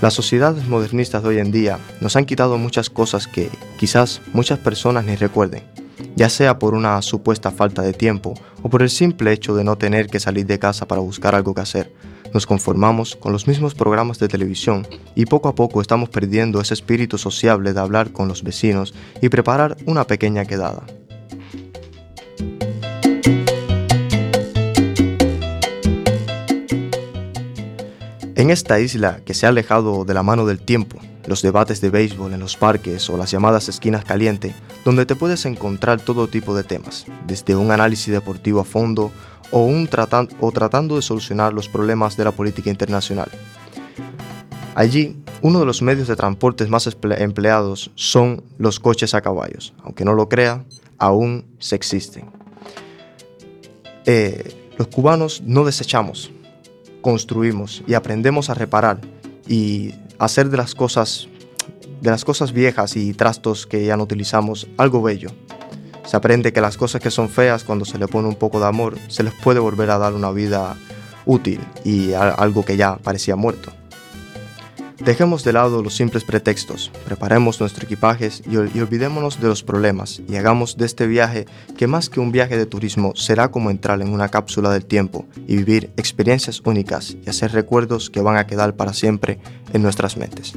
Las 0.00 0.14
sociedades 0.14 0.66
modernistas 0.66 1.22
de 1.22 1.28
hoy 1.28 1.38
en 1.38 1.52
día 1.52 1.78
nos 2.00 2.16
han 2.16 2.24
quitado 2.24 2.56
muchas 2.56 2.88
cosas 2.88 3.26
que 3.26 3.50
quizás 3.78 4.22
muchas 4.32 4.58
personas 4.58 5.04
ni 5.04 5.14
recuerden, 5.14 5.62
ya 6.16 6.28
sea 6.28 6.58
por 6.58 6.74
una 6.74 7.00
supuesta 7.02 7.50
falta 7.50 7.82
de 7.82 7.92
tiempo 7.92 8.34
o 8.62 8.68
por 8.68 8.82
el 8.82 8.90
simple 8.90 9.32
hecho 9.32 9.54
de 9.54 9.64
no 9.64 9.76
tener 9.76 10.06
que 10.06 10.20
salir 10.20 10.46
de 10.46 10.58
casa 10.58 10.86
para 10.86 11.00
buscar 11.00 11.34
algo 11.34 11.54
que 11.54 11.60
hacer. 11.60 11.92
Nos 12.32 12.46
conformamos 12.46 13.14
con 13.14 13.32
los 13.32 13.46
mismos 13.46 13.74
programas 13.74 14.18
de 14.18 14.28
televisión 14.28 14.86
y 15.14 15.26
poco 15.26 15.48
a 15.48 15.54
poco 15.54 15.80
estamos 15.80 16.08
perdiendo 16.08 16.60
ese 16.60 16.74
espíritu 16.74 17.18
sociable 17.18 17.72
de 17.72 17.80
hablar 17.80 18.12
con 18.12 18.28
los 18.28 18.42
vecinos 18.42 18.94
y 19.20 19.28
preparar 19.28 19.76
una 19.86 20.06
pequeña 20.06 20.44
quedada. 20.46 20.84
En 28.34 28.50
esta 28.50 28.80
isla 28.80 29.20
que 29.24 29.34
se 29.34 29.46
ha 29.46 29.50
alejado 29.50 30.04
de 30.04 30.14
la 30.14 30.22
mano 30.22 30.46
del 30.46 30.60
tiempo, 30.60 30.98
los 31.26 31.42
debates 31.42 31.80
de 31.80 31.90
béisbol 31.90 32.32
en 32.32 32.40
los 32.40 32.56
parques 32.56 33.08
o 33.10 33.16
las 33.16 33.30
llamadas 33.30 33.68
esquinas 33.68 34.04
caliente, 34.04 34.54
donde 34.84 35.06
te 35.06 35.16
puedes 35.16 35.44
encontrar 35.46 36.00
todo 36.00 36.28
tipo 36.28 36.54
de 36.54 36.64
temas, 36.64 37.06
desde 37.26 37.56
un 37.56 37.70
análisis 37.70 38.12
deportivo 38.12 38.60
a 38.60 38.64
fondo 38.64 39.12
o, 39.50 39.64
un 39.64 39.88
o 40.40 40.52
tratando 40.52 40.96
de 40.96 41.02
solucionar 41.02 41.52
los 41.52 41.68
problemas 41.68 42.16
de 42.16 42.24
la 42.24 42.32
política 42.32 42.70
internacional. 42.70 43.30
Allí, 44.74 45.16
uno 45.42 45.60
de 45.60 45.66
los 45.66 45.82
medios 45.82 46.08
de 46.08 46.16
transporte 46.16 46.66
más 46.66 46.88
empleados 47.18 47.90
son 47.94 48.42
los 48.58 48.80
coches 48.80 49.14
a 49.14 49.20
caballos. 49.20 49.74
Aunque 49.82 50.04
no 50.04 50.14
lo 50.14 50.28
crea, 50.28 50.64
aún 50.98 51.44
se 51.58 51.76
existen. 51.76 52.30
Eh, 54.06 54.70
los 54.78 54.88
cubanos 54.88 55.42
no 55.44 55.64
desechamos, 55.64 56.30
construimos 57.02 57.82
y 57.86 57.94
aprendemos 57.94 58.50
a 58.50 58.54
reparar 58.54 59.00
y 59.46 59.94
hacer 60.24 60.50
de 60.50 60.56
las 60.56 60.74
cosas 60.74 61.28
de 62.00 62.10
las 62.10 62.24
cosas 62.24 62.52
viejas 62.52 62.96
y 62.96 63.14
trastos 63.14 63.66
que 63.66 63.84
ya 63.84 63.96
no 63.96 64.02
utilizamos 64.02 64.66
algo 64.76 65.02
bello. 65.02 65.30
Se 66.04 66.16
aprende 66.16 66.52
que 66.52 66.60
las 66.60 66.76
cosas 66.76 67.00
que 67.00 67.12
son 67.12 67.28
feas 67.28 67.62
cuando 67.62 67.84
se 67.84 67.96
le 67.96 68.08
pone 68.08 68.26
un 68.26 68.34
poco 68.34 68.58
de 68.58 68.66
amor 68.66 68.98
se 69.06 69.22
les 69.22 69.32
puede 69.34 69.60
volver 69.60 69.88
a 69.90 69.98
dar 69.98 70.12
una 70.12 70.32
vida 70.32 70.76
útil 71.26 71.60
y 71.84 72.12
algo 72.12 72.64
que 72.64 72.76
ya 72.76 72.96
parecía 72.96 73.36
muerto. 73.36 73.72
Dejemos 75.04 75.42
de 75.42 75.52
lado 75.52 75.82
los 75.82 75.96
simples 75.96 76.22
pretextos, 76.22 76.92
preparemos 77.04 77.58
nuestros 77.58 77.82
equipajes 77.82 78.40
y, 78.48 78.54
y, 78.54 78.80
olvidémonos 78.80 79.40
de 79.40 79.48
los 79.48 79.64
problemas 79.64 80.22
y 80.28 80.36
hagamos 80.36 80.76
de 80.76 80.86
este 80.86 81.08
viaje 81.08 81.46
que 81.76 81.88
más 81.88 82.08
que 82.08 82.20
un 82.20 82.30
viaje 82.30 82.56
de 82.56 82.66
turismo 82.66 83.12
será 83.16 83.50
como 83.50 83.72
entrar 83.72 84.00
en 84.00 84.10
una 84.10 84.28
cápsula 84.28 84.70
del 84.70 84.84
tiempo 84.84 85.26
y 85.48 85.56
vivir 85.56 85.90
experiencias 85.96 86.62
únicas 86.64 87.16
y 87.20 87.28
hacer 87.28 87.50
recuerdos 87.50 88.10
que 88.10 88.20
van 88.20 88.36
a 88.36 88.46
quedar 88.46 88.76
para 88.76 88.92
siempre 88.92 89.40
en 89.72 89.82
nuestras 89.82 90.16
mentes. 90.16 90.54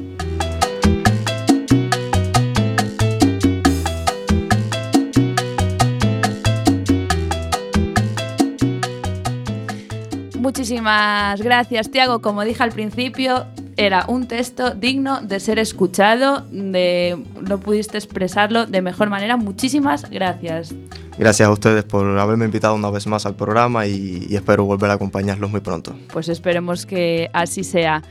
Muchísimas 10.38 11.42
gracias, 11.42 11.90
Tiago. 11.90 12.22
Como 12.22 12.44
dije 12.44 12.62
al 12.62 12.70
principio, 12.70 13.44
era 13.76 14.04
un 14.08 14.26
texto 14.26 14.70
digno 14.70 15.20
de 15.20 15.40
ser 15.40 15.58
escuchado, 15.58 16.46
de 16.50 17.22
no 17.40 17.58
pudiste 17.58 17.98
expresarlo 17.98 18.66
de 18.66 18.82
mejor 18.82 19.10
manera. 19.10 19.36
Muchísimas 19.36 20.08
gracias. 20.10 20.74
Gracias 21.18 21.48
a 21.48 21.52
ustedes 21.52 21.84
por 21.84 22.06
haberme 22.18 22.44
invitado 22.44 22.74
una 22.74 22.90
vez 22.90 23.06
más 23.06 23.26
al 23.26 23.36
programa 23.36 23.86
y, 23.86 24.26
y 24.28 24.36
espero 24.36 24.64
volver 24.64 24.90
a 24.90 24.94
acompañarlos 24.94 25.50
muy 25.50 25.60
pronto. 25.60 25.94
Pues 26.12 26.28
esperemos 26.28 26.86
que 26.86 27.30
así 27.32 27.64
sea. 27.64 28.02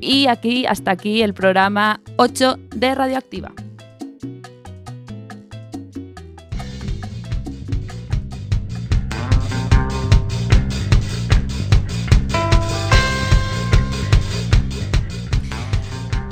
Y 0.00 0.26
aquí, 0.26 0.66
hasta 0.66 0.90
aquí, 0.90 1.22
el 1.22 1.34
programa 1.34 2.00
8 2.16 2.58
de 2.76 2.94
Radioactiva. 2.94 3.52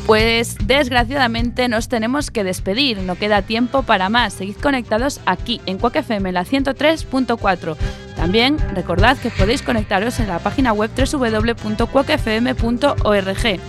Pues 0.08 0.56
desgraciadamente 0.64 1.68
nos 1.68 1.88
tenemos 1.88 2.30
que 2.30 2.42
despedir, 2.42 3.02
no 3.02 3.16
queda 3.16 3.42
tiempo 3.42 3.82
para 3.82 4.08
más. 4.08 4.32
Seguid 4.32 4.56
conectados 4.56 5.20
aquí 5.26 5.60
en 5.66 5.76
Quack 5.76 5.96
FM, 5.96 6.32
la 6.32 6.46
103.4. 6.46 7.76
También 8.16 8.56
recordad 8.74 9.18
que 9.18 9.28
podéis 9.28 9.60
conectaros 9.60 10.18
en 10.18 10.28
la 10.28 10.38
página 10.38 10.72
web 10.72 10.90
www.quackfm.org. 10.96 13.60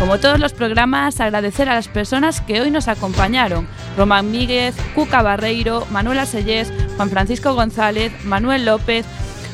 Como 0.00 0.18
todos 0.18 0.40
los 0.40 0.52
programas, 0.54 1.20
agradecer 1.20 1.68
a 1.68 1.76
las 1.76 1.86
personas 1.86 2.40
que 2.40 2.60
hoy 2.60 2.72
nos 2.72 2.88
acompañaron. 2.88 3.68
Román 3.96 4.32
Míguez, 4.32 4.74
Cuca 4.92 5.22
Barreiro, 5.22 5.86
Manuela 5.92 6.26
Sellés, 6.26 6.72
Juan 6.96 7.10
Francisco 7.10 7.54
González, 7.54 8.10
Manuel 8.24 8.66
López, 8.66 9.06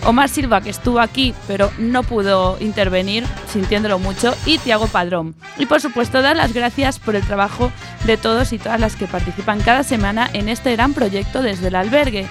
Omar 0.04 0.28
Silva, 0.28 0.60
que 0.60 0.70
estuvo 0.70 1.00
aquí 1.00 1.34
pero 1.46 1.70
no 1.78 2.02
pudo 2.02 2.56
intervenir, 2.60 3.24
sintiéndolo 3.48 3.98
mucho, 3.98 4.34
y 4.46 4.58
Tiago 4.58 4.86
Padrón. 4.86 5.34
Y 5.58 5.66
por 5.66 5.80
supuesto, 5.80 6.22
dar 6.22 6.36
las 6.36 6.52
gracias 6.52 6.98
por 6.98 7.16
el 7.16 7.26
trabajo 7.26 7.72
de 8.04 8.16
todos 8.16 8.52
y 8.52 8.58
todas 8.58 8.80
las 8.80 8.96
que 8.96 9.06
participan 9.06 9.60
cada 9.60 9.82
semana 9.82 10.28
en 10.32 10.48
este 10.48 10.72
gran 10.72 10.94
proyecto 10.94 11.42
desde 11.42 11.68
el 11.68 11.76
albergue. 11.76 12.26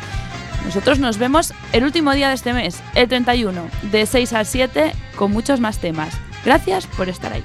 Nosotros 0.65 0.99
nos 0.99 1.17
vemos 1.17 1.53
el 1.73 1.83
último 1.83 2.13
día 2.13 2.29
de 2.29 2.35
este 2.35 2.53
mes, 2.53 2.81
el 2.95 3.07
31, 3.07 3.61
de 3.91 4.05
6 4.05 4.33
a 4.33 4.45
7, 4.45 4.93
con 5.15 5.31
muchos 5.31 5.59
más 5.59 5.79
temas. 5.79 6.13
Gracias 6.45 6.87
por 6.87 7.09
estar 7.09 7.33
ahí. 7.33 7.43